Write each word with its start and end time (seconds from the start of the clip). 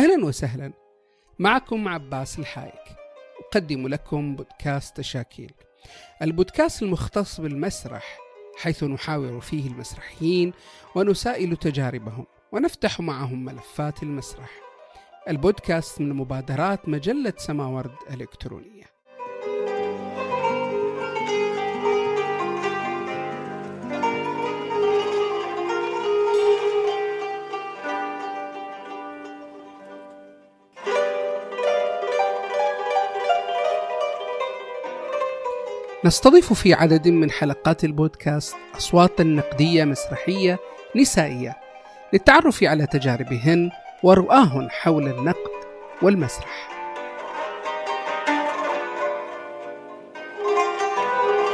أهلا 0.00 0.24
وسهلا. 0.24 0.72
معكم 1.38 1.88
عباس 1.88 2.38
الحايك. 2.38 2.96
أقدم 3.40 3.88
لكم 3.88 4.36
بودكاست 4.36 4.96
تشاكيل 4.96 5.52
البودكاست 6.22 6.82
المختص 6.82 7.40
بالمسرح 7.40 8.18
حيث 8.56 8.84
نحاور 8.84 9.40
فيه 9.40 9.66
المسرحيين 9.66 10.52
ونسائل 10.94 11.56
تجاربهم 11.56 12.26
ونفتح 12.52 13.00
معهم 13.00 13.44
ملفات 13.44 14.02
المسرح. 14.02 14.50
البودكاست 15.28 16.00
من 16.00 16.12
مبادرات 16.12 16.88
مجلة 16.88 17.32
سماورد 17.36 17.94
الإلكترونية 18.10 18.79
نستضيف 36.04 36.52
في 36.52 36.74
عدد 36.74 37.08
من 37.08 37.30
حلقات 37.30 37.84
البودكاست 37.84 38.56
أصواتا 38.76 39.24
نقدية 39.24 39.84
مسرحية 39.84 40.58
نسائية 40.96 41.56
للتعرف 42.12 42.64
على 42.64 42.86
تجاربهن 42.86 43.70
ورؤاهن 44.02 44.70
حول 44.70 45.08
النقد 45.08 45.50
والمسرح. 46.02 46.70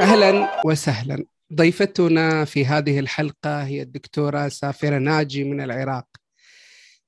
أهلا 0.00 0.60
وسهلا. 0.64 1.24
ضيفتنا 1.55 2.44
في 2.44 2.66
هذه 2.66 2.98
الحلقة 2.98 3.64
هي 3.64 3.83
الدكتورة 3.83 4.48
سافرة 4.48 4.98
ناجي 4.98 5.44
من 5.44 5.60
العراق. 5.60 6.06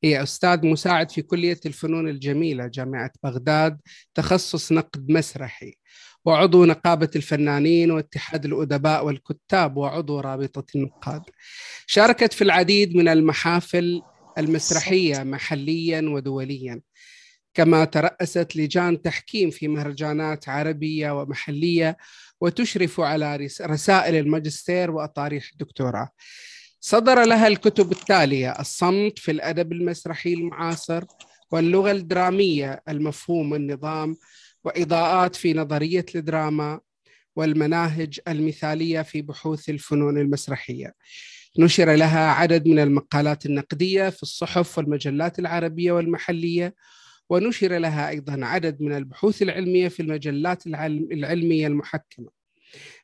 هي 0.04 0.22
أستاذ 0.22 0.66
مساعد 0.66 1.10
في 1.10 1.22
كلية 1.22 1.60
الفنون 1.66 2.08
الجميلة 2.08 2.66
جامعة 2.66 3.10
بغداد 3.22 3.80
تخصص 4.14 4.72
نقد 4.72 5.10
مسرحي. 5.10 5.74
وعضو 6.24 6.64
نقابة 6.64 7.10
الفنانين 7.16 7.90
واتحاد 7.90 8.44
الأدباء 8.44 9.06
والكتاب 9.06 9.76
وعضو 9.76 10.20
رابطة 10.20 10.64
النقاد 10.74 11.22
شاركت 11.86 12.32
في 12.32 12.44
العديد 12.44 12.96
من 12.96 13.08
المحافل 13.08 14.02
المسرحية 14.38 15.22
محليا 15.22 16.00
ودوليا. 16.00 16.80
كما 17.54 17.84
ترأست 17.84 18.56
لجان 18.56 19.02
تحكيم 19.02 19.50
في 19.50 19.68
مهرجانات 19.68 20.48
عربية 20.48 21.10
ومحلية 21.20 21.96
وتشرف 22.40 23.00
على 23.00 23.48
رسائل 23.62 24.14
الماجستير 24.14 24.90
وأطاريح 24.90 25.50
الدكتوراه. 25.52 26.08
صدر 26.80 27.24
لها 27.24 27.46
الكتب 27.46 27.92
التالية 27.92 28.50
الصمت 28.50 29.18
في 29.18 29.30
الأدب 29.30 29.72
المسرحي 29.72 30.34
المعاصر 30.34 31.04
واللغة 31.50 31.90
الدرامية 31.90 32.82
المفهوم 32.88 33.52
والنظام 33.52 34.16
وإضاءات 34.68 35.36
في 35.36 35.54
نظرية 35.54 36.06
الدراما 36.14 36.80
والمناهج 37.36 38.20
المثالية 38.28 39.02
في 39.02 39.22
بحوث 39.22 39.68
الفنون 39.68 40.18
المسرحية. 40.18 40.94
نشر 41.58 41.94
لها 41.94 42.30
عدد 42.30 42.68
من 42.68 42.78
المقالات 42.78 43.46
النقدية 43.46 44.08
في 44.08 44.22
الصحف 44.22 44.78
والمجلات 44.78 45.38
العربية 45.38 45.92
والمحلية 45.92 46.74
ونشر 47.30 47.78
لها 47.78 48.08
أيضا 48.08 48.46
عدد 48.46 48.82
من 48.82 48.96
البحوث 48.96 49.42
العلمية 49.42 49.88
في 49.88 50.00
المجلات 50.00 50.66
العلمية 50.66 51.66
المحكمة. 51.66 52.28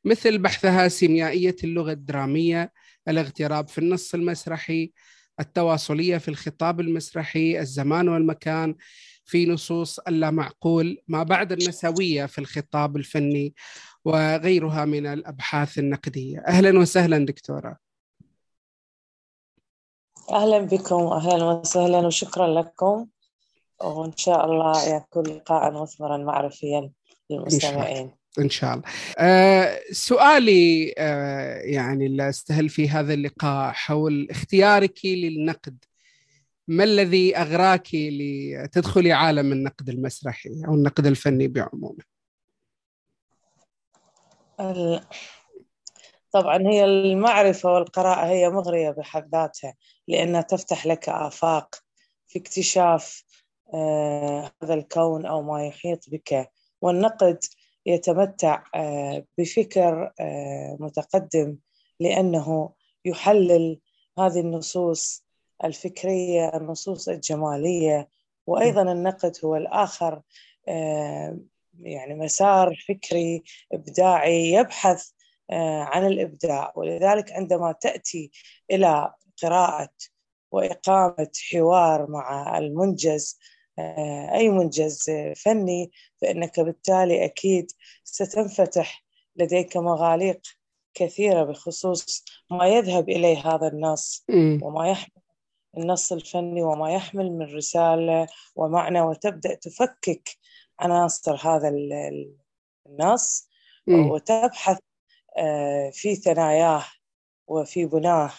مثل 0.04 0.38
بحثها 0.38 0.88
سيميائية 0.88 1.56
اللغة 1.64 1.92
الدرامية 1.92 2.72
الاغتراب 3.08 3.68
في 3.68 3.78
النص 3.78 4.14
المسرحي 4.14 4.92
التواصلية 5.40 6.18
في 6.18 6.28
الخطاب 6.28 6.80
المسرحي 6.80 7.60
الزمان 7.60 8.08
والمكان 8.08 8.74
في 9.24 9.46
نصوص 9.46 9.98
اللامعقول 9.98 10.98
ما 11.08 11.22
بعد 11.22 11.52
النسوية 11.52 12.26
في 12.26 12.38
الخطاب 12.38 12.96
الفني 12.96 13.54
وغيرها 14.04 14.84
من 14.84 15.06
الأبحاث 15.06 15.78
النقدية. 15.78 16.38
أهلا 16.48 16.78
وسهلا 16.78 17.26
دكتورة. 17.26 17.76
أهلا 20.30 20.58
بكم 20.58 21.02
أهلا 21.02 21.44
وسهلا 21.44 21.98
وشكرا 21.98 22.62
لكم. 22.62 23.06
وإن 23.82 24.16
شاء 24.16 24.44
الله 24.44 24.96
يكون 24.96 25.26
لقاء 25.26 25.82
مثمرا 25.82 26.16
معرفيا 26.16 26.90
للمستمعين. 27.30 28.10
إن 28.38 28.50
شاء 28.50 28.74
الله. 28.74 28.84
أه 29.18 29.80
سؤالي 29.92 30.94
أه 30.98 31.58
يعني 31.58 32.06
اللي 32.06 32.28
أستهل 32.28 32.68
في 32.68 32.88
هذا 32.88 33.14
اللقاء 33.14 33.72
حول 33.72 34.28
اختيارك 34.30 34.98
للنقد. 35.04 35.84
ما 36.68 36.84
الذي 36.84 37.36
أغراك 37.36 37.88
لتدخلي 37.94 39.12
عالم 39.12 39.52
النقد 39.52 39.88
المسرحي 39.88 40.50
أو 40.68 40.74
النقد 40.74 41.06
الفني 41.06 41.48
بعمومه؟ 41.48 42.04
طبعا 46.32 46.58
هي 46.58 46.84
المعرفة 46.84 47.72
والقراءة 47.72 48.26
هي 48.26 48.50
مغرية 48.50 48.90
بحد 48.90 49.28
ذاتها 49.32 49.74
لأنها 50.08 50.40
تفتح 50.40 50.86
لك 50.86 51.08
آفاق 51.08 51.74
في 52.26 52.38
اكتشاف 52.38 53.24
آه 53.74 54.52
هذا 54.62 54.74
الكون 54.74 55.26
أو 55.26 55.42
ما 55.42 55.66
يحيط 55.66 56.10
بك 56.10 56.50
والنقد 56.80 57.38
يتمتع 57.86 58.64
آه 58.74 59.24
بفكر 59.38 60.12
آه 60.20 60.76
متقدم 60.80 61.56
لأنه 62.00 62.72
يحلل 63.04 63.80
هذه 64.18 64.40
النصوص 64.40 65.23
الفكرية 65.64 66.56
النصوص 66.56 67.08
الجمالية 67.08 68.08
وأيضا 68.46 68.82
النقد 68.92 69.36
هو 69.44 69.56
الآخر 69.56 70.22
آه، 70.68 71.38
يعني 71.80 72.14
مسار 72.14 72.76
فكري 72.88 73.42
إبداعي 73.72 74.52
يبحث 74.52 75.10
آه، 75.50 75.82
عن 75.82 76.06
الإبداع. 76.06 76.72
ولذلك 76.76 77.32
عندما 77.32 77.72
تأتي 77.72 78.30
إلى 78.70 79.12
قراءة 79.42 79.92
وإقامة 80.52 81.30
حوار 81.50 82.10
مع 82.10 82.58
المنجز 82.58 83.38
آه، 83.78 84.34
أي 84.34 84.48
منجز 84.48 85.10
فني 85.36 85.90
فإنك 86.20 86.60
بالتالي 86.60 87.24
أكيد 87.24 87.72
ستنفتح 88.04 89.04
لديك 89.36 89.76
مغاليق 89.76 90.40
كثيرة 90.94 91.44
بخصوص 91.44 92.24
ما 92.50 92.66
يذهب 92.68 93.08
إليه 93.08 93.54
هذا 93.54 93.68
النص 93.68 94.24
وما 94.62 94.90
يحمل 94.90 95.23
النص 95.76 96.12
الفني 96.12 96.62
وما 96.62 96.92
يحمل 96.92 97.32
من 97.32 97.54
رسالة 97.54 98.26
ومعنى 98.56 99.00
وتبدأ 99.00 99.54
تفكك 99.54 100.28
عناصر 100.80 101.34
هذا 101.34 101.72
النص. 102.88 103.48
وتبحث 103.88 104.78
آه، 105.36 105.90
في 105.90 106.14
ثناياه 106.14 106.84
وفي 107.46 107.86
بناه 107.86 108.32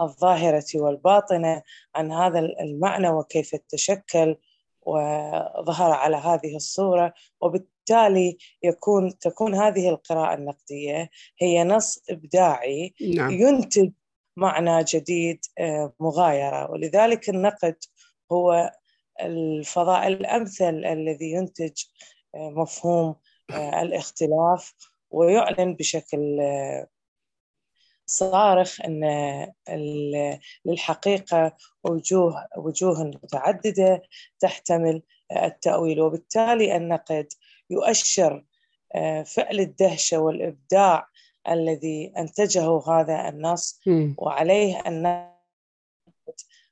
الظاهرة 0.00 0.64
والباطنة 0.74 1.62
عن 1.94 2.12
هذا 2.12 2.38
المعنى 2.38 3.08
وكيف 3.08 3.56
تشكل 3.68 4.36
وظهر 4.82 5.92
على 5.92 6.16
هذه 6.16 6.56
الصورة. 6.56 7.14
وبالتالي 7.40 8.38
يكون 8.62 9.18
تكون 9.18 9.54
هذه 9.54 9.88
القراءة 9.88 10.34
النقدية 10.34 11.10
هي 11.38 11.64
نص 11.64 12.02
إبداعي 12.10 12.94
نعم. 13.16 13.30
ينتج 13.30 13.90
معنى 14.38 14.84
جديد 14.84 15.40
آه، 15.58 15.92
مغايرة. 16.00 16.70
ولذلك 16.70 17.28
النقد 17.28 17.76
هو 18.32 18.72
الفضاء 19.20 20.08
الأمثل 20.08 20.84
الذي 20.84 21.32
ينتج 21.32 21.82
آه، 22.34 22.50
مفهوم 22.50 23.16
آه، 23.50 23.82
الاختلاف 23.82 24.74
ويعلن 25.10 25.74
بشكل 25.74 26.38
صارخ 28.06 28.80
إن 28.80 29.04
للحقيقة 30.66 31.56
وجوه 31.84 32.48
وجوه 32.56 33.04
متعددة 33.04 34.02
تحتمل 34.40 35.02
التأويل. 35.36 36.00
وبالتالي 36.00 36.76
النقد 36.76 37.28
يؤشر 37.70 38.44
فعل 39.24 39.60
الدهشة 39.60 40.18
والإبداع 40.18 41.08
الذي 41.52 42.12
أنتجه 42.18 42.82
هذا 42.88 43.28
النص 43.28 43.80
وعليه 44.18 44.80
أن 44.86 45.28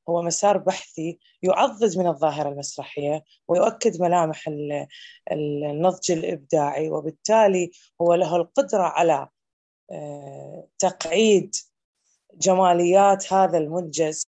هو 0.08 0.22
مسار 0.22 0.58
بحثي 0.58 1.18
يعضد 1.42 1.98
من 1.98 2.06
الظاهرة 2.06 2.48
المسرحية 2.48 3.24
ويؤكد 3.48 4.02
ملامح 4.02 4.48
النضج 5.32 6.12
الإبداعي 6.12 6.90
وبالتالي 6.90 7.70
هو 8.00 8.14
له 8.14 8.36
القدرة 8.36 8.82
على 8.82 9.28
آه، 9.90 10.68
تقعيد 10.78 11.54
جماليات 12.34 13.32
هذا 13.32 13.58
المنجز 13.58 14.26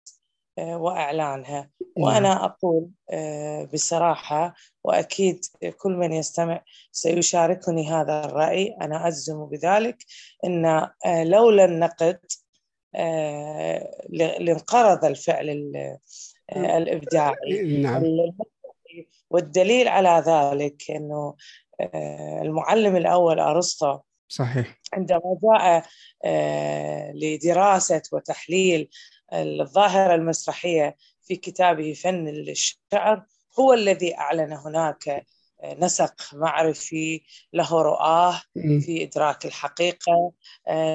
آه، 0.58 0.76
وإعلانها. 0.76 1.70
وأنا 1.96 2.20
نعم. 2.20 2.44
أقول 2.44 2.88
آه، 3.10 3.64
بصراحة 3.64 4.54
وأكيد 4.84 5.44
كل 5.78 5.92
من 5.92 6.12
يستمع 6.12 6.62
سيشاركني 6.92 7.90
هذا 7.90 8.24
الرأي. 8.24 8.76
أنا 8.80 9.06
أجزم 9.08 9.46
بذلك 9.46 9.96
أن 10.44 10.66
آه، 10.66 11.24
لولا 11.24 11.64
النقد 11.64 12.20
لانقرض 14.08 15.04
الفعل 15.04 15.50
الإبداعي. 16.56 17.80
نعم. 17.82 18.02
والدليل 19.30 19.88
على 19.88 20.24
ذلك 20.26 20.90
أنه 20.90 21.34
المعلم 22.42 22.96
الأول 22.96 23.40
أرسطو 23.40 23.98
صحيح. 24.28 24.80
عندما 24.92 25.38
جاء 25.42 25.82
لدراسة 27.14 28.02
وتحليل 28.12 28.88
الظاهرة 29.32 30.14
المسرحية 30.14 30.96
في 31.22 31.36
كتابه 31.36 31.92
فن 31.92 32.28
الشعر 32.28 33.26
هو 33.58 33.72
الذي 33.72 34.18
أعلن 34.18 34.52
هناك 34.52 35.26
نسق 35.64 36.34
معرفي 36.34 37.22
له 37.52 37.82
رؤاه 37.82 38.42
في 38.54 39.02
إدراك 39.02 39.46
الحقيقة 39.46 40.32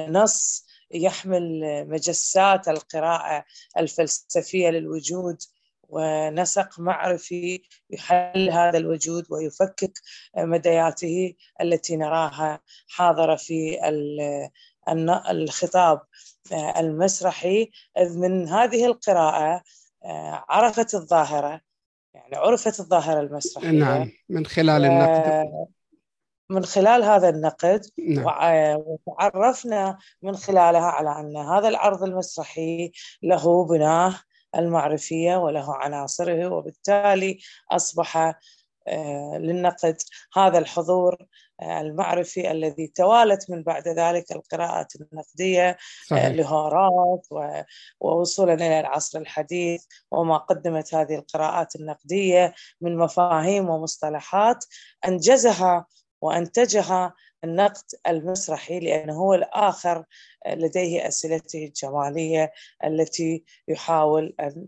نص 0.08 0.66
يحمل 0.94 1.60
مجسات 1.88 2.68
القراءة 2.68 3.44
الفلسفية 3.78 4.68
للوجود 4.70 5.36
ونسق 5.88 6.80
معرفي 6.80 7.62
يحل 7.90 8.50
هذا 8.50 8.78
الوجود 8.78 9.26
ويفكك 9.30 9.92
مدياته 10.36 11.34
التي 11.60 11.96
نراها 11.96 12.60
حاضرة 12.88 13.36
في 13.36 13.78
الخطاب 15.30 16.00
المسرحي 16.52 17.70
إذ 17.98 18.18
من 18.18 18.48
هذه 18.48 18.86
القراءة 18.86 19.62
عرفت 20.48 20.94
الظاهرة 20.94 21.60
يعني 22.14 22.36
عرفت 22.36 22.80
الظاهرة 22.80 23.20
المسرحية 23.20 23.70
نعم 23.70 24.10
من 24.28 24.46
خلال 24.46 24.84
النقد 24.84 25.66
من 26.50 26.64
خلال 26.64 27.04
هذا 27.04 27.28
النقد 27.28 27.86
نعم. 27.98 28.26
وتعرفنا 28.86 29.98
من 30.22 30.36
خلالها 30.36 30.86
على 30.86 31.20
أن 31.20 31.36
هذا 31.36 31.68
العرض 31.68 32.02
المسرحي 32.02 32.92
له 33.22 33.66
بناه 33.66 34.20
المعرفية 34.56 35.36
وله 35.36 35.74
عناصره 35.74 36.48
وبالتالي 36.48 37.38
أصبح 37.70 38.16
آه، 38.88 39.38
للنقد 39.38 39.96
هذا 40.34 40.58
الحضور 40.58 41.16
آه، 41.20 41.26
المعرفي 41.62 42.50
الذي 42.50 42.86
توالت 42.86 43.50
من 43.50 43.62
بعد 43.62 43.88
ذلك 43.88 44.32
القراءات 44.32 44.92
النقدية 44.96 45.70
آه، 45.70 45.76
صحيح. 46.06 46.26
لهارات 46.26 47.26
ووصولا 48.00 48.54
إلى 48.54 48.80
العصر 48.80 49.18
الحديث 49.18 49.84
وما 50.10 50.36
قدمت 50.36 50.94
هذه 50.94 51.14
القراءات 51.14 51.76
النقدية 51.76 52.54
من 52.80 52.96
مفاهيم 52.96 53.70
ومصطلحات 53.70 54.64
أنجزها 55.08 55.86
وأنتجها 56.20 57.14
النقد 57.44 57.84
المسرحي 58.08 58.80
لأنه 58.80 59.12
هو 59.12 59.34
الآخر 59.34 60.04
لديه 60.46 61.08
أسئلته 61.08 61.64
الجمالية 61.64 62.52
التي 62.84 63.44
يحاول 63.68 64.34
أن 64.40 64.66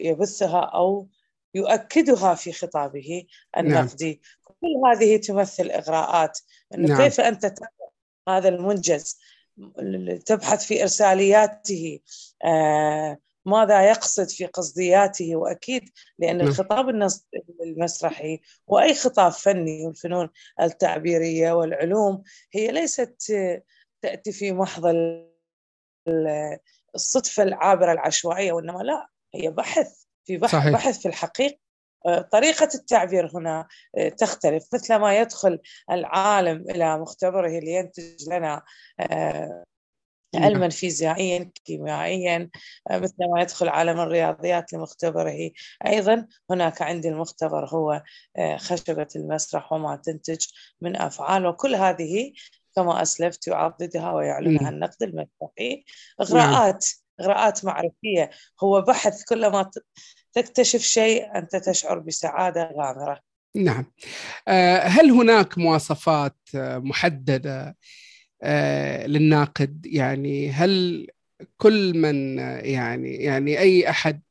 يبثها 0.00 0.60
أو 0.60 1.08
يؤكدها 1.54 2.34
في 2.34 2.52
خطابه 2.52 3.26
النقدي 3.58 4.12
نعم. 4.12 4.45
كل 4.60 4.90
هذه 4.90 5.16
تمثل 5.16 5.70
إغراءات 5.70 6.38
أنه 6.74 6.88
نعم. 6.88 7.02
كيف 7.02 7.20
أنت 7.20 7.54
هذا 8.28 8.48
المنجز 8.48 9.18
تبحث 10.26 10.66
في 10.66 10.82
إرسالياته 10.82 12.00
آه 12.44 13.18
ماذا 13.46 13.88
يقصد 13.88 14.28
في 14.28 14.46
قصدياته 14.46 15.36
وأكيد 15.36 15.90
لأن 16.18 16.38
نعم. 16.38 16.46
الخطاب 16.46 16.88
المسرحي 17.62 18.40
وأي 18.66 18.94
خطاب 18.94 19.32
فني 19.32 19.86
والفنون 19.86 20.28
التعبيرية 20.60 21.52
والعلوم 21.52 22.22
هي 22.52 22.72
ليست 22.72 23.32
تأتي 24.02 24.32
في 24.32 24.52
محض 24.52 24.94
الصدفة 26.94 27.42
العابرة 27.42 27.92
العشوائية 27.92 28.52
وإنما 28.52 28.78
لا 28.78 29.08
هي 29.34 29.50
بحث 29.50 30.04
في 30.24 30.36
بحث, 30.36 30.52
صحيح. 30.52 30.72
بحث 30.72 30.98
في 30.98 31.08
الحقيقة 31.08 31.54
آه، 31.54 31.65
طريقة 32.32 32.68
التعبير 32.74 33.30
هنا 33.34 33.66
آه، 33.98 34.08
تختلف. 34.08 34.64
مثل 34.74 34.96
ما 34.96 35.18
يدخل 35.18 35.58
العالم 35.90 36.64
إلى 36.70 36.98
مختبره 36.98 37.48
لينتج 37.48 38.28
لنا 38.28 38.62
آه، 39.00 39.64
علما 40.34 40.58
نعم. 40.58 40.70
فيزيائيا 40.70 41.50
كيميائيا 41.64 42.50
مثل 42.90 43.14
ما 43.34 43.40
يدخل 43.42 43.68
عالم 43.68 44.00
الرياضيات 44.00 44.72
لمختبره. 44.72 45.50
أيضا 45.86 46.26
هناك 46.50 46.82
عندي 46.82 47.08
المختبر 47.08 47.66
هو 47.68 48.02
خشبة 48.56 49.08
المسرح 49.16 49.72
وما 49.72 49.96
تنتج 49.96 50.46
من 50.80 50.96
أفعال 50.96 51.46
وكل 51.46 51.74
هذه 51.74 52.32
كما 52.76 53.02
أسلفت 53.02 53.48
يعضدها 53.48 54.12
ويعلنها 54.12 54.68
النقد 54.68 55.02
المسرحي. 55.02 55.84
إغراءات 56.20 56.86
إغراءات 57.20 57.64
معرفية. 57.64 58.30
هو 58.62 58.80
بحث 58.80 59.24
كلما 59.24 59.70
تكتشف 60.36 60.80
شيء 60.80 61.38
أنت 61.38 61.56
تشعر 61.56 61.98
بسعادة 61.98 62.70
غامرة. 62.76 63.20
نعم. 63.54 63.84
آه، 64.48 64.78
هل 64.78 65.10
هناك 65.10 65.58
مواصفات 65.58 66.36
آه، 66.54 66.78
محددة 66.78 67.76
آه، 68.42 69.06
للناقد؟ 69.06 69.86
يعني 69.86 70.50
هل 70.50 71.06
كل 71.56 71.98
من 71.98 72.38
يعني 72.38 73.14
يعني 73.16 73.58
أي 73.58 73.90
أحد 73.90 74.22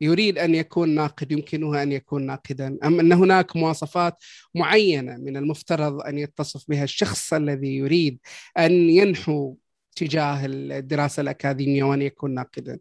يريد 0.00 0.38
أن 0.38 0.54
يكون 0.54 0.94
ناقد 0.94 1.32
يمكنه 1.32 1.82
أن 1.82 1.92
يكون 1.92 2.26
ناقدا؟ 2.26 2.78
أم 2.84 3.00
أن 3.00 3.12
هناك 3.12 3.56
مواصفات 3.56 4.16
معينة 4.54 5.16
من 5.16 5.36
المفترض 5.36 6.00
أن 6.00 6.18
يتصف 6.18 6.64
بها 6.68 6.84
الشخص 6.84 7.32
الذي 7.32 7.76
يريد 7.76 8.18
أن 8.58 8.72
ينحو 8.72 9.56
تجاه 9.96 10.46
الدراسة 10.46 11.20
الأكاديمية 11.20 11.84
وأن 11.84 12.02
يكون 12.02 12.34
ناقدا؟ 12.34 12.78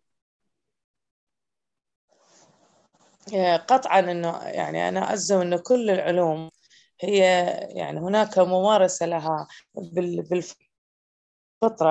قطعا 3.68 4.00
إنه 4.00 4.44
يعني 4.44 4.90
أنا 4.90 5.14
ازم 5.14 5.42
إنه 5.42 5.58
كل 5.58 5.90
العلوم 5.90 6.50
هي 7.02 7.20
يعني 7.70 8.00
هناك 8.00 8.40
ممارسة 8.40 9.06
لها 9.06 9.48
بالفطرة 9.74 10.56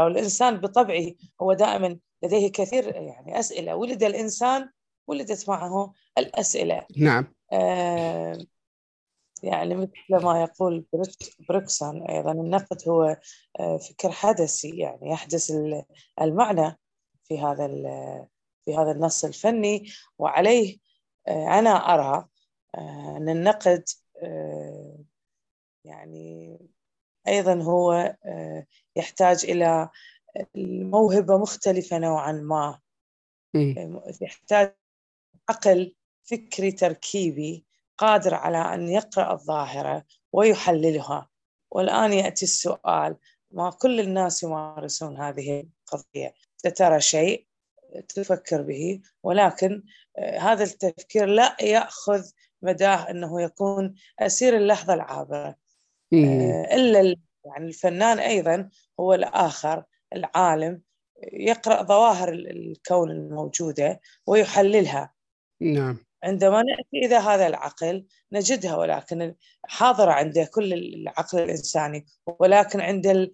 والإنسان 0.05 0.57
بطبعه 0.57 1.13
هو 1.43 1.53
دائما 1.53 1.99
لديه 2.23 2.53
كثير 2.53 2.97
يعني 2.97 3.41
أسئلة. 3.41 3.77
ولد 3.77 4.03
الإنسان 4.03 4.71
ولدت 5.07 5.49
معه 5.49 5.93
الأسئلة. 6.19 6.87
نعم. 6.97 7.35
آه 7.53 8.39
يعني 9.43 9.75
مثل 9.75 10.25
ما 10.25 10.43
يقول 10.43 10.85
بروكسون 11.49 12.03
أيضا 12.03 12.33
النقد 12.33 12.89
هو 12.89 13.17
آه، 13.61 13.77
فكر 13.77 14.13
حدثي 14.13 14.69
يعني 14.69 15.11
يحدث 15.11 15.53
المعنى 16.21 16.79
في 17.25 17.39
هذا 17.39 17.69
في 18.65 18.77
هذا 18.77 18.93
النص 18.93 19.25
الفني. 19.25 19.85
وعليه 20.19 20.77
آه، 20.77 20.79
أنا 21.29 21.71
أرى 21.71 22.29
آه، 22.75 23.17
أن 23.17 23.29
النقد 23.29 23.85
آه، 24.23 24.99
يعني 25.85 26.59
أيضا 27.29 27.63
هو 27.63 28.17
يحتاج 28.97 29.45
إلى 29.45 29.89
موهبة 30.57 31.39
مختلفة 31.39 31.99
نوعا 31.99 32.33
ما. 32.33 32.81
يحتاج 34.21 34.75
عقل 35.49 35.95
فكري 36.25 36.73
تركيبي 36.73 37.65
قادر 37.99 38.35
على 38.35 38.59
أن 38.59 38.89
يقرأ 38.89 39.33
الظاهرة 39.33 40.05
ويحللها. 40.33 41.29
والآن 41.71 42.13
يأتي 42.13 42.45
السؤال 42.45 43.17
ما 43.51 43.71
كل 43.71 44.01
الناس 44.01 44.43
يمارسون 44.43 45.17
هذه 45.17 45.61
القضية؟ 45.61 46.35
ترى 46.77 47.01
شيء؟ 47.01 47.47
تفكر 48.01 48.63
به 48.63 49.01
ولكن 49.23 49.83
آه، 50.19 50.39
هذا 50.39 50.65
التفكير 50.65 51.27
لا 51.27 51.57
يأخذ 51.61 52.31
مداه 52.63 53.11
إنه 53.11 53.43
يكون 53.43 53.95
أسير 54.19 54.57
اللحظة 54.57 54.95
العابرة. 54.95 55.57
آه، 56.15 56.75
إلا 56.75 57.17
يعني 57.45 57.67
الفنان 57.67 58.19
أيضا 58.19 58.69
هو 59.01 59.15
الآخر 59.15 59.85
العالم 60.13 60.83
يقرأ 61.33 61.83
ظواهر 61.83 62.29
الكون 62.33 63.11
الموجودة 63.11 64.01
ويحللها. 64.27 65.13
نعم. 65.61 65.99
عندما 66.25 66.63
نأتي 66.63 67.07
إلى 67.07 67.15
هذا 67.15 67.47
العقل 67.47 68.07
نجدها 68.33 68.77
ولكن 68.77 69.35
حاضرة 69.65 70.11
عند 70.11 70.39
كل 70.39 70.73
العقل 70.73 71.39
الإنساني 71.39 72.07
ولكن 72.41 72.81
عند 72.81 73.31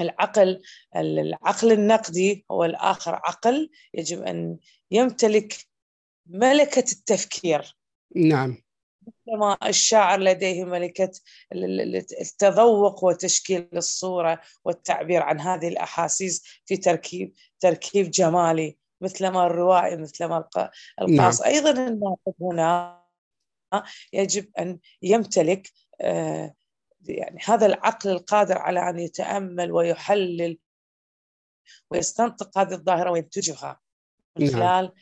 العقل 0.00 0.62
العقل 0.96 1.72
النقدي 1.72 2.46
هو 2.50 2.64
الآخر 2.64 3.14
عقل 3.14 3.70
يجب 3.94 4.22
أن 4.22 4.58
يمتلك 4.90 5.56
ملكة 6.26 6.92
التفكير. 6.92 7.76
نعم. 8.16 8.64
كما 9.26 9.56
الشاعر 9.66 10.20
لديه 10.20 10.64
ملكة 10.64 11.10
التذوق 12.20 13.04
وتشكيل 13.04 13.68
الصورة 13.76 14.40
والتعبير 14.64 15.22
عن 15.22 15.40
هذه 15.40 15.68
الأحاسيس 15.68 16.42
في 16.66 16.76
تركيب 16.76 17.34
تركيب 17.60 18.10
جمالي 18.10 18.76
مثلما 19.00 19.46
الروائي 19.46 19.96
مثلما 19.96 20.48
القاص. 21.00 21.42
نعم. 21.42 21.54
أيضا 21.54 21.70
الناقد 21.70 22.34
هنا 22.40 23.04
يجب 24.12 24.50
أن 24.58 24.78
يمتلك 25.02 25.70
آه 26.00 26.54
يعني 27.08 27.38
هذا 27.44 27.66
العقل 27.66 28.10
القادر 28.10 28.58
على 28.58 28.90
أن 28.90 28.98
يتأمل 28.98 29.72
ويحلل 29.72 30.58
ويستنطق 31.90 32.58
هذه 32.58 32.74
الظاهرة 32.74 33.10
وينتجها 33.10 33.80
من 34.38 34.46
نعم. 34.46 34.54
خلال 34.54 34.92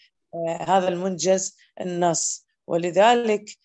هذا 0.60 0.88
المنجز 0.88 1.56
النص 1.80 2.46
ولذلك 2.66 3.58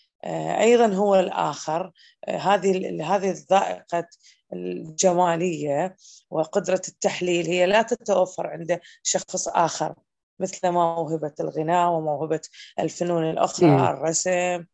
أيضا 0.59 0.95
هو 0.95 1.15
الآخر 1.15 1.91
هذه 2.29 3.03
هذه 3.15 3.29
الذائقة 3.29 4.07
الجمالية 4.53 5.95
وقدرة 6.29 6.81
التحليل 6.87 7.47
هي 7.47 7.65
لا 7.65 7.81
تتوفر 7.81 8.47
عند 8.47 8.79
شخص 9.03 9.47
آخر 9.47 9.95
مثل 10.39 10.71
موهبة 10.71 11.33
الغناء 11.39 11.91
وموهبة 11.91 12.41
الفنون 12.79 13.29
الأخرى 13.29 13.69
م. 13.69 13.83
الرسم 13.83 14.65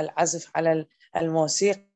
العزف 0.00 0.50
على 0.54 0.86
الموسيقى 1.16 1.95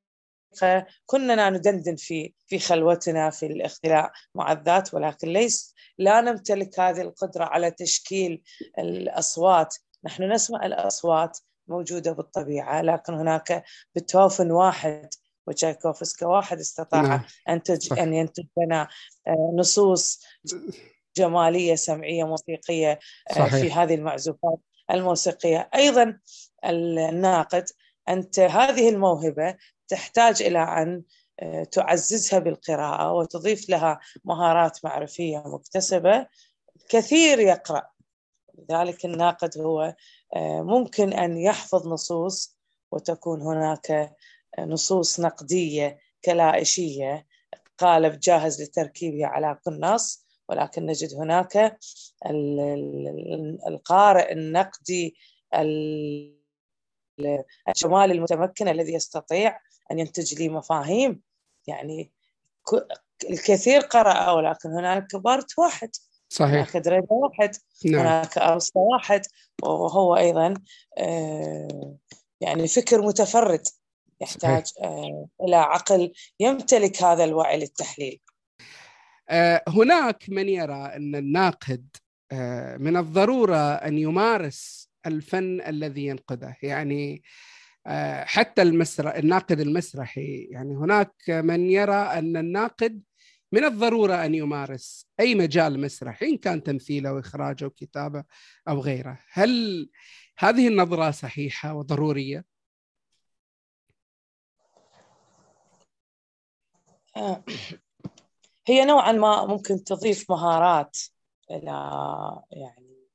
كنا 1.07 1.51
ندندن 1.51 1.97
في 1.97 2.35
في 2.47 2.59
خلوتنا 2.59 3.31
في 3.31 3.47
الاختلاء 3.47 4.13
مع 4.35 4.53
الذات 4.53 4.95
ولكن 4.95 5.29
ليس 5.29 5.75
لا 5.99 6.21
نمتلك 6.21 6.81
هذه 6.81 7.01
القدرة 7.01 7.45
على 7.45 7.71
تشكيل 7.71 8.43
الأصوات 8.79 9.77
نحن 10.05 10.33
نسمع 10.33 10.67
الأصوات 10.67 11.39
موجودة 11.69 12.13
بالطبيعة 12.13 12.83
لكن 12.83 13.15
هناك 13.15 13.65
بيتهوفن 13.95 14.51
واحد 14.51 15.09
وتشايكوفسكي 15.47 16.25
واحد 16.25 16.59
استطاع 16.59 17.03
نعم. 17.03 17.23
أن 17.49 17.61
أن 17.99 18.15
ينتج 18.15 18.47
لنا 18.57 18.89
آه، 19.27 19.55
نصوص 19.57 20.23
جمالية 21.17 21.75
سمعية 21.75 22.25
موسيقية 22.25 22.99
آه، 23.31 23.35
صحيح. 23.35 23.55
في 23.55 23.73
هذه 23.73 23.95
المعزوفات 23.95 24.59
الموسيقية 24.91 25.71
أيضا 25.75 26.19
الناقد 26.65 27.65
أنت 28.09 28.41
هذه 28.41 28.89
الموهبة 28.89 29.57
تحتاج 29.91 30.43
إلى 30.43 30.59
أن 30.59 31.03
آه، 31.41 31.65
تعززها 31.65 32.39
بالقراءة 32.39 33.13
وتضيف 33.13 33.71
لها 33.71 34.01
مهارات 34.25 34.85
معرفية 34.85 35.43
مكتسبة 35.47 36.27
كثير 36.89 37.39
يقرأ. 37.39 37.91
لذلك 38.59 39.05
الناقد 39.05 39.59
هو 39.59 39.95
آه، 40.37 40.63
ممكن 40.63 41.13
أن 41.13 41.39
يحفظ 41.39 41.89
نصوص 41.89 42.57
وتكون 42.93 43.43
هناك 43.43 44.17
نصوص 44.59 45.21
نقدية 45.21 45.99
كلائشية. 46.25 47.27
قالب 47.79 48.21
جاهز 48.21 48.63
لتركيبها 48.63 49.27
على 49.27 49.59
كل 49.65 49.81
نص 49.81 50.27
ولكن 50.49 50.87
نجد 50.87 51.15
هناك 51.15 51.79
القارئ 53.67 54.33
النقدي 54.33 55.17
الجمال 57.69 58.11
المتمكن 58.11 58.69
الذي 58.69 58.95
يستطيع 58.95 59.61
أن 59.91 59.99
ينتج 59.99 60.35
لي 60.35 60.49
مفاهيم. 60.49 61.21
يعني 61.67 62.13
الكثير 63.31 63.81
قرأ 63.81 64.31
ولكن 64.31 64.69
هناك 64.69 65.17
بارت 65.17 65.59
واحد. 65.59 65.91
صحيح. 66.29 66.53
هناك 66.53 66.77
درجة 66.77 67.07
واحد. 67.11 67.57
نعم. 67.85 68.01
هناك 68.01 68.39
أرسطو 68.39 68.81
واحد. 68.81 69.23
وهو 69.63 70.17
أيضا 70.17 70.55
آه، 70.99 71.97
يعني 72.41 72.69
فكر 72.69 73.03
متفرد. 73.03 73.63
يحتاج 74.21 74.67
صحيح. 74.67 74.87
آه، 74.87 75.27
إلى 75.43 75.57
عقل 75.57 76.13
يمتلك 76.41 77.03
هذا 77.03 77.25
الوعي 77.25 77.59
للتحليل. 77.59 78.21
آه، 79.29 79.63
هناك 79.69 80.25
من 80.29 80.49
يرى 80.49 80.85
أن 80.97 81.15
الناقد 81.15 81.87
من 82.79 82.97
الضرورة 82.97 83.75
أن 83.75 83.99
يمارس 83.99 84.91
الفن 85.07 85.61
الذي 85.61 86.07
ينقده. 86.07 86.57
يعني 86.63 87.23
حتى 88.25 88.63
المسرح 88.63 89.15
الناقد 89.15 89.61
المسرحي. 89.61 90.49
يعني 90.51 90.77
هناك 90.77 91.15
من 91.29 91.71
يرى 91.71 91.93
أن 91.95 92.37
الناقد 92.37 93.03
من 93.53 93.65
الضرورة 93.65 94.25
أن 94.25 94.35
يمارس 94.35 95.07
أي 95.21 95.35
مجال 95.35 95.81
مسرحي 95.81 96.27
إن 96.27 96.37
كان 96.37 96.63
تمثيل 96.63 97.07
أو 97.07 97.19
اخراج 97.19 97.63
أو 97.63 97.71
كتابه 97.71 98.25
أو 98.69 98.81
غيره، 98.81 99.19
هل 99.33 99.89
هذه 100.39 100.69
النظرة 100.69 101.11
صحيحة 101.11 101.75
وضرورية؟ 101.75 102.45
آه، 107.17 107.45
هي 108.67 108.85
نوعا 108.85 109.13
ما 109.13 109.47
ممكن 109.47 109.85
تضيف 109.85 110.31
مهارات 110.31 110.99
إلى 111.51 111.71
يعني 112.53 113.07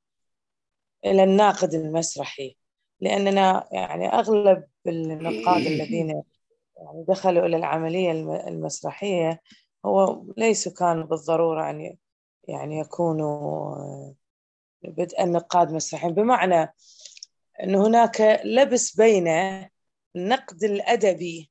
إلى 1.04 1.24
الناقد 1.24 1.74
المسرحي. 1.74 2.56
لأننا 3.00 3.68
يعني 3.72 4.08
أغلب 4.08 4.64
النقاد 4.86 5.66
الذين 5.66 6.22
يعني 6.76 7.04
دخلوا 7.08 7.46
إلى 7.46 7.56
العملية 7.56 8.12
المسرحية 8.48 9.40
هو 9.86 10.24
ليسوا 10.36 10.72
كانوا 10.72 11.04
بالضرورة 11.04 11.70
أن 11.70 11.96
يعني 12.48 12.78
يكونوا 12.78 13.76
بدء 14.82 15.22
النقاد 15.22 15.72
مسرحيين. 15.72 16.14
بمعنى 16.14 16.74
أن 17.62 17.74
هناك 17.74 18.40
لبس 18.44 18.96
بين 18.96 19.28
النقد 20.16 20.64
الأدبي 20.64 21.50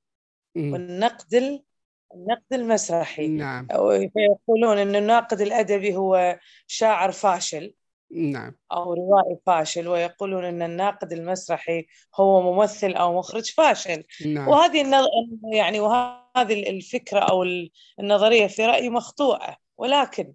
والنقد 0.55 1.33
النقد 2.15 2.53
المسرحي. 2.53 3.27
نعم. 3.27 3.67
يقولون 3.71 4.77
أن 4.77 4.95
الناقد 4.95 5.41
الأدبي 5.41 5.95
هو 5.95 6.39
شاعر 6.67 7.11
فاشل. 7.11 7.73
نعم. 8.11 8.55
أو 8.71 8.93
روائي 8.93 9.37
فاشل 9.45 9.87
ويقولون 9.87 10.45
أن 10.45 10.61
الناقد 10.61 11.13
المسرحي 11.13 11.85
هو 12.15 12.53
ممثل 12.53 12.93
أو 12.93 13.19
مخرج 13.19 13.51
فاشل. 13.51 14.03
نعم. 14.25 14.47
وهذه 14.47 14.81
النظ... 14.81 15.05
يعني 15.53 15.79
وهذه 15.79 16.69
الفكرة 16.69 17.19
أو 17.19 17.45
النظرية 17.99 18.47
في 18.47 18.65
رأيي 18.65 18.89
مخطوئة. 18.89 19.57
ولكن 19.77 20.33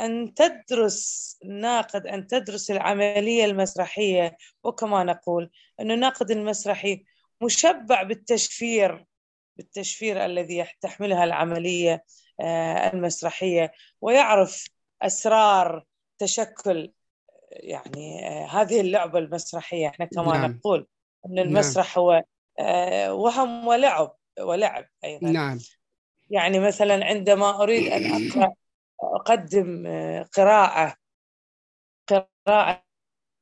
أن 0.00 0.34
تدرس 0.34 1.36
الناقد 1.44 2.06
أن 2.06 2.26
تدرس 2.26 2.70
العملية 2.70 3.44
المسرحية 3.44 4.36
وكما 4.64 5.04
نقول 5.04 5.50
أن 5.80 5.90
الناقد 5.90 6.30
المسرحي 6.30 7.04
مشبع 7.42 8.02
بالتشفير 8.02 9.06
بالتشفير 9.56 10.24
الذي 10.24 10.66
تحملها 10.80 11.24
العملية 11.24 12.04
آه، 12.40 12.92
المسرحية 12.92 13.72
ويعرف 14.00 14.64
أسرار 15.02 15.84
تشكل 16.18 16.92
يعني 17.50 18.28
آه، 18.28 18.46
هذه 18.46 18.80
اللعبة 18.80 19.18
المسرحية 19.18 19.88
إحنا 19.88 20.04
كما 20.04 20.38
نعم. 20.38 20.50
نقول 20.50 20.86
أن 21.26 21.34
نعم. 21.34 21.46
المسرح 21.46 21.96
نعم. 21.96 22.04
هو 22.04 22.24
آه، 22.58 23.14
وهم 23.14 23.66
ولعب 23.66 24.16
ولعب 24.40 24.88
أيضا 25.04 25.30
نعم 25.30 25.58
يعني 26.30 26.58
مثلا 26.58 27.04
عندما 27.04 27.62
أريد 27.62 27.92
أن 27.92 28.02
أقرأ 28.32 28.54
أقدم 29.00 29.86
آه، 29.86 30.22
قراءة 30.22 30.96
قراءة 32.06 32.82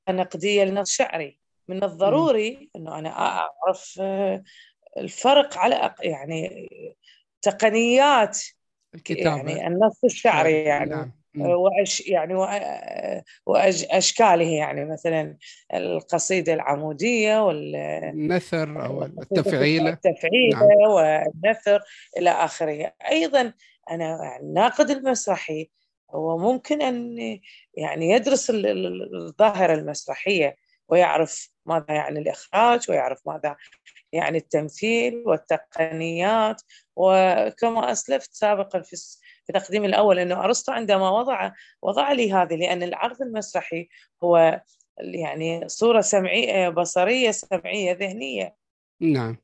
نقدية 0.09 0.65
لنص 0.65 0.91
شعري 0.91 1.39
من 1.69 1.85
الضروري 1.85 2.71
أنه 2.77 2.99
أنا 2.99 3.09
أعرف 3.09 4.01
الفرق 4.99 5.59
على 5.59 5.95
يعني 6.01 6.69
تقنيات 7.43 8.39
الكتابة 8.95 9.51
يعني 9.51 9.67
النص 9.67 10.05
الشعري 10.05 10.65
يعني 10.65 10.91
نعم. 10.91 11.13
وأش 11.37 12.01
يعني 12.01 12.35
واشكاله 13.47 14.49
يعني 14.49 14.85
مثلا 14.85 15.37
القصيدة 15.75 16.55
العمودية 16.55 17.47
والنثر 17.47 18.87
أو 18.87 19.03
التفعيله 19.03 19.91
التفعيله 19.91 20.59
نعم. 20.59 20.91
والنثر 20.91 21.81
إلى 22.19 22.31
آخره. 22.31 22.93
أيضا 23.11 23.53
أنا 23.91 24.39
الناقد 24.41 24.91
المسرحي 24.91 25.71
هو 26.11 26.39
ممكن 26.39 26.83
أن 26.83 27.19
يعني 27.75 28.11
يدرس 28.11 28.53
الظاهرة 28.55 29.75
المسرحية 29.75 30.57
ويعرف 30.89 31.51
ماذا 31.67 31.85
يعني 31.89 32.19
الإخراج 32.19 32.91
ويعرف 32.91 33.21
ماذا 33.27 33.57
يعني 34.13 34.39
التمثيل 34.39 35.23
والتقنيات 35.27 36.63
وكما 36.97 37.93
أسلفت 37.93 38.35
سابقا 38.35 38.81
في 38.81 38.97
في 39.47 39.53
تقديمي 39.53 39.87
الأول 39.87 40.19
إنه 40.19 40.45
أرسطو 40.45 40.73
عندما 40.73 41.11
وضع 41.11 41.53
وضع 41.83 42.13
لي 42.13 42.33
هذه 42.33 42.57
لأن 42.57 42.83
العرض 42.83 43.23
المسرحي 43.23 43.89
هو 44.25 44.61
يعني 44.99 45.69
صورة 45.69 46.01
سمعية 46.01 46.69
بصرية 46.69 47.31
سمعية 47.31 47.93
ذهنية. 47.93 48.57
نعم. 49.01 49.37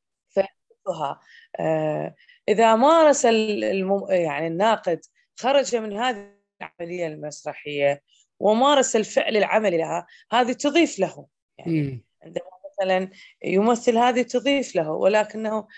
فها 0.86 1.20
آه 1.60 2.14
إذا 2.48 2.76
مارس 2.76 3.26
المم... 3.26 4.06
يعني 4.10 4.46
الناقد 4.46 5.00
خرج 5.40 5.76
من 5.76 5.96
هذه 5.96 6.32
العملية 6.62 7.06
المسرحية 7.06 8.02
ومارس 8.40 8.96
الفعل 8.96 9.36
العملي 9.36 9.78
لها 9.78 10.06
هذه 10.32 10.52
تضيف 10.52 10.98
له. 10.98 11.26
يعني 11.58 12.04
عندما 12.22 12.44
مثلا 12.72 13.10
يمثل 13.44 13.98
هذه 13.98 14.22
تضيف 14.22 14.76
له 14.76 14.90
ولكنه 14.90 15.68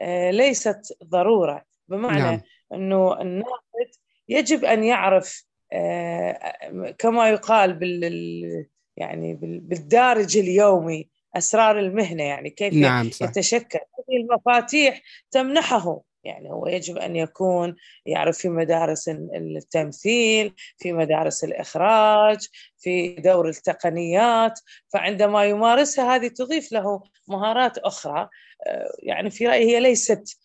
آه 0.00 0.30
ليست 0.30 0.98
ضرورة. 1.04 1.64
بمعنى 1.88 2.20
نعم. 2.20 2.40
إنه 2.74 3.20
الناقد 3.20 3.90
يجب 4.28 4.64
أن 4.64 4.84
يعرف 4.84 5.44
آه، 5.72 6.54
كما 6.98 7.28
يقال 7.28 7.74
بال 7.74 8.66
يعني 8.96 9.34
بالدارج 9.40 10.38
اليومي 10.38 11.08
أسرار 11.36 11.78
المهنة 11.78 12.22
يعني 12.22 12.50
كيف 12.50 12.74
نعم 12.74 13.10
صح. 13.10 13.28
يتشكل. 13.28 13.78
هذه 13.78 14.16
المفاتيح 14.16 15.02
تمنحه. 15.30 16.00
يعني 16.24 16.50
هو 16.50 16.66
يجب 16.66 16.98
أن 16.98 17.16
يكون 17.16 17.76
يعرف 18.06 18.38
في 18.38 18.48
مدارس 18.48 19.08
التمثيل 19.08 20.54
في 20.78 20.92
مدارس 20.92 21.44
الإخراج 21.44 22.48
في 22.78 23.14
دور 23.14 23.48
التقنيات. 23.48 24.60
فعندما 24.88 25.44
يمارسها 25.44 26.16
هذه 26.16 26.28
تضيف 26.28 26.72
له 26.72 27.02
مهارات 27.28 27.78
أخرى 27.78 28.28
آه، 28.66 28.96
يعني 28.98 29.30
في 29.30 29.46
رأيي 29.46 29.76
هي 29.76 29.80
ليست 29.80 30.38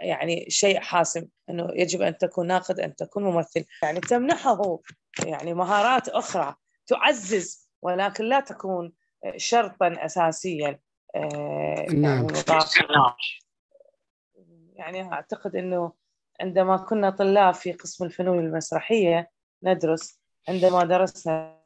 يعني 0.00 0.50
شيء 0.50 0.80
حاسم 0.80 1.28
إنه 1.50 1.68
يجب 1.74 2.02
أن 2.02 2.18
تكون 2.18 2.46
ناقد 2.46 2.80
أن 2.80 2.96
تكون 2.96 3.24
ممثل. 3.24 3.64
يعني 3.82 4.00
تمنحه 4.00 4.78
يعني 5.24 5.54
مهارات 5.54 6.08
أخرى 6.08 6.54
تعزز 6.86 7.70
ولكن 7.82 8.24
لا 8.24 8.40
تكون 8.40 8.92
شرطا 9.36 9.94
اساسيا 9.98 10.78
آه، 11.14 11.86
نعم. 11.92 12.26
يعني 14.74 15.12
أعتقد 15.12 15.56
إنه 15.56 15.92
عندما 16.40 16.76
كنا 16.76 17.10
طلاب 17.10 17.54
في 17.54 17.72
قسم 17.72 18.04
الفنون 18.04 18.38
المسرحية 18.38 19.30
ندرس 19.62 20.20
عندما 20.48 20.84
درسنا 20.84 21.56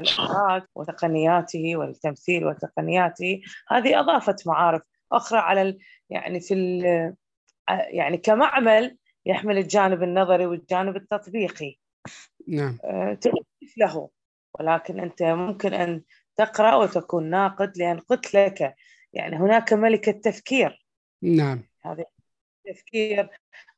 الأخراج 0.00 0.62
وتقنياته 0.74 1.76
والتمثيل 1.76 2.46
وتقنياته 2.46 3.40
هذه 3.68 4.00
أضافت 4.00 4.46
معارف. 4.46 4.82
أخرى 5.16 5.38
على 5.38 5.62
ال... 5.62 5.78
يعني 6.10 6.40
في 6.40 6.54
ال... 6.54 7.14
يعني 7.68 8.16
كمعمل 8.16 8.96
يحمل 9.26 9.58
الجانب 9.58 10.02
النظري 10.02 10.46
والجانب 10.46 10.96
التطبيقي. 10.96 11.76
نعم. 12.48 12.78
آه، 12.84 13.14
تضيف 13.14 13.78
له. 13.78 14.10
ولكن 14.60 15.00
أنت 15.00 15.22
ممكن 15.22 15.74
أن 15.74 16.02
تقرأ 16.36 16.74
وتكون 16.74 17.30
ناقد 17.30 17.72
لأن 17.76 17.98
قلت 17.98 18.34
لك 18.34 18.74
يعني 19.12 19.36
هناك 19.36 19.72
ملكة 19.72 20.12
تفكير. 20.12 20.86
نعم. 21.22 21.62
هذا 21.84 22.04
التفكير 22.66 23.28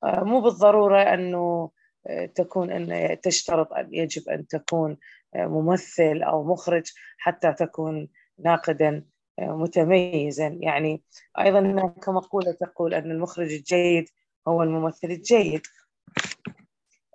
آه، 0.04 0.24
مو 0.24 0.40
بالضرورة 0.40 1.02
أنه 1.02 1.70
آه، 2.06 2.26
تكون 2.26 2.70
أن 2.70 3.20
تشترط 3.20 3.72
أن 3.72 3.94
يجب 3.94 4.28
أن 4.28 4.46
تكون 4.46 4.96
ممثل 5.34 6.22
أو 6.22 6.44
مخرج 6.44 6.92
حتى 7.18 7.52
تكون 7.52 8.08
ناقدا. 8.38 9.04
متميزا. 9.38 10.58
يعني 10.60 11.02
أيضا 11.38 11.60
هناك 11.60 12.08
مقوله 12.08 12.52
تقول 12.52 12.94
أن 12.94 13.10
المخرج 13.10 13.52
الجيد 13.52 14.08
هو 14.48 14.62
الممثل 14.62 15.10
الجيد. 15.10 15.62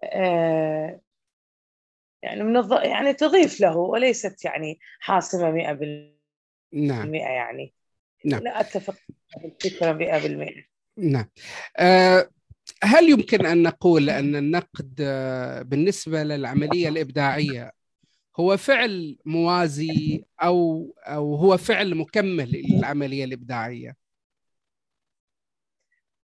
آه، 0.03 1.01
يعني 2.23 2.43
من 2.43 2.57
الض... 2.57 2.71
يعني 2.71 3.13
تضيف 3.13 3.61
له 3.61 3.77
وليست 3.77 4.45
يعني 4.45 4.79
حاسمة 4.99 5.51
100% 5.51 6.21
نعم. 6.73 7.15
يعني. 7.15 7.73
نعم. 8.25 8.41
لا 8.41 8.59
أتفق 8.59 8.95
بالفكرة 9.43 9.93
100% 9.93 10.65
نعم. 10.97 11.25
أه 11.77 12.29
هل 12.83 13.09
يمكن 13.09 13.45
أن 13.45 13.63
نقول 13.63 14.09
أن 14.09 14.35
النقد 14.35 14.95
آه، 15.01 15.61
بالنسبة 15.61 16.23
للعملية 16.23 16.89
الإبداعية 16.89 17.71
هو 18.39 18.57
فعل 18.57 19.17
موازي 19.25 20.25
أو 20.41 20.87
أو 21.03 21.35
هو 21.35 21.57
فعل 21.57 21.95
مكمل 21.95 22.51
للعملية 22.51 23.23
الإبداعية؟ 23.23 23.95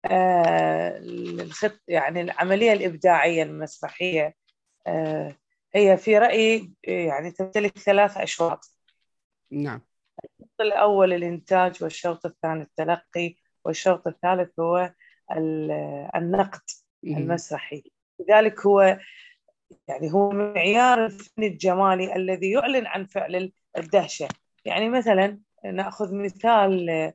آه 0.06 0.98
الخط 0.98 1.80
يعني 1.88 2.22
العملية 2.22 2.74
الإبداعية 2.74 3.44
المسرحية 3.44 4.36
آه 4.88 5.36
هي 5.76 5.98
في 5.98 6.18
رأيي 6.18 6.74
يعني 6.84 7.32
تمتلك 7.32 7.78
ثلاث 7.78 8.18
أشواط. 8.18 8.72
نعم. 9.52 9.82
الشوط 10.24 10.62
الأول 10.62 11.14
الإنتاج 11.14 11.84
والشوط 11.84 12.26
الثاني 12.26 12.62
التلقي 12.62 13.36
والشوط 13.66 14.08
الثالث 14.08 14.60
هو 14.60 14.94
النقد 16.16 16.62
المسرحي. 17.04 17.84
لذلك 18.20 18.66
هو 18.66 19.00
يعني 19.88 20.14
هو 20.14 20.30
معيار 20.30 21.06
الفن 21.06 21.44
الجمالي 21.44 22.16
الذي 22.16 22.52
يعلن 22.52 22.88
عن 22.88 23.06
فعل 23.06 23.52
الدهشة. 23.78 24.28
يعني 24.66 24.90
مثلا 24.90 25.40
نأخذ 25.66 26.16
مثال 26.16 27.14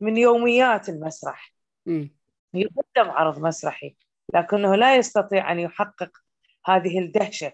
من 0.00 0.16
يوميات 0.16 0.88
المسرح. 0.88 1.54
يقدم 2.54 3.10
عرض 3.10 3.38
مسرحي 3.38 3.96
لكنه 4.34 4.74
لا 4.74 4.96
يستطيع 4.96 5.52
أن 5.52 5.58
يحقق 5.58 6.10
هذه 6.66 6.98
الدهشة 6.98 7.52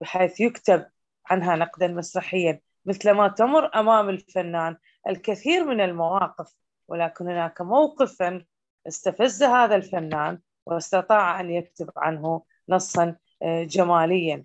بحيث 0.00 0.40
يكتب 0.40 0.86
عنها 1.26 1.56
نقدا 1.56 1.88
مسرحيا 1.88 2.60
مثلما 2.84 3.28
تمر 3.28 3.70
أمام 3.74 4.08
الفنان 4.08 4.76
الكثير 5.08 5.64
من 5.64 5.80
المواقف. 5.80 6.54
ولكن 6.88 7.28
هناك 7.28 7.60
موقفا 7.60 8.44
استفز 8.88 9.42
هذا 9.42 9.74
الفنان 9.74 10.40
واستطاع 10.66 11.40
أن 11.40 11.50
يكتب 11.50 11.90
عنه 11.96 12.42
نصا 12.68 13.16
جماليا 13.42 14.44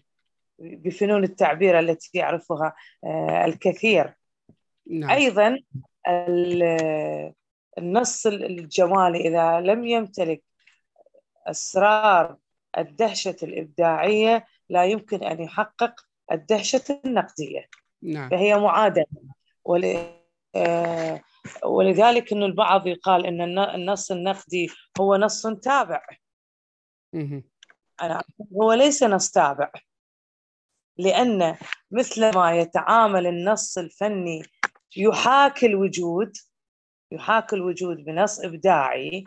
بفنون 0.60 1.24
التعبير 1.24 1.80
التي 1.80 2.10
يعرفها 2.14 2.76
آه، 3.04 3.46
الكثير. 3.46 4.14
نعم. 4.88 5.10
أيضا 5.10 5.60
النص 7.78 8.26
الجمالي 8.28 9.28
إذا 9.28 9.62
لم 9.62 9.86
يمتلك 9.86 10.44
أسرار 11.48 12.38
الدهشة 12.78 13.36
الإبداعية 13.44 14.46
لا 14.70 14.86
يمكن 14.86 15.24
أن 15.24 15.42
يحقق 15.42 15.94
الدهشة 16.32 17.02
النقدية. 17.06 17.68
نعم. 18.02 18.30
فهي 18.30 18.58
معادلة. 18.58 19.06
ول... 19.66 19.98
آه، 20.56 21.22
ولذلك 21.66 22.34
أن 22.34 22.44
البعض 22.44 22.88
يقال 22.88 23.26
أن 23.26 23.60
النص 23.60 24.12
النقدي 24.12 24.70
هو 25.00 25.16
نص 25.16 25.48
تابع. 25.48 26.02
هو 28.62 28.74
ليس 28.74 29.04
نص 29.04 29.32
تابع 29.32 29.72
لأن 30.98 31.58
مثل 31.92 32.36
ما 32.36 32.58
يتعامل 32.58 33.28
النص 33.28 33.78
الفني 33.78 34.44
يحاكي 34.98 35.66
الوجود 35.66 36.34
يحاكي 37.12 37.56
الوجود 37.56 37.98
بنص 37.98 38.40
إبداعي 38.40 39.24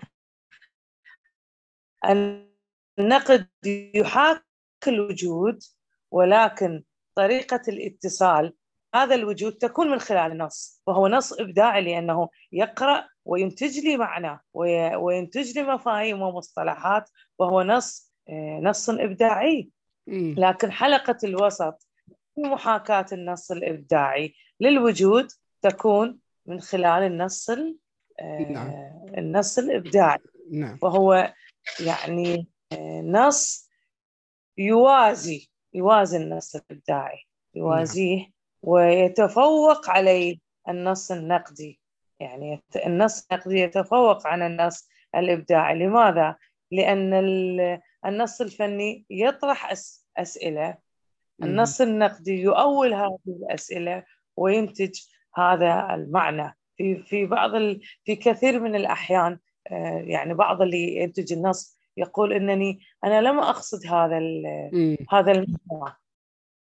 النقد 2.99 3.49
يحاكي 3.95 4.43
الوجود 4.87 5.63
ولكن 6.11 6.83
طريقة 7.15 7.63
الاتصال 7.69 8.53
هذا 8.95 9.15
الوجود 9.15 9.53
تكون 9.53 9.91
من 9.91 9.99
خلال 9.99 10.33
النص 10.33 10.83
وهو 10.87 11.09
نص 11.09 11.33
إبداعي 11.33 11.83
لأنه 11.83 12.29
يقرأ 12.53 13.09
وينتج 13.25 13.79
لي 13.79 13.97
معنى 13.97 14.41
وينتج 14.97 15.59
لي 15.59 15.63
مفاهيم 15.63 16.23
ومصطلحات 16.23 17.11
وهو 17.39 17.63
نص 17.63 18.06
آه، 18.06 18.06
نص 18.63 18.91
إبداعي 18.91 19.71
لكن 20.37 20.73
حلقة 20.73 21.17
الوسط 21.25 21.87
في 22.35 22.41
محاكاة 22.41 23.07
النص 23.13 23.51
الإبداعي 23.51 24.35
للوجود 24.61 25.29
تكون 25.63 26.19
من 26.47 26.61
خلال 26.61 27.03
النص 27.03 27.51
آه، 27.51 28.39
نعم. 28.51 28.71
النص 29.19 29.59
الإبداعي 29.59 30.19
نعم. 30.53 30.79
وهو 30.83 31.33
يعني 31.81 32.49
آه، 32.73 33.01
نص 33.01 33.71
يوازي 34.59 35.49
يوازي 35.75 36.17
النص 36.17 36.57
الإبداعي 36.57 37.27
يوازيه 37.55 38.19
نعم. 38.19 38.33
ويتفوق 38.63 39.91
عليه 39.91 40.39
النص 40.69 41.11
النقدي 41.11 41.81
يعني 42.21 42.63
النص 42.87 43.27
النقدي 43.31 43.61
يتفوق 43.61 44.27
عن 44.27 44.43
النص 44.43 44.89
الإبداعي 45.15 45.79
لماذا؟ 45.79 46.37
لأن 46.73 47.15
النص 48.07 48.41
الفني 48.41 49.05
يطرح 49.11 49.71
أس 49.73 50.09
أسئلة. 50.17 50.79
النص 51.43 51.81
النقدي 51.81 52.43
يؤول 52.43 52.95
هذه 52.95 53.19
الأسئلة 53.27 54.05
وينتج 54.37 55.01
هذا 55.35 55.95
المعنى. 55.95 56.57
في 56.77 57.03
في 57.03 57.27
بعض 57.27 57.55
ال... 57.55 57.81
في 58.05 58.17
كثير 58.17 58.61
من 58.61 58.75
الأحيان 58.75 59.39
آه، 59.71 60.05
يعني 60.07 60.35
بعض 60.35 60.63
اللي 60.63 60.97
ينتج 60.97 61.33
النص 61.33 61.79
يقول 61.97 62.33
إنني 62.33 62.81
أنا 63.05 63.21
لم 63.21 63.39
أقصد 63.39 63.87
هذا 63.87 64.19
هذا 65.11 65.33
المعنى. 65.33 65.97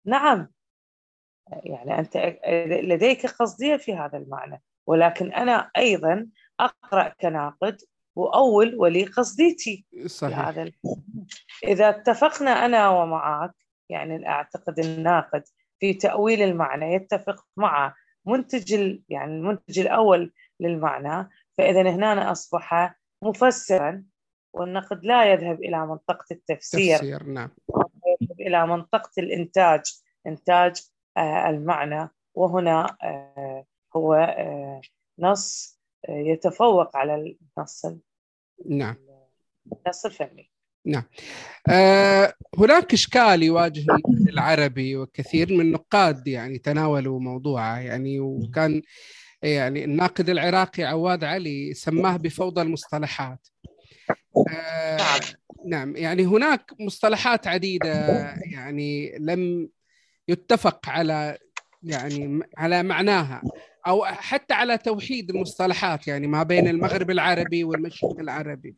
نعم. 0.06 0.47
يعني 1.63 1.99
أنت 1.99 2.17
لديك 2.84 3.25
قصدية 3.25 3.75
في 3.75 3.95
هذا 3.95 4.17
المعنى 4.17 4.62
ولكن 4.88 5.34
أنا 5.34 5.71
أيضا 5.78 6.28
أقرأ 6.60 7.10
كناقد 7.10 7.82
وأول 8.19 8.75
ولي 8.75 9.05
قصديتي 9.05 9.86
صحيح. 10.05 10.39
هذا 10.39 10.71
إذا 11.63 11.89
اتفقنا 11.89 12.65
أنا 12.65 12.89
ومعك 12.89 13.51
يعني 13.89 14.29
أعتقد 14.29 14.79
الناقد 14.79 15.43
في 15.79 15.93
تأويل 15.93 16.41
المعنى 16.41 16.93
يتفق 16.93 17.45
مع 17.58 17.95
منتج 18.25 18.99
يعني 19.10 19.32
المنتج 19.32 19.79
الأول 19.79 20.34
للمعنى 20.60 21.29
فإذا 21.58 21.89
هنا 21.89 22.32
أصبح 22.32 22.95
مفسرا 23.23 24.03
والنقد 24.53 25.05
لا 25.05 25.32
يذهب 25.32 25.63
إلى 25.63 25.88
منطقة 25.88 26.25
التفسير. 26.32 26.97
تفسير 26.97 27.23
نعم. 27.23 27.49
يذهب 28.21 28.41
إلى 28.41 28.67
منطقة 28.67 29.12
الإنتاج 29.17 29.82
إنتاج 30.27 30.82
آه 31.17 31.49
المعنى 31.49 32.10
وهنا 32.34 32.97
آه 33.03 33.65
هو 33.95 34.13
آه 34.13 34.82
نص 35.19 35.79
يتفوق 36.10 36.97
على 36.97 37.15
النص 37.58 37.86
نعم. 38.65 38.95
النص 39.86 40.06
الفني. 40.06 40.50
نعم. 40.86 41.04
أه 41.69 42.34
هناك 42.58 42.93
إشكال 42.93 43.43
يواجه 43.43 43.86
العربي 44.30 44.98
وكثير 44.98 45.54
من 45.54 45.62
النقاد 45.62 46.28
يعني 46.28 46.58
تناولوا 46.58 47.19
موضوعه 47.19 47.80
يعني 47.80 48.19
وكان 48.19 48.82
يعني 49.41 49.86
الناقد 49.86 50.30
العراقي 50.30 50.84
عواد 50.84 51.24
علي 51.24 51.74
سماه 51.74 52.17
بفوضى 52.17 52.62
المصطلحات. 52.62 53.48
أه 54.50 54.98
نعم. 54.98 55.19
نعم. 55.65 55.95
يعني 55.95 56.26
هناك 56.26 56.72
مصطلحات 56.80 57.48
عديدة 57.48 57.93
يعني 58.45 59.17
لم 59.19 59.69
يتفق 60.28 60.89
على 60.89 61.38
يعني 61.84 62.39
على 62.58 62.84
معناها. 62.84 63.41
أو 63.88 64.06
حتى 64.06 64.54
على 64.54 64.78
توحيد 64.78 65.30
المصطلحات 65.30 66.08
يعني 66.08 66.28
ما 66.28 66.44
بين 66.44 66.68
المغرب 66.68 67.12
العربي 67.12 67.63
والمشرق 67.63 68.20
العربي. 68.20 68.76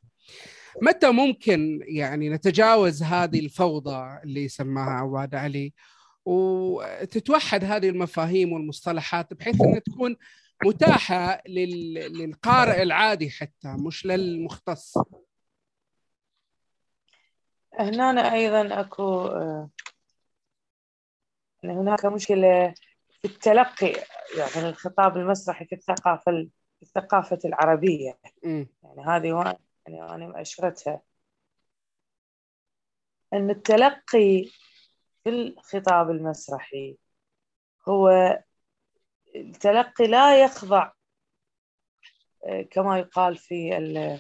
متى 0.82 1.12
ممكن 1.12 1.80
يعني 1.82 2.30
نتجاوز 2.30 3.04
هذه 3.04 3.40
الفوضى 3.40 4.20
اللي 4.24 4.48
سماها 4.48 4.90
عواد 4.90 5.36
علي؟ 5.36 5.74
وتتوحد 6.26 7.64
هذه 7.64 7.90
المفاهيم 7.90 8.54
والمصطلحات 8.54 9.34
بحيث 9.34 9.62
إنها 9.62 9.80
تكون 9.80 10.16
متاحة 10.66 11.42
للقارئ 11.48 12.84
العادي 12.84 13.30
حتى 13.30 13.68
مش 13.68 14.06
للمختص. 14.06 14.98
هنا 17.80 18.34
أيضا 18.34 18.82
أكو 18.82 19.28
هناك 21.64 22.06
مشكلة 22.06 22.74
في 23.22 23.28
التلقي 23.28 23.94
يعني 24.38 24.70
الخطاب 24.70 25.18
المسرحي 25.18 25.66
في 25.66 25.76
الثقافة 25.76 26.32
في 26.80 26.82
الثقافة 26.82 27.40
العربية. 27.46 28.20
م. 28.44 28.66
يعني 28.84 29.02
هذه 29.08 29.58
يعني 29.88 30.16
أنا 30.16 30.42
أشرتها. 30.42 31.02
أن 33.34 33.50
التلقي 33.50 34.46
في 35.24 35.30
الخطاب 35.30 36.10
المسرحي 36.10 36.98
هو 37.90 38.10
التلقي 39.36 40.08
لا 40.08 40.44
يخضع 40.44 40.92
آه، 42.46 42.62
كما 42.62 43.00
يقال 43.00 43.38
في 43.38 43.78
آه، 43.78 44.20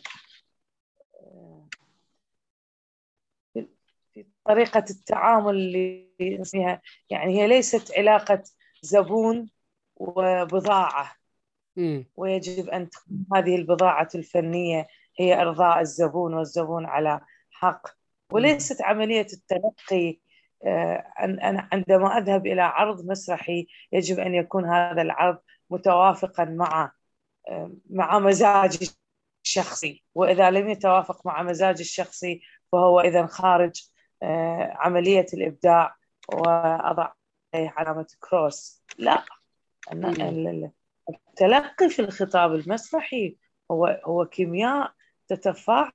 في 4.13 4.25
طريقة 4.45 4.85
التعامل 4.89 5.55
اللي 5.55 6.09
فيها. 6.43 6.81
يعني 7.09 7.41
هي 7.41 7.47
ليست 7.47 7.97
علاقة 7.97 8.43
زبون 8.81 9.49
وبضاعة. 9.95 11.15
ويجب 12.15 12.69
أن 12.69 12.89
تكون 12.89 13.25
هذه 13.35 13.55
البضاعة 13.55 14.09
الفنية 14.15 14.87
هي 15.19 15.41
إرضاء 15.41 15.79
الزبون 15.81 16.33
والزبون 16.33 16.85
على 16.85 17.21
حق. 17.51 17.87
وليست 18.31 18.81
عملية 18.81 19.27
التلقي 19.33 20.19
آه، 20.65 21.03
أنا 21.19 21.69
عندما 21.73 22.17
أذهب 22.17 22.47
إلى 22.47 22.61
عرض 22.61 23.05
مسرحي 23.05 23.67
يجب 23.91 24.19
أن 24.19 24.35
يكون 24.35 24.65
هذا 24.65 25.01
العرض 25.01 25.37
متوافقا 25.69 26.45
مع 26.45 26.91
آه، 27.49 27.71
مع 27.89 28.19
مزاجي 28.19 28.91
الشخصي. 29.45 30.03
وإذا 30.15 30.51
لم 30.51 30.69
يتوافق 30.69 31.25
مع 31.25 31.43
مزاجي 31.43 31.81
الشخصي 31.81 32.41
فهو 32.71 32.99
إذا 32.99 33.25
خارج 33.25 33.71
آه، 34.23 34.73
عملية 34.75 35.25
الإبداع 35.33 35.95
وأضع 36.33 37.11
علامة 37.53 38.07
كروس. 38.19 38.83
لا 38.97 39.25
التلقي 41.09 41.89
في 41.89 41.99
الخطاب 41.99 42.55
المسرحي 42.55 43.37
هو 43.71 44.01
هو 44.05 44.25
كيمياء 44.25 44.93
تتفاعل 45.27 45.91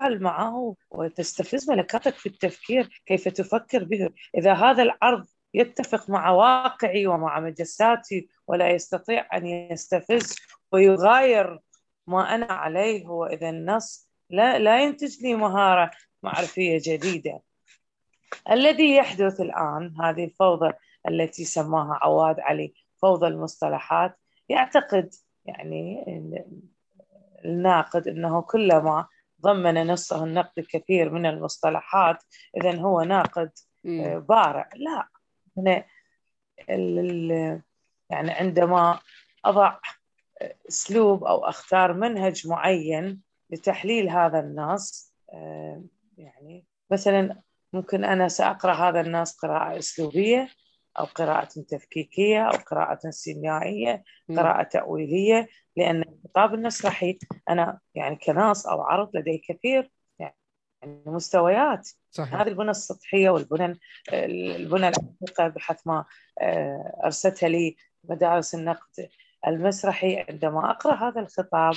معه 0.00 0.76
وتستفز 0.90 1.70
ملكاتك 1.70 2.14
في 2.14 2.26
التفكير 2.26 3.02
كيف 3.06 3.28
تفكر 3.28 3.84
به. 3.84 4.10
إذا 4.38 4.52
هذا 4.52 4.82
العرض 4.82 5.26
يتفق 5.54 6.10
مع 6.10 6.30
واقعي 6.30 7.06
ومع 7.06 7.40
مجساتي 7.40 8.28
ولا 8.46 8.70
يستطيع 8.70 9.28
أن 9.36 9.46
يستفز 9.46 10.36
ويغاير 10.72 11.60
ما 12.06 12.34
أنا 12.34 12.52
عليه 12.52 13.06
هو 13.06 13.26
إذا 13.26 13.50
النص 13.50 14.08
لا, 14.30 14.58
لا 14.58 14.82
ينتج 14.82 15.22
لي 15.22 15.34
مهارة 15.34 15.90
معرفية 16.22 16.78
جديدة. 16.82 17.40
الذي 18.50 18.96
يحدث 18.96 19.40
الآن 19.40 19.94
هذه 20.00 20.24
الفوضى 20.24 20.72
التي 21.08 21.44
سماها 21.44 21.98
عواد 22.02 22.40
علي 22.40 22.74
فوضى 23.02 23.26
المصطلحات 23.26 24.18
يعتقد 24.48 25.14
يعني 25.44 26.04
الناقد 27.44 28.08
إنه 28.08 28.42
كلما 28.42 29.06
ضمن 29.42 29.86
نصه 29.86 30.24
النقد 30.24 30.58
الكثير 30.58 31.10
من 31.10 31.26
المصطلحات 31.26 32.24
اذا 32.56 32.80
هو 32.80 33.02
ناقد 33.02 33.50
آه، 33.86 34.18
بارع. 34.18 34.70
لا 34.76 35.08
هنا 35.56 35.84
يعني 38.10 38.30
عندما 38.30 39.00
أضع 39.44 39.78
أسلوب 40.68 41.24
أو 41.24 41.44
أختار 41.44 41.92
منهج 41.92 42.48
معين 42.48 43.22
لتحليل 43.50 44.10
هذا 44.10 44.40
النص 44.40 45.14
آه، 45.32 45.84
يعني 46.18 46.64
مثلا 46.90 47.40
ممكن 47.74 48.04
أنا 48.04 48.28
سأقرأ 48.28 48.72
هذا 48.72 49.00
النص 49.00 49.36
قراءة 49.36 49.78
أسلوبية 49.78 50.48
أو 50.98 51.04
قراءة 51.04 51.48
تفكيكية 51.68 52.42
أو 52.42 52.52
قراءة 52.52 53.10
سينمائيه 53.10 54.04
قراءة 54.36 54.62
تأويلية 54.62 55.48
لأن 55.76 56.02
الخطاب 56.02 56.54
المسرحي 56.54 57.18
أنا 57.48 57.78
يعني 57.94 58.16
كناس 58.16 58.66
أو 58.66 58.82
عرض 58.82 59.16
لدي 59.16 59.38
كثير 59.48 59.90
يعني 60.18 60.36
مستويات. 61.06 61.88
صحيح. 62.10 62.34
هذه 62.34 62.48
البنى 62.48 62.70
السطحية 62.70 63.30
والبنى 63.30 63.78
البنى 64.12 64.88
العميقة 64.88 65.48
بحث 65.48 65.86
ما 65.86 66.04
آه، 66.40 67.00
ارستها 67.04 67.48
لي 67.48 67.76
مدارس 68.04 68.54
النقد 68.54 69.08
المسرحي. 69.46 70.24
عندما 70.28 70.70
أقرأ 70.70 70.94
هذا 70.94 71.20
الخطاب 71.20 71.74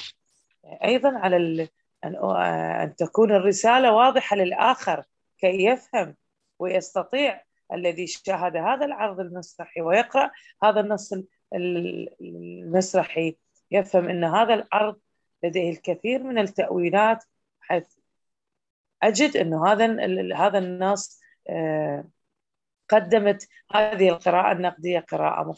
أيضا 0.83 1.17
على 1.17 1.69
أن 2.03 2.95
تكون 2.97 3.31
الرسالة 3.31 3.91
واضحة 3.91 4.35
للآخر. 4.35 5.03
كي 5.37 5.65
يفهم 5.65 6.15
ويستطيع 6.59 7.43
الذي 7.73 8.07
شاهد 8.07 8.55
هذا 8.55 8.85
العرض 8.85 9.19
المسرحي 9.19 9.81
ويقرأ 9.81 10.31
هذا 10.63 10.79
النص 10.79 11.13
المسرحي 12.21 13.37
يفهم 13.71 14.09
إن 14.09 14.23
هذا 14.23 14.53
العرض 14.53 14.99
لديه 15.43 15.69
الكثير 15.71 16.23
من 16.23 16.37
التأويلات 16.37 17.23
حيث 17.61 17.87
أجد 19.03 19.37
إنه 19.37 19.67
هذا 19.67 19.85
هذا 20.35 20.57
النص 20.57 21.21
آه، 21.49 22.05
قدمت 22.89 23.47
هذه 23.75 24.09
القراءة 24.09 24.51
النقدية 24.51 24.99
قراءة 24.99 25.55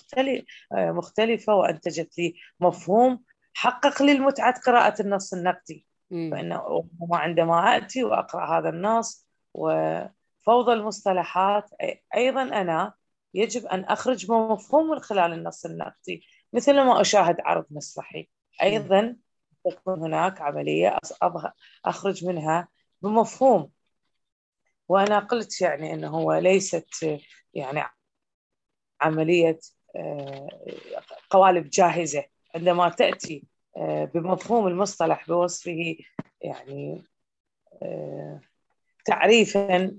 آه، 0.74 0.92
مختلفة 0.92 1.56
وأنتجت 1.56 2.18
لي 2.18 2.36
مفهوم 2.60 3.24
حقق 3.54 4.04
لي 4.04 4.12
المتعة 4.12 4.62
قراءة 4.62 5.02
النص 5.02 5.34
النقدي. 5.34 5.86
فإنه 6.12 6.86
عندما 7.12 7.78
أتي 7.78 8.04
وأقرأ 8.04 8.60
هذا 8.60 8.70
النص 8.70 9.29
وفوضى 9.54 10.74
المصطلحات. 10.74 11.70
أيضا 12.16 12.42
أنا 12.42 12.94
يجب 13.34 13.66
أن 13.66 13.84
أخرج 13.84 14.26
بمفهوم 14.26 14.90
من 14.90 15.00
خلال 15.00 15.34
النص 15.34 15.66
النقدي 15.66 16.24
مثل 16.54 16.74
ما 16.76 17.02
أشاهد 17.02 17.38
عرض 17.42 17.66
مسرحي 17.72 18.30
أيضا 18.62 19.16
تكون 19.66 20.00
هناك 20.00 20.42
عملية 20.42 20.98
أخرج 21.86 22.26
منها 22.26 22.68
بمفهوم. 23.02 23.72
وأنا 24.88 25.20
قلت 25.20 25.62
يعني 25.62 25.94
أنه 25.94 26.08
هو 26.08 26.34
ليست 26.34 27.20
يعني 27.54 27.84
عملية 29.02 29.60
آه، 29.96 30.50
قوالب 31.30 31.70
جاهزة. 31.70 32.24
عندما 32.56 32.90
تأتي 32.90 33.44
آه، 33.78 34.06
بمفهوم 34.06 34.68
المصطلح 34.68 35.28
بوصفه 35.28 35.96
يعني 36.42 37.04
آه، 37.84 38.42
تعريفا 39.06 39.98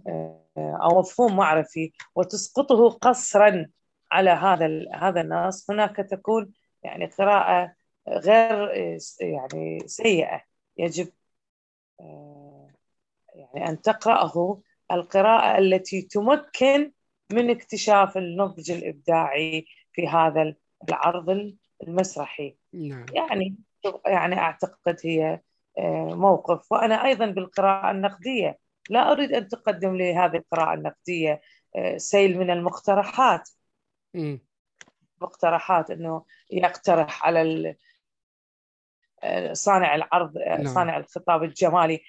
أو 0.58 0.98
مفهوم 0.98 1.36
معرفي 1.36 1.92
وتسقطه 2.14 2.90
قصرا 2.90 3.66
على 4.12 4.30
هذا 4.30 4.84
هذا 4.94 5.20
النص. 5.20 5.70
هناك 5.70 5.96
تكون 5.96 6.52
يعني 6.82 7.06
قراءة 7.06 7.72
غير 8.08 8.72
يعني 9.20 9.78
سيئة. 9.86 10.42
يجب 10.78 11.08
آه، 12.00 12.68
يعني 13.34 13.68
أن 13.68 13.80
تقرأه. 13.80 14.60
القراءة 14.92 15.58
التي 15.58 16.02
تمكن 16.02 16.92
من 17.32 17.50
اكتشاف 17.50 18.16
النضج 18.16 18.70
الإبداعي 18.70 19.66
في 19.92 20.08
هذا 20.08 20.54
العرض 20.88 21.54
المسرحي. 21.82 22.56
نعم. 22.72 23.06
يعني 23.14 23.56
يعني 24.06 24.38
أعتقد 24.38 24.96
هي 25.04 25.40
آه، 25.78 26.14
موقف. 26.14 26.72
وأنا 26.72 27.04
أيضا 27.04 27.26
بالقراءة 27.26 27.90
النقدية. 27.90 28.58
لا 28.90 29.12
أريد 29.12 29.32
أن 29.32 29.48
تقدم 29.48 29.96
لي 29.96 30.14
هذه 30.14 30.36
القراءة 30.36 30.74
النقدية 30.74 31.40
آه، 31.76 31.96
سيل 31.96 32.38
من 32.38 32.50
المقترحات. 32.50 33.50
مقترحات 35.20 35.90
إنه 35.90 36.24
يقترح 36.50 37.26
على 37.26 37.76
صانع 39.52 39.94
العرض 39.94 40.38
نعم. 40.38 40.66
صانع 40.66 40.96
الخطاب 40.96 41.42
الجمالي 41.42 42.00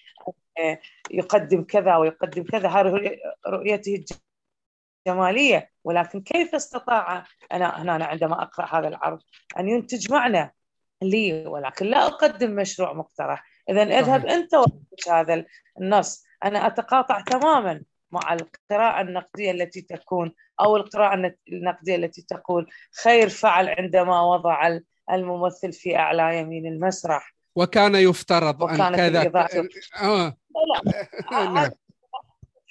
يقدم 1.12 1.64
كذا 1.64 1.96
ويقدم 1.96 2.44
كذا. 2.44 2.70
هذه 2.70 3.18
رؤيته 3.48 4.06
الجمالية 5.08 5.72
ولكن 5.84 6.22
كيف 6.22 6.56
استطاع 6.56 7.26
أنا 7.52 7.82
هنا 7.82 8.06
عندما 8.06 8.42
أقرأ 8.42 8.66
هذا 8.66 8.88
العرض 8.88 9.20
أن 9.60 9.70
ينتج 9.70 10.12
معنى 10.12 10.56
لي 11.02 11.48
ولكن 11.48 11.86
لا 11.86 12.06
أقدم 12.06 12.56
مشروع 12.56 12.94
مقترح. 12.94 13.46
اذا 13.70 13.84
اذهب 13.84 14.26
أنت 14.26 14.52
هذا 15.10 15.46
النص. 15.82 16.31
أنا 16.44 16.68
أتقاطع 16.68 17.22
تماما 17.22 17.84
مع 18.12 18.34
القراءة 18.34 19.02
النقدية 19.02 19.52
التي 19.52 19.82
تكون 19.82 20.34
أو 20.62 20.78
القراءة 20.78 21.34
النقدية 21.52 21.96
التي 21.96 22.22
تقول 22.22 22.70
خير 23.04 23.30
فعل 23.30 23.70
عندما 23.70 24.22
وضع 24.22 24.80
الممثل 25.12 25.74
في 25.74 25.98
أعلى 25.98 26.40
يمين 26.40 26.66
المسرح. 26.66 27.36
وكان 27.56 27.96
يفترض 27.96 28.64
أن 28.64 28.96
كذا 28.96 29.32
آه. 30.02 30.38
لا 30.56 30.82
نعم. 31.32 31.72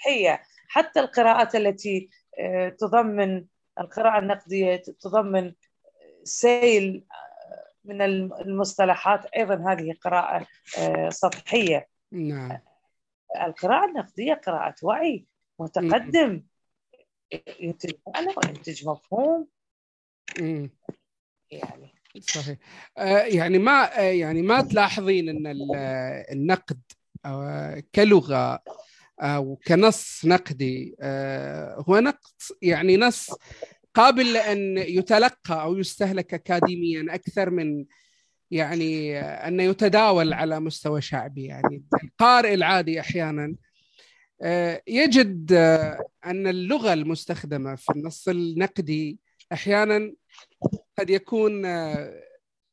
هي. 0.06 0.38
حتى 0.68 1.00
القراءات 1.00 1.54
التي 1.54 2.11
آه، 2.38 2.68
تضمن 2.68 3.44
القراءة 3.80 4.18
النقدية 4.18 4.76
تضمن 4.76 5.52
سيل 6.24 7.04
آه، 7.12 7.72
من 7.85 8.02
المصطلحات 8.02 9.24
أيضا 9.37 9.72
هذه 9.72 9.94
قراءة 10.04 10.46
آه، 10.78 11.09
سطحية. 11.09 11.88
نعم. 12.12 12.59
القراءة 13.36 13.88
النقدية 13.88 14.34
قراءة 14.34 14.74
وعي 14.82 15.26
متقدم. 15.58 16.42
ينتج 17.60 17.92
معنى 18.14 18.34
وينتج 18.36 18.88
مفهوم. 18.88 19.48
يعني. 21.50 21.94
صحيح. 22.20 22.58
يعني 23.26 23.58
ما 23.58 23.84
يعني 23.96 24.42
ما 24.42 24.60
تلاحظين 24.60 25.28
إن 25.28 25.46
النقد 26.32 26.80
كلغة 27.94 28.62
أو 29.20 29.56
كنص 29.66 30.24
نقدي 30.24 30.96
هو 31.88 31.98
نقد 31.98 32.42
يعني 32.62 32.96
نص 32.96 33.30
قابل 33.94 34.32
لأن 34.32 34.78
يتلقى 34.78 35.62
أو 35.62 35.76
يستهلك 35.76 36.34
اكاديميا 36.34 37.14
أكثر 37.14 37.50
من 37.50 37.84
يعني 38.50 39.20
انه 39.20 39.62
يتداول 39.62 40.32
على 40.32 40.60
مستوى 40.60 41.00
شعبي 41.00 41.44
يعني 41.44 41.84
القارئ 42.04 42.54
العادي 42.54 43.00
أحيانا. 43.00 43.54
يجد 44.86 45.52
أن 46.26 46.46
اللغة 46.46 46.92
المستخدمة 46.92 47.74
في 47.74 47.92
النص 47.92 48.28
النقدي 48.28 49.18
أحيانا 49.52 50.12
قد 50.98 51.10
يكون 51.10 51.62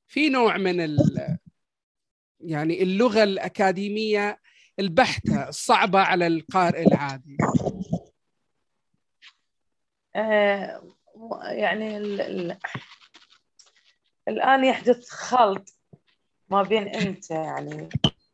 في 0.07 0.29
نوع 0.29 0.57
من 0.57 0.97
يعني 2.39 2.83
اللغة 2.83 3.23
الأكاديمية 3.23 4.39
البحتة 4.79 5.49
الصعبة 5.49 5.99
على 5.99 6.27
القارئ 6.27 6.87
العادي. 6.87 7.37
آه 10.15 10.95
يعني 11.43 11.97
ال 14.27 14.33
ال 14.33 14.37
الآن 14.37 14.65
يحدث 14.65 15.09
خلط 15.09 15.77
ما 16.49 16.63
بين 16.63 16.87
أنت 16.87 17.31
يعني 17.31 17.89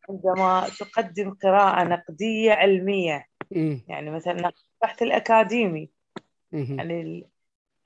عندما 0.10 0.70
تقدم 0.80 1.34
قراءة 1.34 1.84
نقدية 1.84 2.52
علمية 2.52 3.28
يعني 3.88 4.12
مثلا 4.12 4.52
البحث 4.84 5.02
الأكاديمي 5.02 5.90
يعني 6.52 7.28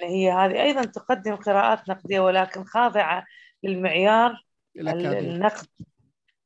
هي 0.02 0.32
هذه 0.32 0.63
أيضا 0.63 0.86
تقدم 0.86 1.36
قراءات 1.36 1.89
نقدية 1.89 2.20
ولكن 2.20 2.63
خاضعة 2.63 3.26
للمعيار 3.63 4.46
الأكاديمي. 4.76 5.20
النقد 5.20 5.67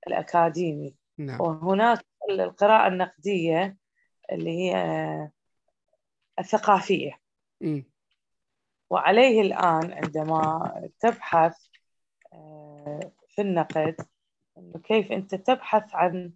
الأكاديمي 0.08 0.96
نعم. 1.18 1.42
وهناك 1.42 2.06
القراءة 2.30 2.88
النقدية 2.88 3.78
اللي 4.32 4.50
هي 4.50 5.30
الثقافية 6.40 7.20
م. 7.62 7.82
وعليه 8.92 9.42
الآن 9.42 9.94
عندما 9.94 10.74
تبحث 11.00 11.56
آه، 12.34 13.12
في 13.30 13.42
النقد 13.42 13.96
إنه 14.58 14.80
كيف 14.84 15.12
أنت 15.12 15.36
تبحث 15.36 15.96
عن 15.96 16.32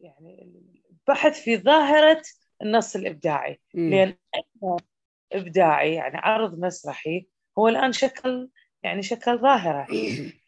يعني 0.00 0.62
البحث 0.90 1.40
في 1.40 1.56
ظاهرة 1.56 2.22
النص 2.62 2.96
الإبداعي. 2.96 3.60
م. 3.74 3.90
لأن 3.90 4.16
إبداعي 5.32 5.94
يعني 5.94 6.16
عرض 6.16 6.58
مسرحي 6.58 7.26
هو 7.58 7.68
الآن 7.68 7.92
شكل 7.92 8.50
يعني 8.82 9.02
شكل 9.02 9.38
ظاهرة. 9.38 9.86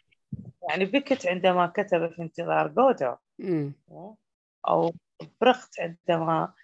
يعني 0.68 0.84
بكت 0.84 1.26
عندما 1.26 1.66
كتب 1.66 2.10
في 2.10 2.22
انتظار 2.22 2.68
جودو. 2.68 3.14
أو 4.68 4.94
برخت 5.40 5.80
عندما 5.80 6.54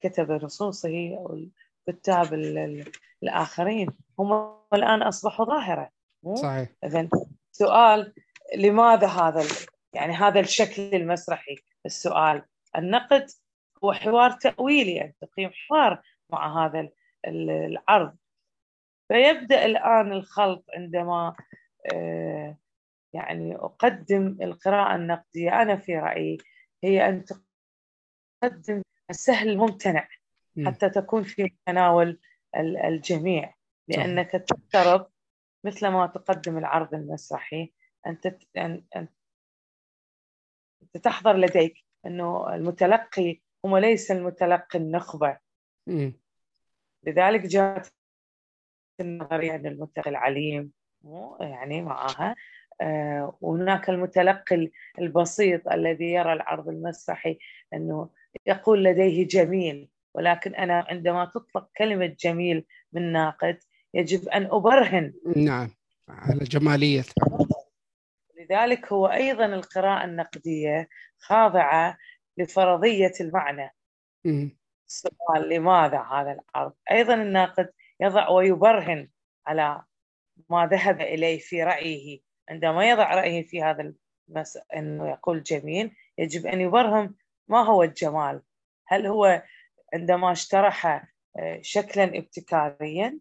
كتب 0.00 0.32
نصوصه 0.32 1.16
أو 1.16 1.48
الكتاب 1.88 2.34
الآخرين 3.22 3.88
هم 4.18 4.56
الآن 4.74 5.02
أصبحوا 5.02 5.46
ظاهرة 5.46 5.90
صحيح. 6.34 6.68
اذا 6.84 7.08
سؤال 7.52 8.14
لماذا 8.56 9.06
هذا 9.06 9.44
يعني 9.94 10.12
هذا 10.12 10.40
الشكل 10.40 10.82
المسرحي؟ 10.82 11.56
السؤال 11.86 12.42
النقد 12.76 13.26
هو 13.84 13.92
حوار 13.92 14.30
تأويلي 14.30 14.92
يعني 14.92 15.14
تقييم 15.20 15.50
حوار 15.68 16.02
مع 16.30 16.66
هذا 16.66 16.88
العرض. 17.26 18.16
فيبدأ 19.08 19.64
الآن 19.64 20.12
الخلط 20.12 20.64
عندما 20.76 21.34
آه، 21.92 22.56
يعني 23.12 23.56
أقدم 23.56 24.38
القراءة 24.42 24.94
النقدية. 24.94 25.62
أنا 25.62 25.76
في 25.76 25.96
رأيي 25.96 26.38
هي 26.84 27.08
أن 27.08 27.24
تقدم 27.24 28.82
السهل 29.12 29.48
الممتنع 29.48 30.08
حتى 30.66 30.90
تكون 30.90 31.22
في 31.22 31.52
تناول 31.66 32.18
الجميع 32.84 33.54
لأنك 33.88 34.30
تفترض 34.30 35.06
مثل 35.64 35.88
ما 35.88 36.06
تقدم 36.06 36.58
العرض 36.58 36.94
المسرحي 36.94 37.72
أنت 38.06 38.36
أن 38.56 39.08
تحضر 41.02 41.36
لديك 41.36 41.74
أنه 42.06 42.54
المتلقي 42.54 43.40
هو 43.66 43.78
ليس 43.78 44.10
المتلقي 44.10 44.78
النخبة. 44.78 45.38
لذلك 47.04 47.40
جاءت 47.40 47.92
النظرية 49.00 49.54
أن 49.54 49.66
المتلقي 49.66 50.10
العليم 50.10 50.72
يعني 51.40 51.82
معها 51.82 52.34
آه، 52.80 53.38
وهناك 53.40 53.90
المتلقي 53.90 54.70
البسيط 54.98 55.68
الذي 55.68 56.12
يرى 56.12 56.32
العرض 56.32 56.68
المسرحي 56.68 57.38
أنه 57.74 58.10
يقول 58.46 58.84
لديه 58.84 59.26
جميل 59.26 59.88
ولكن 60.14 60.54
أنا 60.54 60.86
عندما 60.88 61.24
تطلق 61.24 61.70
كلمة 61.76 62.16
جميل 62.20 62.64
من 62.92 63.12
ناقد 63.12 63.58
يجب 63.94 64.28
أن 64.28 64.44
أبرهن. 64.44 65.14
نعم 65.36 65.70
على 66.08 66.44
جمالية. 66.44 67.04
لذلك 68.38 68.92
هو 68.92 69.06
أيضا 69.06 69.46
القراءة 69.46 70.04
النقدية 70.04 70.88
خاضعة 71.18 71.98
لفرضية 72.38 73.12
المعنى. 73.20 73.74
السؤال 74.88 75.48
لماذا 75.48 76.00
هذا 76.00 76.32
العرض؟ 76.32 76.72
أيضا 76.90 77.14
الناقد 77.14 77.72
يضع 78.00 78.28
ويبرهن 78.28 79.08
على 79.46 79.82
ما 80.50 80.66
ذهب 80.66 81.00
إليه 81.00 81.38
في 81.38 81.62
رأيه. 81.62 82.20
عندما 82.48 82.90
يضع 82.90 83.14
رأيه 83.14 83.46
في 83.46 83.62
هذا 83.62 83.92
المس... 84.28 84.58
أنه 84.76 85.10
يقول 85.10 85.42
جميل 85.42 85.92
يجب 86.18 86.46
أن 86.46 86.60
يبرهن 86.60 87.14
ما 87.48 87.62
هو 87.62 87.82
الجمال؟ 87.82 88.42
هل 88.86 89.06
هو 89.06 89.42
عندما 89.94 90.32
اشترح 90.32 90.86
آه، 91.36 91.58
شكلا 91.62 92.04
ابتكاريا؟ 92.04 93.18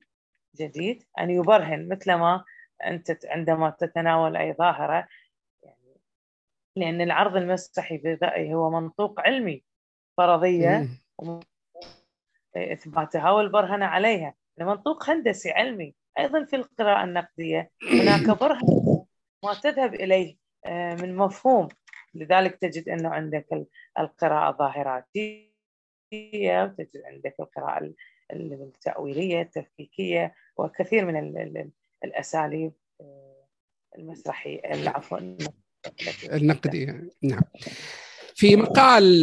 جديد. 0.56 1.04
أن 1.20 1.30
يبرهن 1.30 1.88
مثلما 1.90 2.44
أنت 2.86 3.26
عندما 3.26 3.70
تتناول 3.70 4.38
أي 4.38 4.54
ظاهرة 4.54 5.08
يعني 5.64 6.02
لأن 6.76 7.02
العرض 7.02 7.36
المسرحي 7.36 8.00
في 8.00 8.18
هو 8.54 8.70
منطوق 8.70 9.20
علمي 9.20 9.64
فرضية 10.18 10.88
إثباتها 12.56 13.32
والبرهنة 13.32 13.86
عليها. 13.86 14.34
منطوق 14.58 15.10
هندسي 15.10 15.52
علمي. 15.52 15.96
أيضا 16.20 16.44
في 16.44 16.56
القراءة 16.56 17.04
النقدية 17.04 17.72
هناك 17.92 18.40
برهنة 18.40 19.06
ما 19.44 19.54
تذهب 19.54 19.94
إليه 19.94 20.38
آه، 20.66 20.96
من 20.96 21.16
مفهوم. 21.16 21.68
لذلك 22.14 22.56
تجد 22.56 22.90
أنه 22.90 23.10
عندك 23.10 23.68
القراءة 24.00 24.58
ظاهراتية 24.58 25.52
وتجد 26.64 27.02
عندك 27.06 27.36
القراءة 27.40 27.94
التأويلية 28.32 29.42
التفكيكية 29.42 30.34
وكثير 30.58 31.06
من 31.06 31.72
الأساليب 32.04 32.72
آه، 33.02 33.46
المسرحية 33.98 34.90
عفوا 34.90 35.20
النقدية 36.34 37.10
نعم. 37.22 37.42
في 38.36 38.56
مقال 38.56 39.22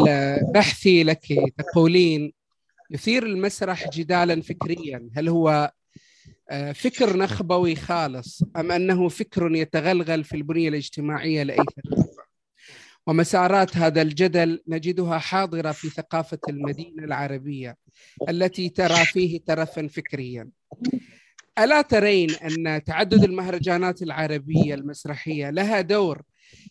بحثي 0.54 1.02
لك 1.02 1.26
تقولين 1.58 2.32
يثير 2.90 3.22
المسرح 3.26 3.90
جدالا 3.90 4.42
فكريا. 4.42 5.10
هل 5.16 5.28
هو 5.28 5.72
آه، 6.50 6.72
فكر 6.72 7.16
نخبوي 7.16 7.76
خالص 7.76 8.42
أم 8.56 8.72
أنه 8.72 9.08
فكر 9.08 9.54
يتغلغل 9.54 10.24
في 10.24 10.36
البنية 10.36 10.68
الاجتماعية 10.68 11.42
لأي 11.42 11.56
ثقافة 11.56 11.97
ومسارات 13.08 13.76
هذا 13.76 14.02
الجدل 14.02 14.62
نجدها 14.68 15.18
حاضرة 15.18 15.72
في 15.72 15.88
ثقافة 15.88 16.38
المدينة 16.48 17.04
العربية 17.04 17.76
التي 18.28 18.68
ترى 18.68 19.04
فيه 19.04 19.40
ترفا 19.46 19.86
فكريا. 19.86 20.48
ألا 21.58 21.82
ترين 21.82 22.30
أن 22.30 22.84
تعدد 22.84 23.24
المهرجانات 23.24 24.02
العربية 24.02 24.74
المسرحية 24.74 25.50
لها 25.50 25.80
دور 25.80 26.22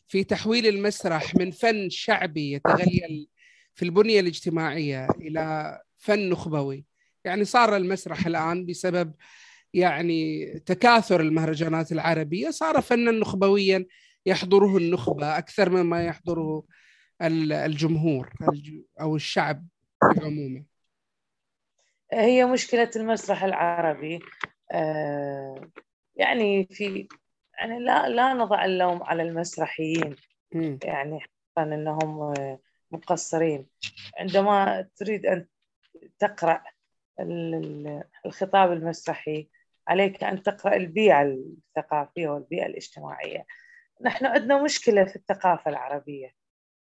في 0.08 0.23
تحويل 0.23 0.67
المسرح 0.67 1.36
من 1.36 1.52
فن 1.52 1.89
شعبي 1.89 2.52
يتغلغل 2.52 3.28
في 3.76 3.86
البنية 3.86 4.19
الاجتماعية 4.19 5.08
إلى 5.21 5.78
فن 5.97 6.30
نخبوي؟ 6.30 6.86
يعني 7.26 7.45
صار 7.45 7.78
المسرح 7.78 8.26
الآن 8.26 8.65
بسبب 8.65 9.13
يعني 9.73 10.45
تكاثر 10.65 11.21
المهرجانات 11.21 11.91
العربية 11.91 12.50
صار 12.50 12.82
فنا 12.82 13.12
نخبويا 13.12 13.86
يحضره 14.28 14.78
النخبة 14.78 15.38
أكثر 15.38 15.70
مما 15.70 16.06
يحضره 16.06 16.63
الجمهور 17.22 18.34
أو 19.02 19.16
الشعب 19.16 19.68
بعمومه. 20.04 20.63
هي 22.13 22.46
مشكلة 22.46 22.92
المسرح 22.96 23.44
العربي 23.44 24.20
آه، 24.72 25.70
يعني 26.16 26.68
في 26.72 27.08
يعني 27.60 27.80
لا 27.80 28.10
لا 28.10 28.34
نضع 28.34 28.66
اللوم 28.66 29.04
على 29.04 29.24
المسرحيين. 29.24 30.16
يعني 30.84 31.20
حقا 31.20 31.63
إنهم 31.63 32.34
مقصرين. 32.92 33.68
عندما 34.20 34.88
تريد 34.96 35.26
أن 35.26 35.46
تقرأ 36.20 36.63
الخطاب 38.26 38.72
المسرحي 38.72 39.50
عليك 39.88 40.24
أن 40.24 40.44
تقرأ 40.44 40.76
البيئة 40.76 41.22
الثقافية 41.22 42.28
والبيئة 42.28 42.66
الاجتماعية. 42.66 43.46
نحن 44.01 44.25
عندنا 44.25 44.63
مشكلة 44.63 45.03
في 45.05 45.15
الثقافة 45.15 45.71
العربية. 45.71 46.31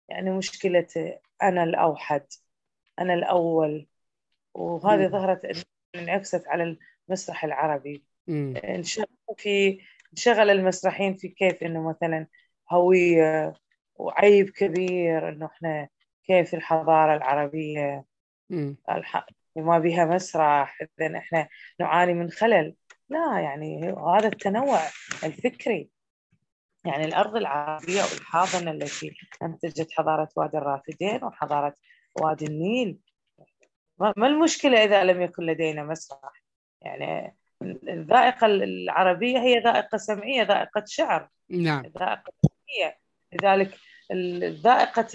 يعني 0.09 0.31
مشكلة 0.31 1.17
أنا 1.43 1.63
الأوحد 1.63 2.25
أنا 2.99 3.13
الأول 3.13 3.87
وهذه 4.53 5.07
ظهرت 5.07 5.65
انعكست 5.95 6.47
على 6.47 6.77
المسرح 7.09 7.43
العربي. 7.43 8.03
انشغل 8.57 9.05
في 9.37 9.79
انشغل 10.13 10.49
المسرحيين 10.49 11.17
في 11.17 11.27
كيف 11.27 11.63
إنه 11.63 11.89
مثلا 11.89 12.27
هوية 12.71 13.53
وعيب 13.95 14.49
كبير 14.49 15.29
إنه 15.29 15.45
إحنا 15.45 15.89
كيف 16.23 16.53
الحضارة 16.53 17.17
العربية 17.17 18.05
الح... 18.89 19.25
وما 19.55 19.79
بها 19.79 20.05
مسرح 20.05 20.81
اذا 20.81 21.17
إحنا 21.17 21.47
نعاني 21.79 22.13
من 22.13 22.29
خلل. 22.29 22.75
لا 23.09 23.39
يعني 23.39 23.93
هذا 24.17 24.27
التنوع 24.27 24.79
الفكري. 25.23 25.89
يعني 26.85 27.05
الأرض 27.05 27.35
العربية 27.35 28.01
والحاضنة 28.01 28.71
التي 28.71 29.15
أنتجت 29.43 29.91
حضارة 29.91 30.29
وادي 30.35 30.57
الرافدين 30.57 31.23
وحضارة 31.23 31.75
وادي 32.21 32.45
النيل. 32.45 32.97
ما 33.97 34.27
المشكلة 34.27 34.83
إذا 34.83 35.03
لم 35.03 35.21
يكن 35.21 35.43
لدينا 35.43 35.83
مسرح؟ 35.83 36.43
يعني 36.81 37.35
الذائقة 37.61 38.47
العربية 38.47 39.39
هي 39.39 39.59
ذائقة 39.59 39.97
سمعية 39.97 40.43
ذائقة 40.43 40.83
شعر 40.87 41.29
نعم. 41.49 41.83
ذائقة 41.99 42.33
سمعية. 42.45 42.97
لذلك 43.33 43.77
ذائقة 44.63 45.07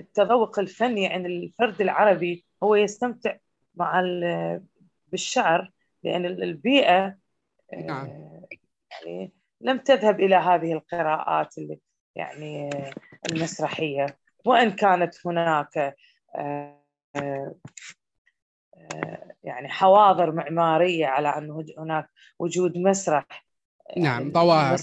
التذوق 0.00 0.58
الفني 0.58 1.06
عند 1.06 1.26
الفرد 1.26 1.80
العربي 1.80 2.44
هو 2.62 2.74
يستمتع 2.74 3.36
مع 3.74 4.02
بالشعر 5.06 5.70
لأن 6.02 6.26
البيئة 6.26 7.16
نعم. 7.72 8.06
يعني 8.90 9.32
لم 9.64 9.78
تذهب 9.78 10.20
إلى 10.20 10.36
هذه 10.36 10.72
القراءات 10.72 11.58
اللي 11.58 11.78
يعني 12.16 12.70
المسرحية 13.30 14.06
وإن 14.44 14.70
كانت 14.70 15.26
هناك 15.26 15.96
يعني 19.44 19.68
حواضر 19.68 20.32
معمارية 20.32 21.06
على 21.06 21.28
أنه 21.28 21.64
هناك 21.78 22.08
وجود 22.38 22.78
مسرح 22.78 23.46
نعم 23.96 24.32
ظواهر. 24.32 24.78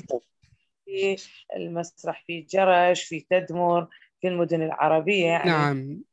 في 0.86 1.17
المسرح 1.56 2.24
في 2.28 2.41
جرش 2.41 3.04
في 3.04 3.20
تدمر 3.30 3.88
في 4.22 4.28
المدن 4.28 4.62
العربية 4.62 5.28
يعني. 5.28 5.50
نعم 5.50 6.04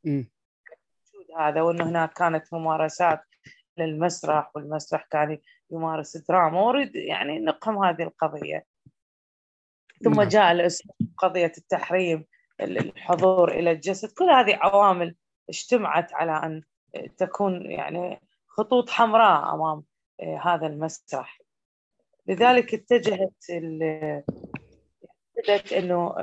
هذا 1.37 1.61
وأنه 1.61 1.89
هناك 1.89 2.13
كانت 2.13 2.53
ممارسات 2.53 3.21
للمسرح 3.77 4.51
والمسرح 4.55 5.07
كان 5.11 5.37
يمارس 5.71 6.17
دراما 6.17 6.61
ورد 6.61 6.95
يعني 6.95 7.39
نقهم 7.39 7.85
هذه 7.85 8.03
القضية. 8.03 8.65
ثم 10.03 10.13
نعم. 10.13 10.27
جاء 10.27 10.51
الاسم 10.51 10.89
قضية 11.17 11.51
التحريم 11.57 12.25
الحضور 12.61 13.51
إلى 13.51 13.71
الجسد 13.71 14.11
كل 14.11 14.29
هذه 14.29 14.55
عوامل 14.55 15.15
اجتمعت 15.49 16.13
على 16.13 16.31
أن 16.31 16.63
تكون 17.17 17.71
يعني 17.71 18.21
خطوط 18.47 18.89
حمراء 18.89 19.55
أمام 19.55 19.83
هذا 20.41 20.67
المسرح. 20.67 21.41
لذلك 22.27 22.73
اتجهت 22.73 23.43
ابتدت 25.37 25.73
إنه 25.73 26.15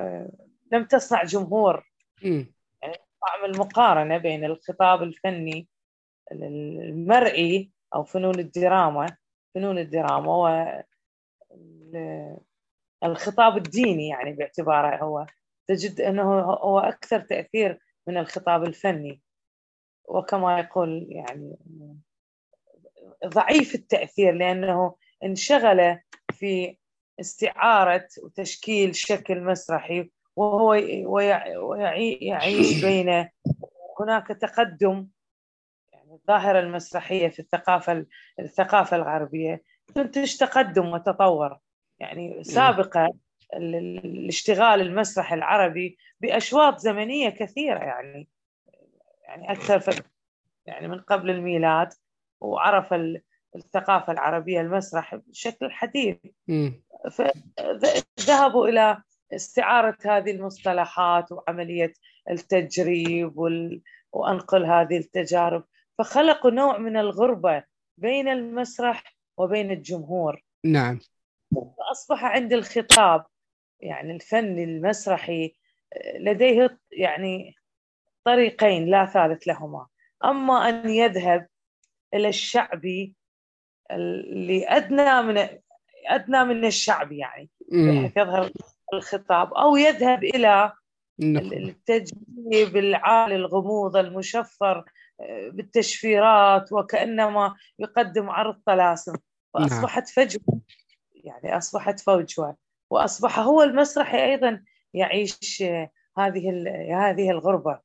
لم 0.72 0.84
تصنع 0.84 1.24
جمهور. 1.24 1.90
يعني 2.22 2.98
اعمل 3.28 3.58
مقارنه 3.58 4.18
بين 4.18 4.44
الخطاب 4.44 5.02
الفني 5.02 5.68
المرئي 6.32 7.70
أو 7.94 8.04
فنون 8.04 8.38
الدراما 8.38 9.16
فنون 9.56 9.78
الدراما 9.78 10.84
والخطاب 13.02 13.56
الديني 13.56 14.08
يعني 14.08 14.32
باعتباره 14.32 14.96
هو. 14.96 15.26
تجد 15.66 16.00
أنه 16.00 16.40
هو 16.40 16.78
أكثر 16.78 17.20
تأثير 17.20 17.78
من 18.06 18.16
الخطاب 18.18 18.64
الفني. 18.64 19.20
وكما 20.04 20.58
يقول 20.58 21.06
يعني 21.10 21.56
ضعيف 23.26 23.74
التأثير 23.74 24.32
لأنه 24.32 24.96
انشغل 25.24 25.98
في 26.32 26.76
استعارة 27.20 28.08
وتشكيل 28.22 28.96
شكل 28.96 29.40
مسرحي 29.40 30.10
وهو 30.36 30.74
يعيش 32.20 32.84
بين 32.84 33.28
هناك 34.00 34.26
تقدم 34.26 35.06
الظاهرة 36.16 36.60
المسرحية 36.60 37.28
في 37.28 37.38
الثقافة 37.38 38.06
الثقافة 38.38 38.96
الغربية 38.96 39.62
تنتج 39.94 40.36
تقدم 40.36 40.86
وتطور؟ 40.88 41.58
يعني 41.98 42.44
سابقة 42.44 43.14
الاشتغال 43.54 44.80
المسرح 44.80 45.32
العربي 45.32 45.98
بأشواط 46.20 46.78
زمنية 46.78 47.28
كثيرة 47.28 47.78
يعني 47.78 48.28
يعني 49.28 49.52
أكثر 49.52 50.02
يعني 50.66 50.88
من 50.88 51.00
قبل 51.00 51.30
الميلاد 51.30 51.88
وعرف 52.40 52.94
الثقافة 53.56 54.12
العربية 54.12 54.60
المسرح 54.60 55.14
بشكل 55.14 55.70
حديث. 55.70 56.16
فذهبوا 57.10 58.68
إلى 58.68 59.02
استعارة 59.32 59.96
هذه 60.04 60.30
المصطلحات 60.30 61.32
وعملية 61.32 61.92
التجريب 62.30 63.38
وال... 63.38 63.82
وأنقل 64.12 64.64
هذه 64.64 64.96
التجارب. 64.98 65.64
فخلقوا 65.98 66.50
نوع 66.50 66.78
من 66.78 66.96
الغربة 66.96 67.64
بين 67.98 68.28
المسرح 68.28 69.16
وبين 69.38 69.70
الجمهور. 69.70 70.42
نعم. 70.64 70.98
فأصبح 71.54 72.24
عند 72.24 72.52
الخطاب 72.52 73.24
يعني 73.80 74.12
الفني 74.12 74.64
المسرحي 74.64 75.54
لديه 76.18 76.78
يعني 76.92 77.54
طريقين 78.24 78.86
لا 78.86 79.06
ثالث 79.06 79.48
لهما. 79.48 79.86
أما 80.24 80.68
أن 80.68 80.90
يذهب 80.90 81.46
إلى 82.14 82.28
الشعبي 82.28 83.14
اللي 83.90 84.68
أدنى 84.68 85.22
من 85.22 85.48
أدنى 86.06 86.44
من 86.44 86.64
الشعبي 86.64 87.18
يعني 87.18 87.50
بحيث 87.60 88.16
يظهر 88.16 88.50
الخطاب 88.94 89.54
أو 89.54 89.76
يذهب 89.76 90.24
إلى 90.24 90.72
التجريب 91.20 92.76
العالي 92.76 93.36
الغموض 93.36 93.96
المشفر 93.96 94.84
بالتشفيرات 95.52 96.72
وكأنما 96.72 97.54
يقدم 97.78 98.30
عرض 98.30 98.60
طلاسم. 98.66 99.14
فأصبحت 99.54 100.08
فجوة. 100.08 100.60
يعني 101.14 101.56
أصبحت 101.56 102.00
فجوة. 102.00 102.56
وأصبح 102.90 103.38
هو 103.38 103.62
المسرحي 103.62 104.24
أيضا 104.24 104.64
يعيش 104.94 105.62
هذه 106.18 106.64
هذه 106.90 107.30
الغربة. 107.30 107.80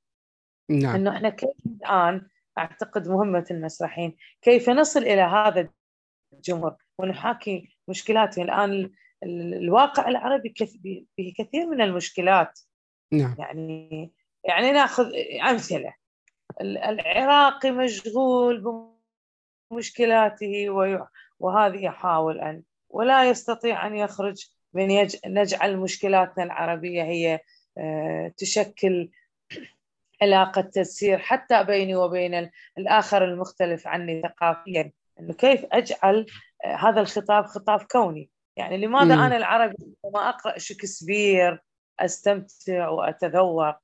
نعم. 0.70 0.96
أنه 0.96 1.16
إحنا 1.16 1.30
كيف 1.30 1.50
الآن 1.66 2.28
أعتقد 2.58 3.08
مهمة 3.08 3.46
المسرحيين 3.52 4.18
كيف 4.42 4.70
نصل 4.70 5.00
إلى 5.00 5.22
هذا 5.22 5.70
الجمهور؟ 6.34 6.76
ونحاكي 6.98 7.78
مشكلاته 7.88 8.42
الآن 8.42 8.92
الواقع 9.24 10.08
العربي 10.08 10.54
به 11.18 11.34
كثير 11.38 11.66
من 11.66 11.82
المشكلات. 11.82 12.60
نعم. 13.12 13.36
يعني 13.40 14.12
يعني 14.44 14.72
نأخذ 14.72 15.12
أمثلة. 15.50 15.94
العراقي 16.62 17.72
مشغول 17.72 18.88
مشكلاته 19.72 20.70
وهذه 21.40 21.86
يحاول 21.86 22.40
أن 22.40 22.64
ولا 22.90 23.30
يستطيع 23.30 23.88
أن 23.88 23.96
يخرج 23.96 24.48
من 24.74 24.92
يج... 24.92 25.16
نجعل 25.26 25.78
مشكلاتنا 25.78 26.44
العربية 26.44 27.04
هي 27.04 27.40
آه، 27.78 28.34
تشكل 28.38 29.10
علاقة 30.22 30.62
تسير 30.62 31.18
حتى 31.18 31.64
بيني 31.64 31.96
وبين 31.96 32.50
الآخر 32.78 33.24
المختلف 33.24 33.88
عني 33.88 34.22
ثقافيا. 34.22 34.92
أنه 35.20 35.34
كيف 35.34 35.66
أجعل 35.72 36.26
آه، 36.66 36.76
هذا 36.76 37.02
الخطاب 37.02 37.46
خطاب 37.46 37.82
كوني؟ 37.82 38.30
يعني 38.56 38.78
لماذا 38.78 39.16
م. 39.16 39.20
أنا 39.20 39.38
العربي 39.38 39.96
لما 40.06 40.30
أقرأ 40.30 40.58
شكسبير 40.58 41.64
أستمتع 42.00 42.90
وأتذوق؟ 42.90 43.76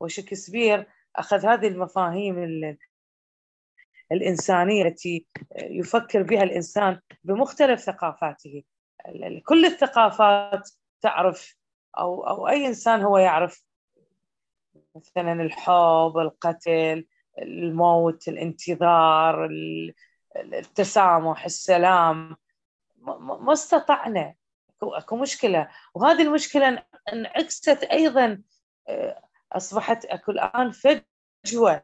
وشكسبير 0.00 0.86
أخذ 1.16 1.46
هذه 1.46 1.68
المفاهيم 1.68 2.76
الإنسانية 4.12 4.82
التي 4.82 5.26
يفكر 5.56 6.22
بها 6.22 6.42
الإنسان 6.42 7.00
بمختلف 7.24 7.80
ثقافاته. 7.80 8.62
كل 9.46 9.64
الثقافات 9.64 10.70
تعرف 11.00 11.56
أو, 11.98 12.28
أو 12.28 12.48
أي 12.48 12.66
إنسان 12.66 13.02
هو 13.02 13.18
يعرف. 13.18 13.64
مثلا 14.96 15.32
الحب 15.32 16.18
القتل 16.18 17.06
الموت 17.38 18.28
الانتظار 18.28 19.48
التسامح 20.36 21.44
السلام. 21.44 22.36
ما 23.18 23.52
استطعنا. 23.52 24.34
أكو 24.82 25.16
مشكلة. 25.16 25.68
وهذه 25.94 26.22
المشكلة 26.22 26.84
انعكست 27.12 27.82
أيضا 27.82 28.42
أصبحت 29.56 30.04
اكو 30.04 30.32
الآن 30.32 30.70
فجوة 30.70 31.82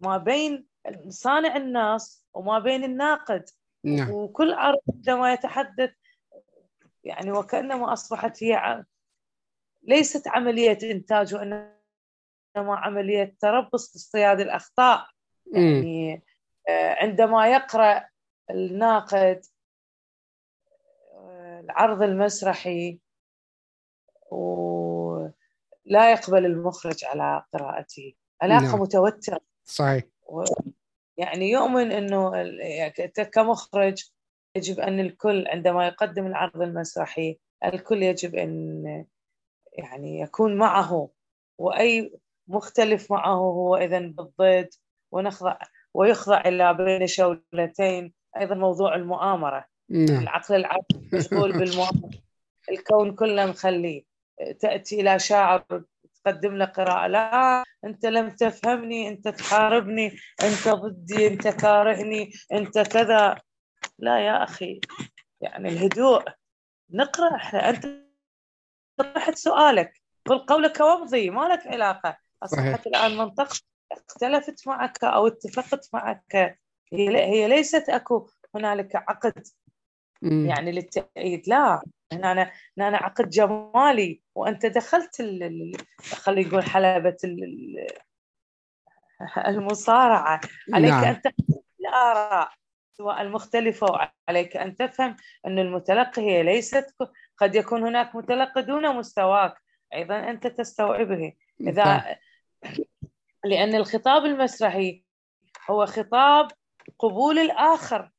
ما 0.00 0.16
بين 0.18 0.66
صانع 1.08 1.56
الناس 1.56 2.26
وما 2.34 2.58
بين 2.58 2.84
الناقد. 2.84 3.44
نعم. 3.84 4.10
وكل 4.10 4.52
عرب 4.52 4.78
عندما 4.94 5.32
يتحدث 5.32 5.90
يعني 7.04 7.32
وكأنما 7.32 7.92
أصبحت 7.92 8.42
هي 8.42 8.84
ليست 9.82 10.28
عملية 10.28 10.78
إنتاج 10.82 11.34
وإنما 11.34 11.76
عملية 12.56 13.36
تربص 13.40 13.94
لاصطياد 13.94 14.40
الأخطاء. 14.40 15.06
يعني 15.52 16.22
آه، 16.68 16.94
عندما 16.94 17.48
يقرأ 17.48 18.08
الناقد 18.50 19.42
آه، 21.14 21.60
العرض 21.60 22.02
المسرحي 22.02 23.00
ولا 25.86 26.10
يقبل 26.10 26.46
المخرج 26.46 27.04
على 27.04 27.42
قراءته. 27.52 28.14
علاقة 28.42 28.64
نعم. 28.64 28.80
متوترة 28.80 29.40
صحيح. 29.64 30.04
يعني 31.16 31.50
يؤمن 31.50 31.92
إنه 31.92 32.36
يعني 32.36 33.08
كمخرج 33.32 34.04
يجب 34.56 34.80
أن 34.80 35.00
الكل 35.00 35.48
عندما 35.48 35.86
يقدم 35.86 36.26
العرض 36.26 36.62
المسرحي 36.62 37.38
الكل 37.64 38.02
يجب 38.02 38.34
أن 38.34 39.04
يعني 39.72 40.20
يكون 40.20 40.56
معه. 40.56 41.08
وأي 41.58 42.12
مختلف 42.48 43.12
معه 43.12 43.34
هو 43.34 43.76
اذا 43.76 43.98
بالضد. 43.98 44.68
ونخضع 45.12 45.58
ويخضع 45.94 46.40
إلى 46.40 46.74
بين 46.74 47.06
شولتين. 47.06 48.12
أيضا 48.36 48.54
موضوع 48.54 48.94
المؤامرة. 48.94 49.66
نعم. 49.90 50.22
العقل 50.22 50.54
العقل 50.54 51.08
مشغول 51.12 51.52
بالمؤامرة. 51.52 52.10
الكون 52.70 53.14
كله 53.14 53.46
مخليه. 53.46 54.15
تأتي 54.60 55.00
إلى 55.00 55.18
شاعر 55.18 55.84
تقدم 56.14 56.56
له 56.56 56.64
قراءة. 56.64 57.06
لا 57.06 57.64
أنت 57.84 58.06
لم 58.06 58.30
تفهمني 58.30 59.08
أنت 59.08 59.28
تحاربني 59.28 60.06
أنت 60.42 60.68
ضدي 60.68 61.26
أنت 61.26 61.48
كارهني 61.48 62.30
أنت 62.52 62.78
كذا. 62.78 63.40
لا 63.98 64.26
يا 64.26 64.44
أخي 64.44 64.80
يعني 65.40 65.68
الهدوء. 65.68 66.24
نقرأ 66.90 67.36
إحنا 67.36 67.68
أنت 67.68 67.86
طرحت 68.96 69.34
سؤالك. 69.34 69.92
قل 70.26 70.38
قولك 70.38 70.80
وامضي 70.80 71.30
ما 71.30 71.48
لك 71.48 71.66
علاقة. 71.66 72.16
أصبحت 72.42 72.86
الآن 72.86 73.16
منطقة 73.16 73.56
اختلفت 73.92 74.68
معك 74.68 75.04
أو 75.04 75.26
اتفقت 75.26 75.88
معك. 75.92 76.58
هي 76.92 77.24
هي 77.24 77.48
ليست 77.48 77.88
أكو 77.88 78.30
هنالك 78.54 78.96
عقد 78.96 79.46
يعني 80.22 80.72
للتأييد. 80.72 81.48
لا. 81.48 81.82
هنا 82.12 82.32
أنا 82.32 82.52
هنا 82.78 82.88
أنا 82.88 82.96
عقد 82.96 83.28
جمالي 83.28 84.22
وأنت 84.34 84.66
دخلت 84.66 85.22
خلينا 86.02 86.48
نقول 86.48 86.64
حلبة 86.64 87.16
المصارعة. 89.36 90.40
عليك 90.74 90.90
نعم. 90.90 91.04
أن 91.04 91.22
تقبل 91.22 91.62
الآراء 91.80 92.50
سواء 92.92 93.22
المختلفة 93.22 93.86
وعليك 93.86 94.56
أن 94.56 94.76
تفهم 94.76 95.16
أن 95.46 95.58
المتلقي 95.58 96.22
هي 96.22 96.42
ليست 96.42 96.96
قد 97.38 97.54
يكون 97.54 97.82
هناك 97.82 98.16
متلقي 98.16 98.62
دون 98.62 98.96
مستواك. 98.96 99.54
أيضا 99.94 100.30
أنت 100.30 100.46
تستوعبه. 100.46 101.32
إذا 101.60 102.16
لأن 103.44 103.74
الخطاب 103.74 104.24
المسرحي 104.24 105.04
هو 105.70 105.86
خطاب 105.86 106.48
قبول 106.98 107.38
الآخر. 107.38 108.10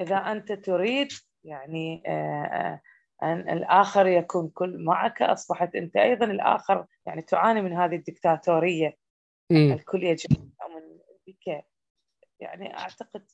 إذا 0.00 0.16
أنت 0.16 0.52
تريد 0.52 1.08
يعني 1.44 2.02
آه، 2.06 2.10
آه، 2.44 2.80
أن 3.22 3.48
الآخر 3.50 4.06
يكون 4.06 4.48
كل 4.48 4.84
معك 4.84 5.22
أصبحت 5.22 5.74
أنت 5.74 5.96
أيضا 5.96 6.26
الآخر 6.26 6.86
يعني 7.06 7.22
تعاني 7.22 7.62
من 7.62 7.72
هذه 7.72 7.96
الدكتاتورية. 7.96 8.96
م. 9.50 9.72
الكل 9.72 10.02
يجب 10.02 10.30
أن 10.32 10.98
بك. 11.26 11.64
يعني 12.40 12.78
أعتقد 12.78 13.24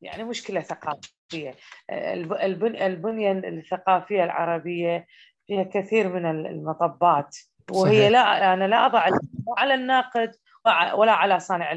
يعني 0.00 0.24
مشكلة 0.24 0.60
ثقافية. 0.60 1.54
البنية 1.90 3.32
الثقافية 3.32 4.24
العربية 4.24 5.06
فيها 5.46 5.62
كثير 5.62 6.12
من 6.12 6.26
المطبات. 6.26 7.36
وهي 7.70 7.92
صحيح. 7.92 8.10
لا 8.10 8.54
أنا 8.54 8.68
لا 8.68 8.86
أضع 8.86 9.08
على 9.58 9.74
الناقد 9.74 10.34
ولا 10.94 11.12
على 11.12 11.40
صانع 11.40 11.72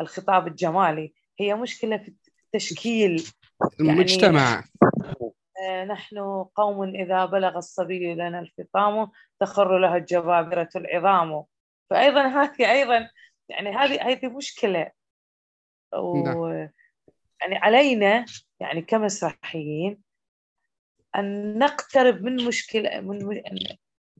الخطاب 0.00 0.46
الجمالي. 0.46 1.14
هي 1.40 1.54
مشكلة 1.54 1.96
في 1.96 2.14
التشكيل. 2.54 3.24
المجتمع. 3.80 4.64
آه، 5.68 5.84
نحن 5.84 6.44
قوم 6.54 6.94
إذا 6.94 7.24
بلغ 7.24 7.56
الصبي 7.56 8.14
لنا 8.14 8.40
الفطام 8.40 9.10
تخر 9.40 9.78
له 9.78 9.96
الجبابرة 9.96 10.68
العظام. 10.76 11.44
فأيضا 11.90 12.26
هذه 12.26 12.72
أيضا 12.72 13.10
يعني 13.48 13.70
هذه 13.70 14.08
هذه 14.08 14.26
مشكلة. 14.26 14.90
و 15.94 16.16
نعم. 16.16 16.70
يعني 17.40 17.56
علينا 17.56 18.24
يعني 18.60 18.82
كمسرحيين 18.82 19.98
أن 21.16 21.58
نقترب 21.58 22.22
من 22.22 22.44
مشكلة 22.44 23.00
من 23.00 23.42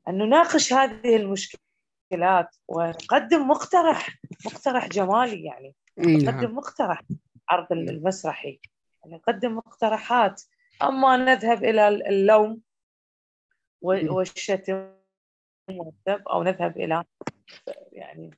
أن 0.08 0.18
نناقش 0.18 0.72
هذه 0.72 1.16
المشكلات 1.16 2.56
ونقدم 2.68 3.48
مقترح 3.48 4.08
مقترح 4.46 4.88
جمالي 4.88 5.44
يعني. 5.44 5.74
نعم. 5.98 6.16
نقدم 6.16 6.54
مقترح 6.54 7.02
عرض 7.48 7.72
المسرحي. 7.72 8.48
يعني 8.48 8.75
نقدم 9.10 9.56
مقترحات. 9.56 10.42
أما 10.82 11.16
نذهب 11.16 11.64
إلى 11.64 11.88
اللوم 11.88 12.60
والشتم 13.82 14.90
أو 16.10 16.42
نذهب 16.42 16.76
إلى 16.76 17.04
يعني 17.92 18.30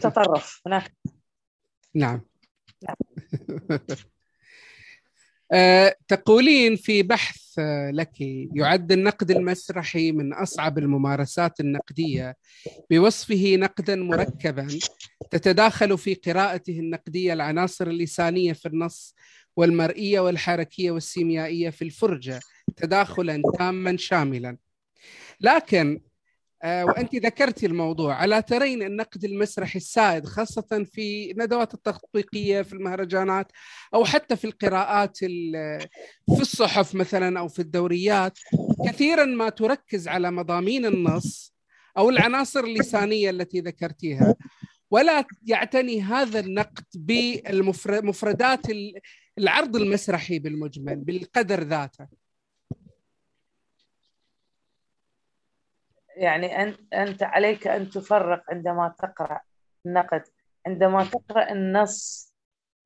تطرف 0.00 0.62
هناك. 0.66 0.92
نعم. 1.94 2.20
نعم. 2.82 2.96
أه 5.52 5.96
تقولين 6.08 6.76
في 6.76 7.02
بحث 7.02 7.58
لك 7.90 8.20
يعد 8.54 8.92
النقد 8.92 9.30
المسرحي 9.30 10.12
من 10.12 10.32
أصعب 10.32 10.78
الممارسات 10.78 11.60
النقدية 11.60 12.36
بوصفه 12.90 13.56
نقدا 13.56 13.96
مركبا 13.96 14.68
تتداخل 15.30 15.98
في 15.98 16.14
قراءته 16.14 16.78
النقدية 16.78 17.32
العناصر 17.32 17.86
اللسانية 17.86 18.52
في 18.52 18.68
النص 18.68 19.14
والمرئية 19.56 20.20
والحركية 20.20 20.90
والسيميائية 20.90 21.70
في 21.70 21.82
الفرجة 21.82 22.40
تداخلا 22.76 23.42
تاما 23.58 23.96
شاملا. 23.96 24.56
لكن 25.40 26.00
آه، 26.64 26.84
وأنت 26.84 27.14
ذكرتي 27.14 27.66
الموضوع 27.66 28.24
الا 28.24 28.40
ترين 28.40 28.82
النقد 28.82 29.24
المسرحي 29.24 29.76
السائد 29.76 30.26
خاصة 30.26 30.86
في 30.92 31.34
ندوات 31.38 31.74
التطبيقية 31.74 32.62
في 32.62 32.72
المهرجانات 32.72 33.52
أو 33.94 34.04
حتى 34.04 34.36
في 34.36 34.44
القراءات 34.44 35.16
في 35.16 36.40
الصحف 36.40 36.94
مثلا 36.94 37.38
أو 37.38 37.48
في 37.48 37.58
الدوريات 37.58 38.38
كثيرا 38.86 39.24
ما 39.24 39.48
تركز 39.48 40.08
على 40.08 40.30
مضامين 40.30 40.86
النص 40.86 41.54
أو 41.98 42.10
العناصر 42.10 42.60
اللسانية 42.60 43.30
التي 43.30 43.60
ذكرتيها. 43.60 44.34
ولا 44.90 45.24
يعتني 45.46 46.02
هذا 46.02 46.40
النقد 46.40 46.84
بالمفردات 46.94 48.66
العرض 49.38 49.76
المسرحي 49.76 50.38
بالمجمل 50.38 50.96
بالقدر 50.96 51.60
ذاته. 51.60 52.08
يعني 56.16 56.76
أنت 56.94 57.22
عليك 57.22 57.66
أن 57.66 57.90
تفرق 57.90 58.44
عندما 58.48 58.94
تقرأ 58.98 59.40
النقد 59.86 60.22
عندما 60.66 61.04
تقرأ 61.04 61.52
النص 61.52 62.32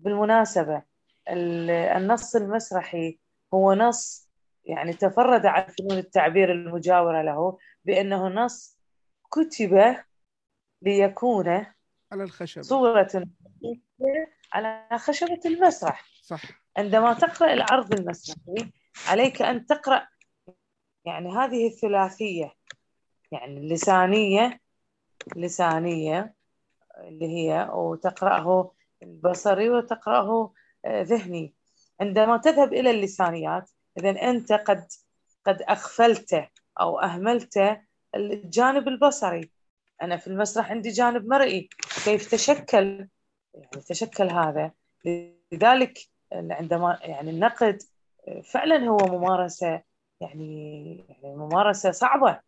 بالمناسبة. 0.01 0.83
النص 1.29 2.37
المسرحي 2.37 3.19
هو 3.55 3.75
نص 3.75 4.29
يعني 4.65 4.93
تفرد 4.93 5.47
عن 5.47 5.67
فنون 5.79 5.99
التعبير 5.99 6.53
المجاورة 6.53 7.23
له 7.23 7.59
بأنه 7.85 8.29
نص 8.29 8.79
كتب 9.31 9.97
ليكون 10.83 11.49
على 12.13 12.23
الخشبة 12.23 12.63
صورة 12.63 13.25
على 14.53 14.99
خشبة 14.99 15.41
المسرح. 15.47 16.18
صح. 16.29 16.43
عندما 16.77 17.13
تقرأ 17.13 17.53
العرض 17.53 17.95
المسرحي 17.95 18.73
عليك 19.07 19.43
أن 19.43 19.67
تقرأ 19.67 20.09
يعني 21.05 21.31
هذه 21.31 21.67
الثلاثية 21.67 22.55
يعني 23.33 23.61
اللسانية 23.61 24.61
لسانية 25.37 26.35
اللي 26.99 27.27
هي 27.27 27.71
وتقرأه 27.73 28.73
البصري 29.03 29.71
وتقرأه 29.71 30.53
آه، 30.85 31.03
ذهني. 31.03 31.55
عندما 32.01 32.37
تذهب 32.37 32.73
إلى 32.73 32.91
اللسانيات 32.91 33.71
إذا 33.99 34.11
أنت 34.11 34.53
قد 34.53 34.87
قد 35.47 35.63
أغفلت 35.63 36.49
أو 36.81 37.01
أهملت 37.01 37.81
الجانب 38.15 38.89
البصري. 38.89 39.51
أنا 40.03 40.17
في 40.17 40.27
المسرح 40.27 40.71
عندي 40.71 40.89
جانب 40.89 41.27
مرئي. 41.27 41.69
كيف 42.05 42.31
تشكل؟ 42.31 43.09
يعني 43.55 43.83
تشكل 43.89 44.31
هذا. 44.31 44.73
لذلك 45.53 45.99
عندما 46.33 46.99
يعني 47.03 47.31
النقد 47.31 47.83
فعلا 48.45 48.89
هو 48.89 48.97
ممارسة 48.97 49.83
يعني 50.21 50.97
يعني 51.09 51.37
ممارسة 51.37 51.91
صعبة. 51.91 52.41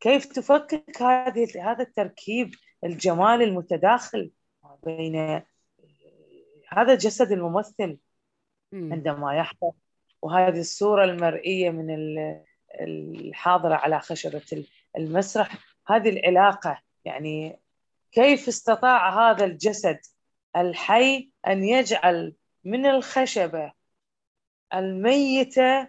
كيف 0.00 0.26
تفكك 0.26 1.02
هذه 1.02 1.72
هذا 1.72 1.82
التركيب 1.82 2.54
الجمالي 2.84 3.44
المتداخل 3.44 4.30
بين 4.84 5.42
هذا 6.68 6.94
جسد 6.94 7.32
الممثل 7.32 7.98
عندما 8.72 9.36
يحضر 9.36 9.72
وهذه 10.22 10.60
الصورة 10.60 11.04
المرئية 11.04 11.70
من 11.70 11.86
الحاضرة 12.80 13.74
على 13.74 14.00
خشبة 14.00 14.66
المسرح. 14.96 15.58
هذه 15.86 16.08
العلاقة 16.08 16.82
يعني 17.04 17.60
كيف 18.12 18.48
استطاع 18.48 19.30
هذا 19.30 19.44
الجسد 19.44 19.98
الحي 20.56 21.30
أن 21.46 21.64
يجعل 21.64 22.34
من 22.64 22.86
الخشبة 22.86 23.72
الميتة 24.74 25.88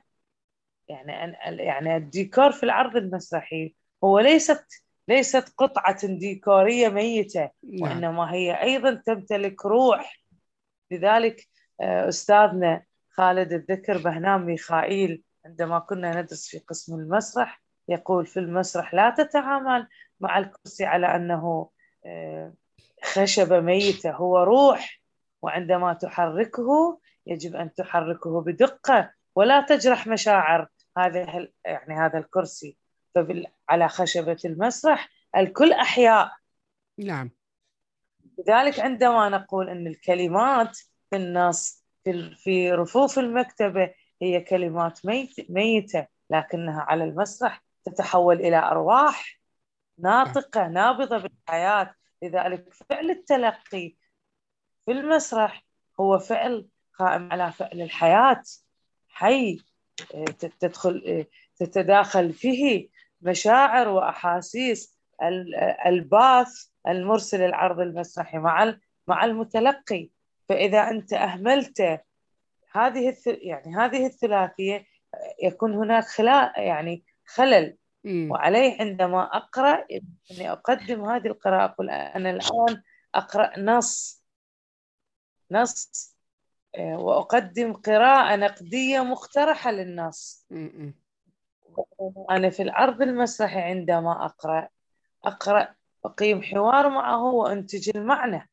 يعني 0.88 1.38
يعني 1.44 1.98
الديكور 1.98 2.52
في 2.52 2.64
العرض 2.64 2.96
المسرحي 2.96 3.76
هو 4.04 4.20
ليست 4.20 4.66
ليست 5.08 5.54
قطعة 5.58 6.08
ديكورية 6.08 6.90
ميتة 6.90 7.50
نعم. 7.64 7.82
وإنما 7.82 8.34
هي 8.34 8.62
أيضا 8.62 9.02
تمتلك 9.06 9.66
روح 9.66 10.24
لذلك 10.92 11.48
آه، 11.82 12.10
أستاذنا 12.10 12.84
خالد 13.10 13.54
الذكر 13.54 13.98
بهنام 13.98 14.46
ميخائيل 14.46 15.24
عندما 15.46 15.80
كنا 15.80 16.22
ندرس 16.22 16.48
في 16.48 16.58
قسم 16.60 16.96
المسرح 16.96 17.62
يقول 17.90 18.26
في 18.26 18.40
المسرح 18.40 18.94
لا 18.94 19.10
تتعامل 19.10 19.88
مع 20.20 20.38
الكرسي 20.38 20.86
على 20.86 21.16
أنه 21.16 21.70
آه، 22.06 22.54
خشبة 23.04 23.60
ميتة 23.60 24.12
هو 24.12 24.44
روح. 24.44 25.02
وعندما 25.42 25.94
تحركه 25.94 27.00
يجب 27.28 27.56
أن 27.56 27.74
تحركه 27.74 28.42
بدقة 28.42 29.12
ولا 29.36 29.62
تجرح 29.62 30.08
مشاعر. 30.08 30.68
هذا 30.98 31.48
يعني 31.66 31.96
هذا 32.00 32.18
الكرسي. 32.20 32.78
على 33.70 33.90
خشبة 33.90 34.38
المسرح 34.46 35.10
الكل 35.38 35.74
أحياء. 35.74 36.32
نعم. 36.98 37.32
لذلك 38.38 38.80
عندما 38.80 39.30
نقول 39.30 39.70
أن 39.70 39.88
الكلمات 39.88 40.78
في 41.10 41.16
النص 41.16 41.84
في, 42.04 42.36
في 42.36 42.72
رفوف 42.72 43.20
المكتبة 43.20 43.94
هي 44.22 44.42
كلمات 44.42 45.06
ميت 45.06 45.52
ميتة 45.52 46.08
لكنها 46.30 46.82
على 46.82 47.04
المسرح 47.04 47.64
تتحول 47.86 48.36
إلى 48.36 48.58
أرواح 48.58 49.40
ناطقة 50.00 50.68
نابضة 50.68 51.18
بالحياة. 51.18 51.94
لذلك 52.24 52.74
فعل 52.74 53.10
التلقي 53.10 53.96
في 54.86 54.92
المسرح 54.92 55.64
هو 56.00 56.20
فعل 56.20 56.68
قائم 57.00 57.32
على 57.32 57.52
فعل 57.52 57.82
الحياة 57.82 58.44
حي 59.10 59.60
تدخل 60.60 61.26
تتداخل 61.56 62.34
فيه 62.34 62.90
مشاعر 63.22 63.88
وأحاسيس 63.88 64.98
الباث 65.86 66.68
المرسل 66.88 67.42
العرض 67.42 67.80
المسرحي 67.80 68.38
مع 68.38 68.78
مع 69.08 69.26
المتلقي. 69.26 70.10
فإذا 70.50 70.90
أنت 70.90 71.14
أهملت 71.14 72.02
هذه 72.72 73.16
يعني 73.26 73.76
هذه 73.76 74.06
الثلاثية 74.06 74.86
يكون 75.44 75.74
هناك 75.74 76.04
خلال 76.04 76.52
يعني 76.58 77.04
خلل. 77.26 77.78
وعليه 78.32 78.78
عندما 78.80 79.24
أقرأ 79.24 79.86
أني 80.32 80.52
أقدم 80.52 81.06
هذه 81.06 81.28
القراءة. 81.28 81.66
أقول 81.66 81.90
أنا 81.90 82.30
الآن 82.30 82.84
أقرأ 83.16 83.60
نص 83.60 84.24
نص 85.52 86.16
آه، 86.76 86.98
وأقدم 86.98 87.74
قراءة 87.74 88.36
نقدية 88.36 89.04
مقترحة 89.04 89.72
للنص. 89.72 90.46
أنا 92.30 92.50
في 92.50 92.62
العرض 92.62 93.02
المسرحي 93.02 93.60
عندما 93.60 94.26
أقرأ 94.26 94.70
أقرأ 95.26 95.76
أقيم 96.06 96.44
حوار 96.44 96.90
معه 96.90 97.24
وأنتج 97.24 97.98
المعنى. 97.98 98.50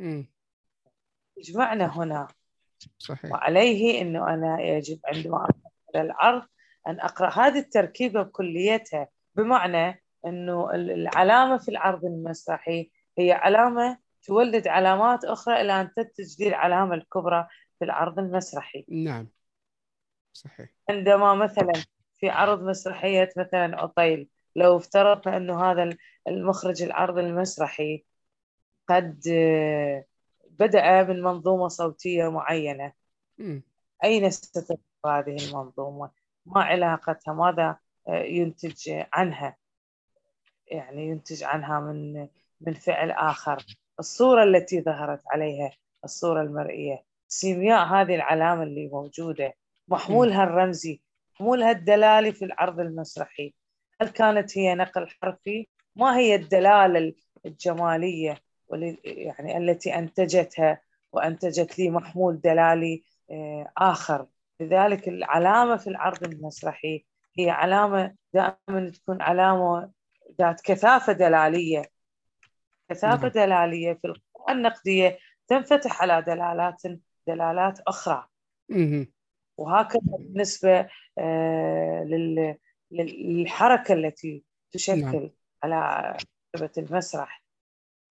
أنتج 0.00 1.56
معنى 1.56 1.84
هنا. 1.84 2.28
صحيح. 2.98 3.32
وعليه 3.32 4.02
أنه 4.02 4.34
أنا 4.34 4.60
يجب 4.60 5.00
عندما 5.04 5.36
أقرأ 5.36 6.02
العرض 6.02 6.46
أن 6.86 7.00
أقرأ 7.00 7.28
هذه 7.30 7.58
التركيبة 7.58 8.22
بكليتها 8.22 9.08
بمعنى 9.34 10.02
أنه 10.26 10.70
العلامة 10.74 11.58
في 11.58 11.68
العرض 11.68 12.04
المسرحي 12.04 12.90
هي 13.18 13.32
علامة 13.32 13.98
تولد 14.22 14.68
علامات 14.68 15.24
أخرى 15.24 15.60
إلى 15.60 15.80
أن 15.80 15.94
تنتج 15.94 16.42
لي 16.42 16.48
العلامة 16.48 16.94
الكبرى 16.94 17.48
في 17.78 17.84
العرض 17.84 18.18
المسرحي 18.18 18.84
نعم 18.88 19.28
صحيح 20.32 20.68
عندما 20.90 21.34
مثلا 21.34 21.72
في 22.14 22.28
عرض 22.28 22.62
مسرحية 22.62 23.28
مثلا 23.36 23.80
عطيل 23.80 24.28
لو 24.56 24.76
افترضنا 24.76 25.36
أنه 25.36 25.70
هذا 25.70 25.90
المخرج 26.28 26.82
العرض 26.82 27.18
المسرحي 27.18 28.04
قد 28.88 29.20
بدأ 30.50 31.02
من 31.02 31.22
منظومة 31.22 31.68
صوتية 31.68 32.30
معينة 32.30 32.92
م. 33.38 33.60
أين 34.04 34.30
ستبقى 34.30 34.78
هذه 35.06 35.36
المنظومة؟ 35.48 36.10
ما 36.46 36.62
علاقتها 36.62 37.34
ماذا 37.34 37.76
آه، 38.08 38.22
ينتج 38.22 39.04
عنها. 39.12 39.56
يعني 40.66 41.08
ينتج 41.08 41.44
عنها 41.44 41.80
من 41.80 42.28
من 42.60 42.74
فعل 42.74 43.10
آخر. 43.10 43.64
الصورة 43.98 44.44
التي 44.44 44.82
ظهرت 44.82 45.22
عليها 45.26 45.70
الصورة 46.04 46.42
المرئية. 46.42 47.04
سيمياء 47.28 47.86
هذه 47.86 48.14
العلامة 48.14 48.62
اللي 48.62 48.88
موجودة. 48.88 49.54
محمولها 49.88 50.44
الرمزي. 50.44 51.00
محمولها 51.34 51.70
الدلالي 51.70 52.32
في 52.32 52.44
العرض 52.44 52.80
المسرحي. 52.80 53.54
هل 54.00 54.08
كانت 54.08 54.58
هي 54.58 54.74
نقل 54.74 55.08
حرفي؟ 55.08 55.68
ما 55.96 56.18
هي 56.18 56.34
الدلالة 56.34 57.14
الجمالية 57.46 58.38
يعني 59.04 59.58
التي 59.58 59.94
أنتجتها 59.94 60.80
وأنتجت 61.12 61.78
لي 61.78 61.90
محمول 61.90 62.40
دلالي 62.40 63.04
آه، 63.30 63.72
آخر؟ 63.78 64.26
لذلك 64.60 65.08
العلامة 65.08 65.76
في 65.76 65.86
العرض 65.86 66.24
المسرحي 66.24 67.04
هي 67.38 67.50
علامة 67.50 68.14
دائما 68.34 68.90
تكون 68.90 69.22
علامة 69.22 69.90
ذات 70.40 70.60
كثافة 70.60 71.12
دلالية. 71.12 71.82
كثافة 72.88 73.22
نعم. 73.22 73.28
دلالية 73.28 73.92
في 73.92 74.06
القراءة 74.06 74.52
النقدية 74.52 75.18
تنفتح 75.48 76.02
على 76.02 76.22
دلالات 76.22 76.82
دلالات 77.26 77.80
أخرى. 77.80 78.26
وهكذا 79.56 80.00
بالنسبة 80.18 80.88
آه، 81.18 82.04
للحركة 82.90 83.94
التي 83.94 84.44
تشكل 84.72 85.00
نعم. 85.00 85.30
على 85.62 86.16
المسرح. 86.78 87.42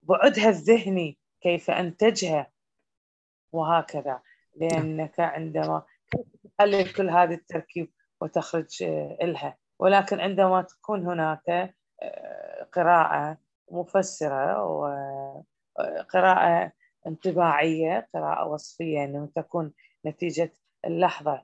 بعدها 0.04 0.50
الذهني 0.50 1.18
كيف 1.42 1.72
أنتجها؟ 1.72 2.52
وهكذا. 3.52 4.22
لأنك 4.56 5.20
عندما 5.20 5.84
تحلل 6.58 6.94
كل 6.94 7.10
هذه 7.10 7.34
التركيب 7.34 7.92
وتخرج 8.22 8.84
آه، 8.84 9.18
لها 9.22 9.58
ولكن 9.80 10.20
عندما 10.20 10.62
تكون 10.62 11.06
هناك 11.06 11.76
آه، 12.02 12.64
قراءة 12.74 13.38
مفسرة 13.72 14.64
وقراءة 14.64 16.66
آه، 16.66 16.72
انطباعية 17.08 18.08
قراءة 18.16 18.48
وصفية 18.48 19.04
أنه 19.04 19.30
تكون 19.36 19.74
نتيجة 20.06 20.54
اللحظة. 20.86 21.44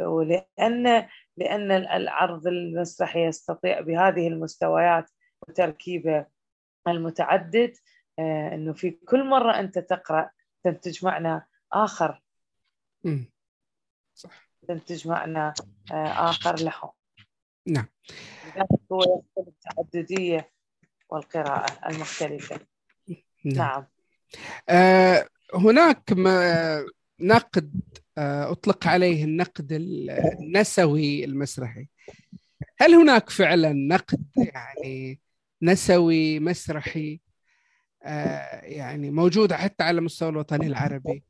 ولأن 0.00 1.08
لأن 1.36 1.72
العرض 1.72 2.46
المسرحي 2.46 3.26
يستطيع 3.26 3.80
بهذه 3.80 4.28
المستويات 4.28 5.10
وتركيبه 5.48 6.26
المتعدد 6.88 7.72
إنه 8.18 8.72
في 8.72 8.90
كل 8.90 9.24
مرة 9.24 9.60
أنت 9.60 9.78
تقرأ 9.78 10.30
تنتج 10.64 11.04
معنى 11.04 11.48
آخر. 11.72 12.22
صح. 14.14 14.48
تنتج 14.68 15.08
معنى 15.08 15.54
آه، 15.92 16.30
آخر 16.30 16.60
له 16.60 16.92
نعم. 17.66 17.86
هو 18.92 19.22
التعددية 19.38 20.50
والقراءة 21.08 21.88
المختلفة. 21.88 22.60
نعم, 23.44 23.56
نعم. 23.56 23.86
آه 24.68 25.28
هناك 25.54 26.12
ما 26.12 26.86
نقد 27.20 27.80
آه 28.18 28.52
أطلق 28.52 28.86
عليه 28.86 29.24
النقد 29.24 29.72
النسوي 29.72 31.24
المسرحي. 31.24 31.88
هل 32.78 32.94
هناك 32.94 33.30
فعلا 33.30 33.72
نقد 33.72 34.24
يعني 34.36 35.20
نسوي 35.62 36.40
مسرحي؟ 36.40 37.20
آه، 38.04 38.64
يعني 38.64 39.10
موجودة 39.10 39.56
حتى 39.56 39.84
على 39.84 40.00
مستوى 40.00 40.28
الوطني 40.28 40.66
العربي. 40.66 41.22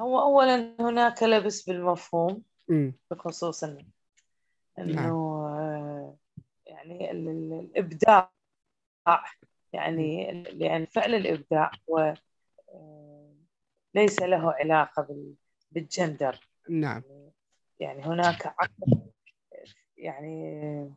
هو 0.00 0.20
أولا 0.20 0.74
هناك 0.80 1.22
لبس 1.22 1.62
بالمفهوم 1.62 2.42
بخصوص 3.10 3.64
إنه 3.64 3.84
نعم. 4.78 5.10
آه، 5.10 6.16
يعني 6.66 7.10
الإبداع 7.10 8.32
يعني 9.72 10.42
لأن 10.42 10.86
فعل 10.86 11.14
الإبداع 11.14 11.70
هو 11.90 12.14
آه، 12.74 13.34
ليس 13.94 14.22
له 14.22 14.52
علاقة 14.52 15.34
بالجندر. 15.72 16.40
نعم. 16.68 17.02
يعني 17.80 18.02
هناك 18.02 18.46
عقل 18.46 19.02
يعني 19.96 20.94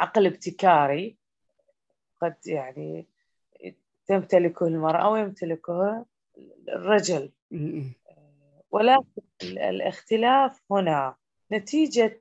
عقل 0.00 0.26
ابتكاري 0.26 1.16
قد 2.22 2.36
يعني 2.46 3.06
تمتلكه 4.06 4.66
المرأة 4.66 5.10
ويمتلكه 5.10 6.06
الرجل. 6.68 7.32
ولكن 8.74 9.22
الاختلاف 9.42 10.60
هنا 10.70 11.16
نتيجة 11.52 12.20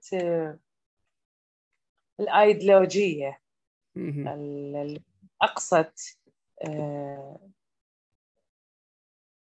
الأيديولوجية 2.20 3.40
أقصت 5.42 6.20
آه، 6.66 7.50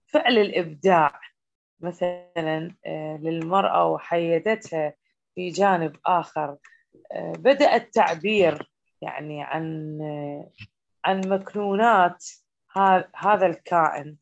فعل 0.07 0.37
الإبداع 0.37 1.21
مثلا 1.79 2.75
آه، 2.85 3.17
للمرأة 3.17 3.87
وحيدتها 3.87 4.93
في 5.35 5.49
جانب 5.49 5.97
آخر 6.05 6.57
آه، 7.11 7.33
بدأ 7.37 7.75
التعبير 7.75 8.71
يعني 9.01 9.43
عن 9.43 9.97
عن 11.05 11.21
مكنونات 11.29 12.25
هذا 13.15 13.45
الكائن 13.45 14.17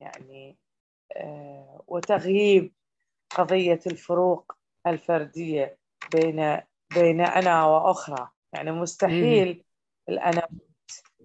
يعني 0.00 0.50
آه، 0.50 0.63
وتغييب 1.86 2.72
قضية 3.30 3.80
الفروق 3.86 4.52
الفردية 4.86 5.78
بين 6.14 6.60
بين 6.94 7.20
أنا 7.20 7.64
وأخرى. 7.64 8.28
يعني 8.52 8.72
مستحيل 8.72 9.64
الأنا 10.08 10.48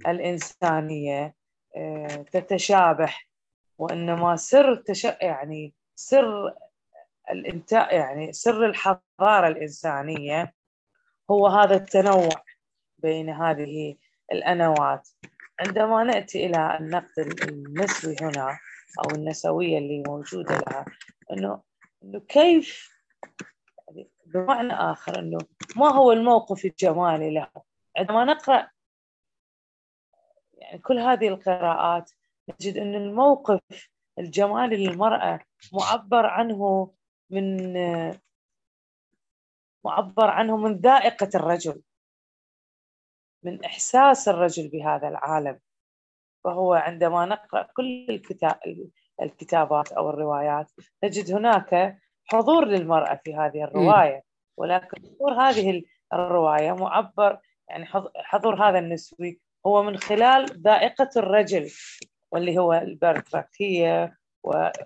الإنسانية 0.07 1.35
آه، 1.75 2.07
تتشابه 2.31 3.13
وإنما 3.77 4.35
سر 4.35 4.75
تش... 4.75 5.03
يعني 5.03 5.73
سر 5.95 6.53
الإنتاء 7.31 7.95
يعني 7.95 8.33
سر 8.33 8.65
الحضارة 8.65 9.47
الإنسانية 9.47 10.53
هو 11.31 11.47
هذا 11.47 11.75
التنوع 11.75 12.29
بين 12.97 13.29
هذه 13.29 13.95
الأنوات. 14.31 15.09
عندما 15.59 16.03
نأتي 16.03 16.45
إلى 16.45 16.77
النقد 16.79 17.19
النسوي 17.49 18.15
هنا 18.21 18.59
أو 18.99 19.15
النسوية 19.15 19.77
اللي 19.77 20.03
موجودة 20.07 20.57
لها 20.57 20.85
أنه 21.31 21.61
أنه 22.03 22.19
كيف 22.19 22.89
بمعنى 24.25 24.73
آخر 24.73 25.19
أنه 25.19 25.37
ما 25.75 25.87
هو 25.87 26.11
الموقف 26.11 26.65
الجمالي 26.65 27.33
له. 27.33 27.51
عندما 27.97 28.25
نقرأ 28.25 28.69
يعني 30.53 30.79
كل 30.79 30.99
هذه 30.99 31.27
القراءات 31.27 32.11
نجد 32.49 32.77
أن 32.77 32.95
الموقف 32.95 33.89
الجمالي 34.19 34.87
للمرأة 34.87 35.39
معبر 35.73 36.25
عنه 36.25 36.91
من 37.29 37.73
معبر 39.85 40.29
عنه 40.29 40.57
من 40.57 40.75
ذائقة 40.75 41.29
الرجل 41.35 41.81
من 43.43 43.65
إحساس 43.65 44.27
الرجل 44.27 44.69
بهذا 44.69 45.07
العالم. 45.07 45.59
فهو 46.43 46.73
عندما 46.73 47.25
نقرأ 47.25 47.67
كل 47.75 48.05
الكتاب 48.09 48.59
الكتابات 49.21 49.91
أو 49.91 50.09
الروايات 50.09 50.71
نجد 51.03 51.33
هناك 51.33 51.97
حضور 52.25 52.65
للمرأة 52.65 53.19
في 53.23 53.35
هذه 53.35 53.63
الرواية 53.63 54.23
ولكن 54.57 54.97
حضور 54.97 55.33
هذه 55.33 55.83
الرواية 56.13 56.71
معبر 56.71 57.39
يعني 57.69 57.85
حضور 58.15 58.69
هذا 58.69 58.79
النسوي 58.79 59.39
هو 59.65 59.83
من 59.83 59.97
خلال 59.97 60.45
ذائقة 60.61 61.09
الرجل 61.17 61.69
واللي 62.31 62.57
هو 62.57 62.73
البرتراكية 62.73 64.19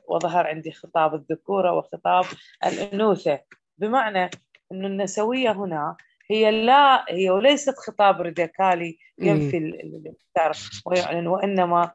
وظهر 0.08 0.48
عندي 0.48 0.72
خطاب 0.72 1.16
الذكورة 1.16 1.72
وخطاب 1.72 2.26
الأنوثة. 2.66 3.40
بمعنى 3.78 4.30
أن 4.72 4.86
النسوية 4.86 5.52
هنا 5.52 5.96
هي 6.32 6.66
لا 6.66 7.06
هي 7.10 7.30
وليست 7.30 7.76
خطاب 7.78 8.22
راديكالي 8.22 8.98
ينفي 9.18 9.58
التعرف 9.58 10.82
ويعلن 10.86 11.28
وإنما 11.28 11.92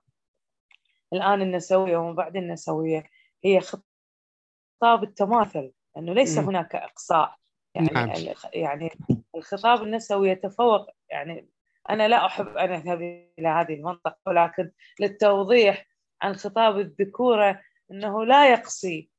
الآن 1.13 1.43
النسوية 1.43 1.97
ومن 1.97 2.15
بعد 2.15 2.37
النسوية 2.37 3.05
هي 3.45 3.61
خطاب 3.61 5.03
التماثل 5.03 5.73
انه 5.97 6.13
ليس 6.13 6.39
مم. 6.39 6.45
هناك 6.45 6.75
إقصاء 6.75 7.35
يعني 7.75 7.89
نعم. 7.93 8.11
يعني 8.55 8.91
الخطاب 9.35 9.83
النسوي 9.83 10.31
يتفوق 10.31 10.91
يعني 11.11 11.49
أنا 11.91 12.09
لا 12.09 12.27
أحب 12.27 12.49
أن 12.49 12.73
أذهب 12.73 13.03
إلى 13.39 13.49
هذه 13.49 13.75
المنطقة 13.75 14.19
ولكن 14.27 14.71
للتوضيح 15.01 15.87
عن 16.23 16.35
خطاب 16.35 16.79
الذكورة 16.79 17.61
إنه 17.91 18.25
لا 18.25 18.51
يقصي 18.51 19.11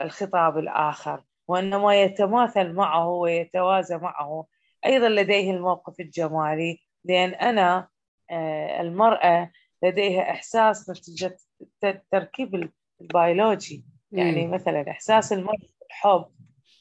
الخطاب 0.00 0.58
الآخر 0.58 1.22
وإنما 1.48 2.02
يتماثل 2.02 2.72
معه 2.72 3.08
ويتوازى 3.08 3.96
معه 3.96 4.46
أيضا 4.86 5.08
لديه 5.08 5.50
الموقف 5.50 6.00
الجمالي 6.00 6.80
لأن 7.04 7.30
أنا 7.30 7.88
آه، 8.30 8.80
المرأة 8.80 9.50
لديها 9.82 10.30
إحساس 10.30 10.90
نتيجة 10.90 11.36
التركيب 11.84 12.70
البيولوجي. 13.00 13.84
يعني 14.12 14.46
مثلا 14.46 14.90
إحساس 14.90 15.32
المرأة 15.32 15.68
بالحب 15.80 16.26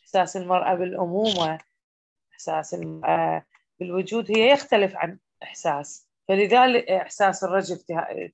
إحساس 0.02 0.38
المرأة 0.38 0.76
بالأمومة 0.76 1.58
إحساس 2.34 2.74
المرأة 2.74 3.46
بالوجود 3.80 4.32
هي 4.32 4.52
يختلف 4.52 4.96
عن 4.96 5.20
إحساس. 5.44 6.10
فلذلك 6.28 6.90
إحساس 6.92 7.44
الرجل 7.44 7.78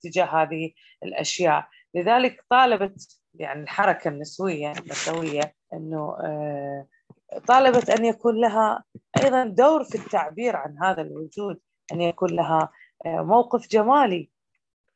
تجاه 0.01 0.25
هذه 0.25 0.71
الأشياء. 1.03 1.67
لذلك 1.93 2.45
طالبت 2.49 3.21
يعني 3.33 3.63
الحركة 3.63 4.07
النسوية 4.07 4.71
النسوية 4.71 5.55
أنه 5.73 6.17
آه 6.23 6.87
طالبت 7.47 7.89
أن 7.89 8.05
يكون 8.05 8.41
لها 8.41 8.83
أيضا 9.23 9.45
دور 9.45 9.83
في 9.83 9.95
التعبير 9.95 10.55
عن 10.55 10.77
هذا 10.83 11.01
الوجود 11.01 11.59
أن 11.91 12.01
يكون 12.01 12.29
لها 12.29 12.69
آه، 13.05 13.21
موقف 13.21 13.67
جمالي. 13.67 14.29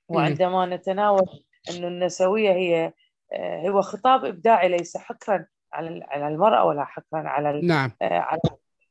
وعندما 0.09 0.65
نتناول 0.65 1.43
أن 1.69 1.83
النسوية 1.83 2.51
هي 2.51 2.93
آه، 3.33 3.69
هو 3.69 3.81
خطاب 3.81 4.25
إبداعي 4.25 4.69
ليس 4.69 4.97
حكرا 4.97 5.45
على 5.73 6.05
على 6.07 6.27
المرأة 6.27 6.63
ولا 6.65 6.85
حكرا 6.85 7.19
على 7.29 7.61
نعم. 7.61 7.91
آه، 8.01 8.19
على 8.19 8.41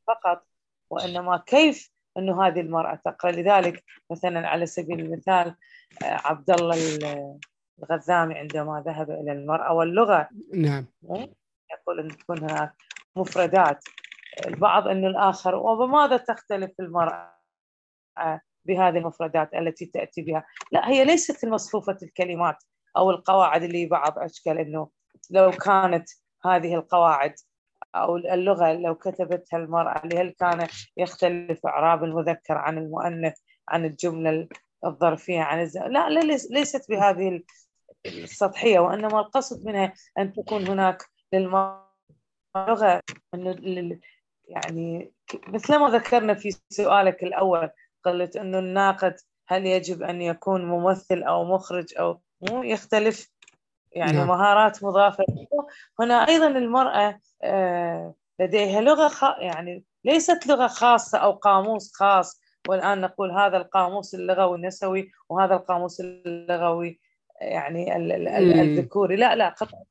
فقط. 0.07 0.47
وإنما 0.89 1.37
كيف 1.37 1.91
أنه 2.17 2.47
هذه 2.47 2.59
المرأة 2.59 2.99
تقرأ؟ 3.05 3.31
لذلك 3.31 3.83
مثلا 4.11 4.47
على 4.47 4.65
سبيل 4.65 4.99
المثال 4.99 5.55
عبد 6.01 6.51
الله 6.51 6.77
الغذامي 7.79 8.35
عندما 8.35 8.83
ذهب 8.85 9.11
إلى 9.11 9.31
المرأة 9.31 9.73
واللغة. 9.73 10.29
نعم. 10.53 10.85
يقول 11.71 11.99
أن 11.99 12.07
تكون 12.17 12.39
هناك 12.39 12.73
مفردات 13.15 13.83
البعض 14.47 14.87
أن 14.87 15.05
الآخر 15.05 15.55
وبماذا 15.55 16.17
تختلف 16.17 16.71
المرأة 16.79 17.33
بهذه 18.65 18.97
المفردات 18.97 19.53
التي 19.53 19.85
تأتي 19.85 20.21
بها؟ 20.21 20.45
لا 20.71 20.89
هي 20.89 21.05
ليست 21.05 21.43
المصفوفة 21.43 21.97
الكلمات 22.03 22.63
أو 22.97 23.11
القواعد 23.11 23.63
اللي 23.63 23.85
بعض 23.85 24.19
أشكال 24.19 24.57
أنه 24.57 24.89
لو 25.29 25.51
كانت 25.51 26.09
هذه 26.45 26.75
القواعد 26.75 27.33
أو 27.95 28.17
اللغة 28.17 28.73
لو 28.73 28.95
كتبتها 28.95 29.57
المرأة 29.57 30.01
هل 30.13 30.35
كان 30.39 30.67
يختلف 30.97 31.65
إعراب 31.65 32.03
المذكر 32.03 32.57
عن 32.57 32.77
المؤنث 32.77 33.33
عن 33.69 33.85
الجملة 33.85 34.47
الظرفية 34.85 35.41
عن 35.41 35.61
الز... 35.61 35.77
لا 35.77 36.09
ليست 36.49 36.89
بهذه 36.89 37.41
السطحية 38.05 38.79
وإنما 38.79 39.19
القصد 39.19 39.65
منها 39.65 39.93
أن 40.17 40.33
تكون 40.33 40.67
هناك 40.67 41.03
للمرأة 41.33 41.92
لغة 42.55 43.01
يعني 44.47 45.11
مثل 45.47 45.75
ما 45.75 45.89
ذكرنا 45.89 46.33
في 46.33 46.51
سؤالك 46.69 47.23
الأول 47.23 47.69
قلت 48.05 48.35
إنه 48.35 48.59
الناقد 48.59 49.15
هل 49.47 49.65
يجب 49.65 50.03
أن 50.03 50.21
يكون 50.21 50.65
ممثل 50.65 51.23
أو 51.23 51.43
مخرج 51.43 51.85
أو 51.99 52.21
مو 52.49 52.63
يختلف؟ 52.63 53.29
يعني 53.91 54.17
نعم. 54.17 54.27
مهارات 54.27 54.83
مضافة. 54.83 55.25
هنا 55.99 56.27
أيضا 56.27 56.47
المرأة 56.47 57.19
آه، 57.43 58.13
لديها 58.39 58.81
لغة 58.81 59.07
خ... 59.07 59.23
يعني 59.23 59.85
ليست 60.05 60.47
لغة 60.47 60.67
خاصة 60.67 61.17
أو 61.17 61.31
قاموس 61.31 61.93
خاص. 61.93 62.41
والآن 62.67 63.01
نقول 63.01 63.31
هذا 63.31 63.57
القاموس 63.57 64.15
اللغوي 64.15 64.57
النسوي 64.57 65.11
وهذا 65.29 65.55
القاموس 65.55 65.99
اللغوي 65.99 66.99
يعني 67.41 67.95
الذكوري. 68.61 69.15
لا 69.15 69.35
لا 69.35 69.49
قطعا. 69.49 69.83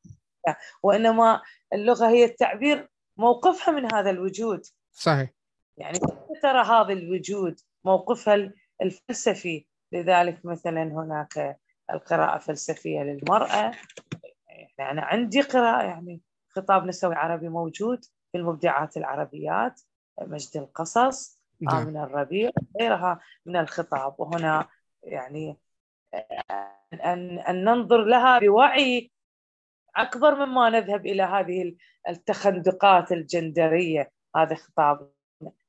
وإنما 0.83 1.43
اللغة 1.73 2.09
هي 2.09 2.25
التعبير 2.25 2.89
موقفها 3.17 3.75
من 3.75 3.95
هذا 3.95 4.11
الوجود. 4.11 4.67
صحيح. 4.93 5.31
يعني 5.77 5.99
ترى 6.43 6.65
هذا 6.65 6.93
الوجود 6.93 7.61
موقفها 7.85 8.53
الفلسفي؟ 8.83 9.67
لذلك 9.93 10.45
مثلا 10.45 10.83
هناك 10.83 11.59
القراءة 11.91 12.37
الفلسفية 12.37 13.01
للمرأة. 13.01 13.73
يعني 14.79 14.91
أنا 14.91 15.03
عندي 15.03 15.41
قراءة 15.41 15.83
يعني 15.83 16.21
خطاب 16.49 16.87
نسوي 16.87 17.15
عربي 17.15 17.49
موجود 17.49 18.05
في 18.05 18.39
المبدعات 18.39 18.97
العربيات 18.97 19.81
مجد 20.21 20.57
القصص 20.57 21.41
نعم. 21.61 21.77
آمنة 21.77 22.05
الربيع 22.05 22.51
غيرها 22.81 23.21
من 23.47 23.57
الخطاب. 23.57 24.15
وهنا 24.19 24.69
يعني 25.03 25.57
أن, 26.93 27.39
أن 27.39 27.65
ننظر 27.65 28.05
لها 28.05 28.39
بوعي 28.39 29.12
أكبر 29.97 30.47
مما 30.47 30.71
نذهب 30.71 31.07
إلى 31.07 31.23
هذه 31.23 31.75
التخندقات 32.09 33.13
الجندرية 33.13 34.11
هذا 34.37 34.55
خطاب. 34.55 35.13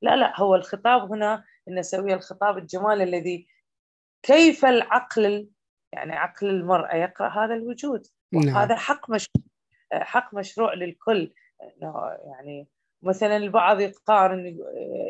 لا 0.02 0.16
لا 0.16 0.40
هو 0.40 0.56
الخطاب 0.56 1.12
هنا 1.12 1.44
النسوي 1.68 2.14
الخطاب 2.14 2.58
الجمال 2.58 3.02
الذي 3.02 3.48
كيف 4.24 4.66
العقل 4.66 5.50
يعني 5.94 6.14
عقل 6.14 6.50
المرأة 6.50 6.96
يقرأ 6.96 7.30
هذا 7.30 7.54
الوجود. 7.54 8.08
نعم. 8.32 8.58
هذا 8.58 8.76
حق 8.76 9.10
مشروع 9.10 9.44
حق 9.94 10.34
مشروع 10.34 10.74
للكل. 10.74 11.34
يعني 12.26 12.68
مثلا 13.02 13.38
البعض 13.38 13.80
يقارن 13.80 14.58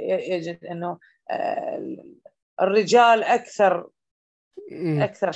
يجد 0.09 0.65
إنه 0.65 0.99
آه، 1.29 1.97
الرجال 2.61 3.23
أكثر 3.23 3.89
أكثر. 4.99 5.31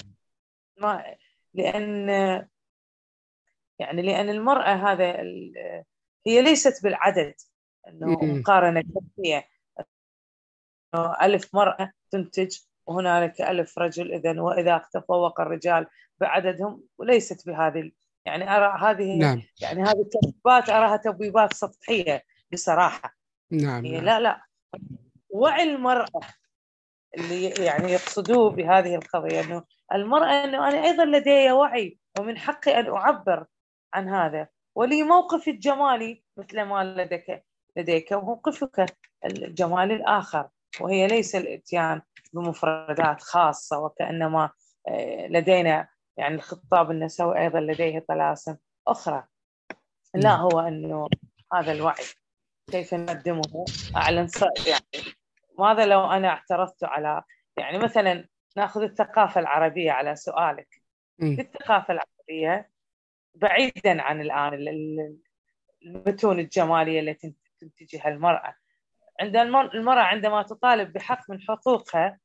ما 0.77 1.15
لأن 1.53 2.47
يعني 3.79 4.01
لأن 4.01 4.29
المرأة 4.29 4.73
هذا 4.73 5.21
هي 6.27 6.41
ليست 6.41 6.83
بالعدد 6.83 7.33
إنه 7.87 8.07
مقارنة 8.21 8.81
كافيه 8.81 9.47
ألف 11.21 11.55
مرأة 11.55 11.91
تنتج 12.11 12.57
وهنالك 12.85 13.41
ألف 13.41 13.79
رجل 13.79 14.13
إذا 14.13 14.41
وإذا 14.41 14.85
تفوق 14.93 15.41
الرجال 15.41 15.87
بعددهم 16.19 16.83
وليست 16.97 17.47
بهذه 17.47 17.91
يعني 18.25 18.55
أرى 18.55 18.79
هذه 18.81 19.17
نعم. 19.17 19.41
يعني 19.61 19.83
هذه 19.83 20.01
التبويبات 20.01 20.69
أراها 20.69 20.97
تبويبات 20.97 21.53
سطحية 21.53 22.23
بصراحة 22.53 23.17
نعم, 23.51 23.85
نعم. 23.85 24.03
لا 24.03 24.19
لا 24.19 24.45
وعي 25.29 25.63
المرأة 25.63 26.21
اللي 27.17 27.45
يعني 27.45 27.91
يقصدوه 27.91 28.49
بهذه 28.49 28.95
القضية 28.95 29.41
أنه 29.41 29.63
المرأة 29.93 30.43
أنه 30.43 30.67
أنا 30.67 30.83
أيضا 30.83 31.05
لدي 31.05 31.51
وعي 31.51 31.99
ومن 32.19 32.37
حقي 32.37 32.79
أن 32.79 32.87
أعبر 32.87 33.45
عن 33.93 34.09
هذا. 34.09 34.47
ولي 34.75 35.03
موقفي 35.03 35.51
الجمالي 35.51 36.23
مثل 36.37 36.61
ما 36.61 36.83
لديك 36.83 37.43
لديك 37.77 38.11
وموقفك 38.11 38.85
الجمالي 39.25 39.93
الآخر 39.93 40.49
وهي 40.81 41.07
ليس 41.07 41.35
الإتيان 41.35 42.01
بمفردات 42.33 43.21
خاصة 43.21 43.79
وكأنما 43.79 44.49
آه، 44.87 45.27
لدينا 45.27 45.87
يعني 46.17 46.35
الخطاب 46.35 46.91
النسوي 46.91 47.39
أيضا 47.39 47.59
لديه 47.59 48.05
طلاسم 48.07 48.55
أخرى. 48.87 49.23
لا 50.15 50.29
نعم. 50.29 50.39
هو 50.39 50.59
أنه 50.59 51.07
هذا 51.53 51.71
الوعي 51.71 52.03
كيف 52.71 52.93
نقدمه؟ 52.93 53.65
أعلن 53.95 54.27
يعني 54.67 55.05
ماذا 55.59 55.85
لو 55.85 56.11
أنا 56.11 56.27
اعترضت 56.27 56.83
على 56.83 57.23
يعني 57.57 57.77
مثلا 57.77 58.27
نأخذ 58.57 58.81
الثقافة 58.81 59.41
العربية 59.41 59.91
على 59.91 60.15
سؤالك. 60.15 60.81
في 61.19 61.41
الثقافة 61.41 61.93
العربية 61.93 62.69
بعيدا 63.41 64.01
عن 64.01 64.21
الآن 64.21 64.53
المتون 65.85 66.39
الجمالية 66.39 66.99
التي 66.99 67.35
تنتجها 67.61 68.07
المرأة. 68.07 68.55
عند 69.21 69.35
المرأة 69.35 70.03
عندما 70.03 70.41
تطالب 70.41 70.93
بحق 70.93 71.31
من 71.31 71.41
حقوقها 71.41 72.19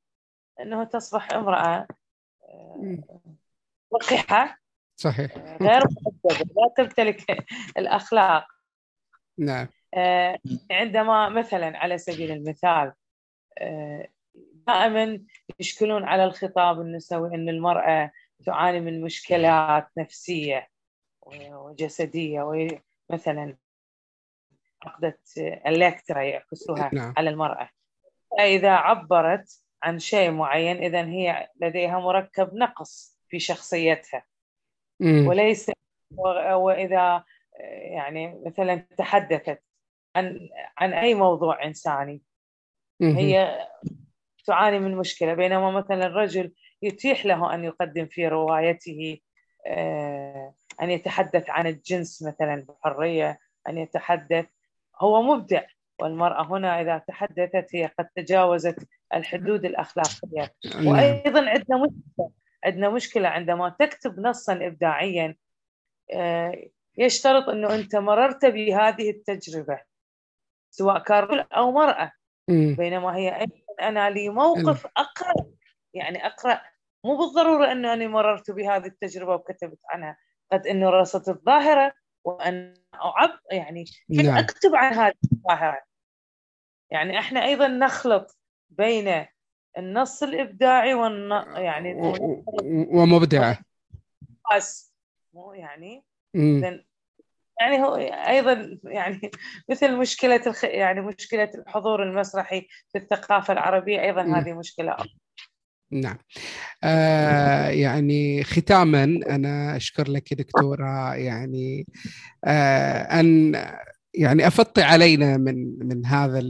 أنه 0.61 0.85
تصبح 0.85 1.33
امرأة 1.33 1.87
آه، 2.49 2.99
وقحة 3.91 4.59
صحيح. 4.97 5.37
غير 5.63 5.83
مؤدبة 6.25 6.51
لا 6.57 6.75
تمتلك 6.77 7.45
الأخلاق. 7.79 8.47
نعم. 9.39 9.69
آه، 9.95 10.39
عندما 10.71 11.29
مثلا 11.29 11.79
على 11.79 11.99
سبيل 11.99 12.31
المثال 12.31 12.93
آه، 13.59 14.09
دائما 14.67 15.21
يشكلون 15.61 16.05
على 16.05 16.25
الخطاب 16.25 16.81
النسوي 16.81 17.35
أن 17.35 17.49
المرأة 17.49 18.13
تعاني 18.47 18.81
من 18.81 19.01
مشكلات 19.01 19.89
نفسية. 19.99 20.72
وجسدية 21.27 22.43
ومثلا 23.11 23.57
عقدة 24.83 25.19
الكترا 25.67 26.23
يعكسوها 26.23 26.91
نعم. 26.93 27.15
على 27.17 27.31
المرأة 27.31 27.69
فإذا 28.39 28.71
عبرت 28.71 29.63
عن 29.83 29.99
شيء 29.99 30.31
معين 30.31 30.77
إذا 30.77 31.05
هي 31.05 31.49
لديها 31.61 31.99
مركب 31.99 32.55
نقص 32.55 33.19
في 33.29 33.39
شخصيتها 33.39 34.25
مم. 35.01 35.27
وليس 35.27 35.71
وإذا 36.55 37.25
يعني 37.93 38.43
مثلا 38.47 38.87
تحدثت 38.99 39.63
عن 40.17 40.49
عن 40.79 40.93
أي 40.93 41.15
موضوع 41.15 41.65
إنساني 41.65 42.23
مم. 43.01 43.17
هي 43.17 43.69
تعاني 44.47 44.79
من 44.79 44.97
مشكلة 44.97 45.35
بينما 45.35 45.71
مثلا 45.71 46.07
الرجل 46.07 46.53
يتيح 46.83 47.27
له 47.27 47.55
أن 47.55 47.65
يقدم 47.65 48.07
في 48.07 48.29
روايته 48.29 49.21
آه، 49.67 50.55
أن 50.83 50.91
يتحدث 50.91 51.51
عن 51.51 51.67
الجنس 51.67 52.23
مثلا 52.23 52.67
بحرية 52.69 53.39
أن 53.69 53.79
يتحدث. 53.79 54.47
هو 55.01 55.23
مبدع 55.23 55.63
والمرأة 56.01 56.43
هنا 56.43 56.81
إذا 56.81 56.99
تحدثت 56.99 57.67
هي 57.75 57.87
قد 57.99 58.09
تجاوزت 58.17 58.89
الحدود 59.15 59.65
الأخلاقية. 59.65 60.55
نعم. 60.75 60.87
وأيضا 60.87 61.51
عندنا 61.51 61.77
مشكلة 61.77 62.31
عندنا 62.65 62.89
مشكلة 62.89 63.29
عندما 63.29 63.69
تكتب 63.69 64.21
نصا 64.21 64.53
إبداعيا 64.53 65.37
آه، 66.13 66.69
يشترط 66.99 67.49
أنه 67.49 67.75
أنت 67.75 67.97
مررت 67.97 68.45
بهذه 68.47 69.11
التجربة 69.11 69.81
سواء 70.71 70.99
كان 70.99 71.19
رجل 71.19 71.45
أو 71.53 71.73
مرأة. 71.73 72.13
بينما 72.49 73.17
هي 73.17 73.47
أنا 73.83 74.11
لي 74.11 74.29
موقف 74.29 74.87
أقرأ 74.97 75.35
يعني 75.95 76.27
أقرأ. 76.27 76.61
مو 77.05 77.17
بالضرورة 77.17 77.73
أنه 77.73 77.93
أنا 77.93 78.07
مررت 78.07 78.51
بهذه 78.51 78.87
التجربة 78.87 79.35
وكتبت 79.35 79.79
عنها. 79.91 80.17
قد 80.53 80.67
أنه 80.67 80.91
رصدت 80.91 81.29
الظاهرة 81.29 81.93
وأن 82.25 82.75
أعب 82.95 83.39
يعني 83.51 83.85
نعم. 84.09 84.37
أكتب 84.37 84.75
عن 84.75 84.93
هذه 84.93 85.15
الظاهرة. 85.33 85.81
يعني 86.91 87.19
إحنا 87.19 87.45
أيضا 87.45 87.69
نخلط 87.69 88.39
بين 88.71 89.27
النص 89.79 90.23
الإبداعي 90.23 90.95
والن... 90.95 91.31
يعني 91.57 91.95
ومبدعة. 92.93 93.59
بس 94.55 94.95
مو 95.33 95.53
يعني 95.53 96.05
يعني 97.61 97.83
هو 97.83 97.97
أيضا 98.29 98.79
يعني 98.85 99.31
مثل 99.71 99.97
مشكلة 99.97 100.47
الخ... 100.47 100.65
يعني 100.65 101.01
مشكلة 101.01 101.51
الحضور 101.55 102.03
المسرحي 102.03 102.69
في 102.93 102.99
الثقافة 102.99 103.53
العربية 103.53 104.01
أيضا 104.01 104.23
م. 104.23 104.35
هذه 104.35 104.53
مشكلة 104.53 104.97
نعم. 105.93 106.19
آه 106.85 107.69
يعني 107.69 108.45
ختاما 108.45 109.05
أنا 109.05 109.77
أشكر 109.77 110.11
لك 110.11 110.35
دكتورة 110.35 111.15
يعني 111.15 111.87
آه 112.45 113.21
أن 113.21 113.55
يعني 114.15 114.47
افضي 114.47 114.83
علينا 114.83 115.37
من 115.37 115.79
من 115.79 116.07
هذا 116.07 116.41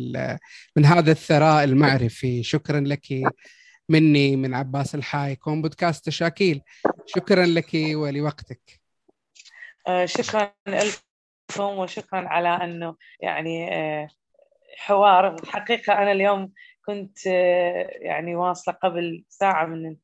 من 0.76 0.84
هذا 0.84 1.12
الثراء 1.12 1.64
المعرفي. 1.64 2.42
شكرا 2.42 2.80
لك 2.80 3.06
مني 3.88 4.36
من 4.36 4.54
عباس 4.54 4.94
الحاي 4.94 5.36
كون 5.36 5.62
بودكاست 5.62 6.06
تشاكيل 6.06 6.60
شكرا 7.06 7.46
لك 7.46 7.70
ولوقتك. 7.74 8.80
آه 9.88 10.04
شكرا 10.04 10.52
لكم 10.68 11.78
وشكرا 11.78 12.28
على 12.28 12.48
أنه 12.48 12.96
يعني 13.20 13.74
آه 13.74 14.08
حوار. 14.78 15.34
الحقيقة 15.34 15.92
أنا 15.92 16.12
اليوم 16.12 16.52
كنت 16.86 17.26
آه، 17.26 17.90
يعني 17.90 18.36
واصلة 18.36 18.74
قبل 18.74 19.24
ساعة 19.28 19.66
من 19.66 19.96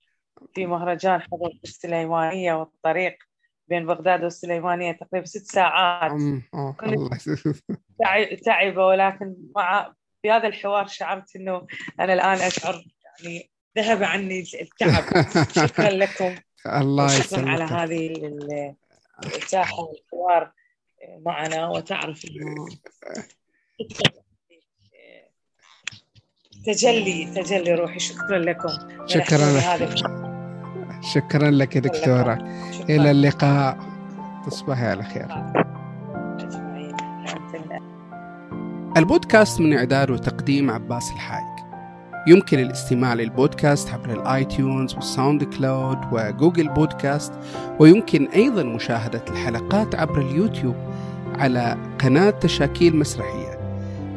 في 0.55 0.67
مهرجان 0.67 1.21
حضر 1.21 1.59
السليمانية 1.65 2.55
والطريق 2.55 3.19
بين 3.69 3.87
بغداد 3.87 4.25
والسليمانية 4.25 4.93
تقريبا 4.93 5.27
ست 5.27 5.53
ساعات. 5.53 6.13
تعبة 8.45 8.87
ولكن 8.87 9.37
مع 9.57 9.95
في 10.23 10.31
هذا 10.31 10.49
الحوار 10.49 10.87
شعرت 10.87 11.37
إنه 11.37 11.67
أنا 12.01 12.15
الآن 12.15 12.39
أشعر 12.39 12.85
يعني 13.19 13.51
ذهب 13.79 14.03
عني 14.03 14.45
التعب. 14.61 15.05
شكرا 15.67 15.91
لكم. 15.91 16.35
الله 16.67 17.05
يسلمك. 17.05 17.49
على 17.49 17.65
هذه 17.65 18.13
الإتاحة 19.25 19.83
والحوار 19.83 20.53
معنا 21.19 21.69
وتعرف 21.69 22.25
إنه 22.25 22.67
تجلي 26.67 27.25
تجلي 27.37 27.75
روحي. 27.75 27.99
شكرا 27.99 28.39
لكم. 28.39 28.69
شكرا 29.07 29.53
لك. 29.53 29.95
شكرا 31.03 31.51
لك 31.51 31.77
يا 31.77 31.81
دكتورة. 31.81 32.39
شكرا. 32.73 32.85
إلى 32.89 33.11
اللقاء. 33.11 33.79
تصبحي 34.47 34.87
على 34.87 35.03
خير. 35.03 35.29
البودكاست 38.97 39.61
من 39.61 39.79
إعداد 39.79 40.11
وتقديم 40.11 40.71
عباس 40.71 41.13
الحايق 41.13 41.59
يمكن 42.27 42.59
الاستماع 42.59 43.15
للبودكاست 43.15 43.91
عبر 43.91 44.13
ال 44.13 44.45
iTunes 44.45 44.95
وال 44.95 45.45
SoundCloud 45.45 45.99
و 46.13 46.21
Google 46.21 46.69
Podcast 46.69 47.33
ويمكن 47.79 48.29
أيضا 48.29 48.63
مشاهدة 48.63 49.23
الحلقات 49.31 49.95
عبر 49.95 50.21
اليوتيوب 50.21 50.75
على 51.35 51.77
قناة 51.99 52.31
تشاكيل 52.31 52.97
مسرحية 52.97 53.59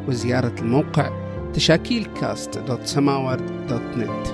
وزيارة 0.07 0.55
الموقع 0.59 1.20
تشاكيل 1.54 2.06
كاست 2.20 2.58
دوت 2.58 2.86
سماورد 2.86 3.66
دوت 3.68 3.96
نت 3.96 4.26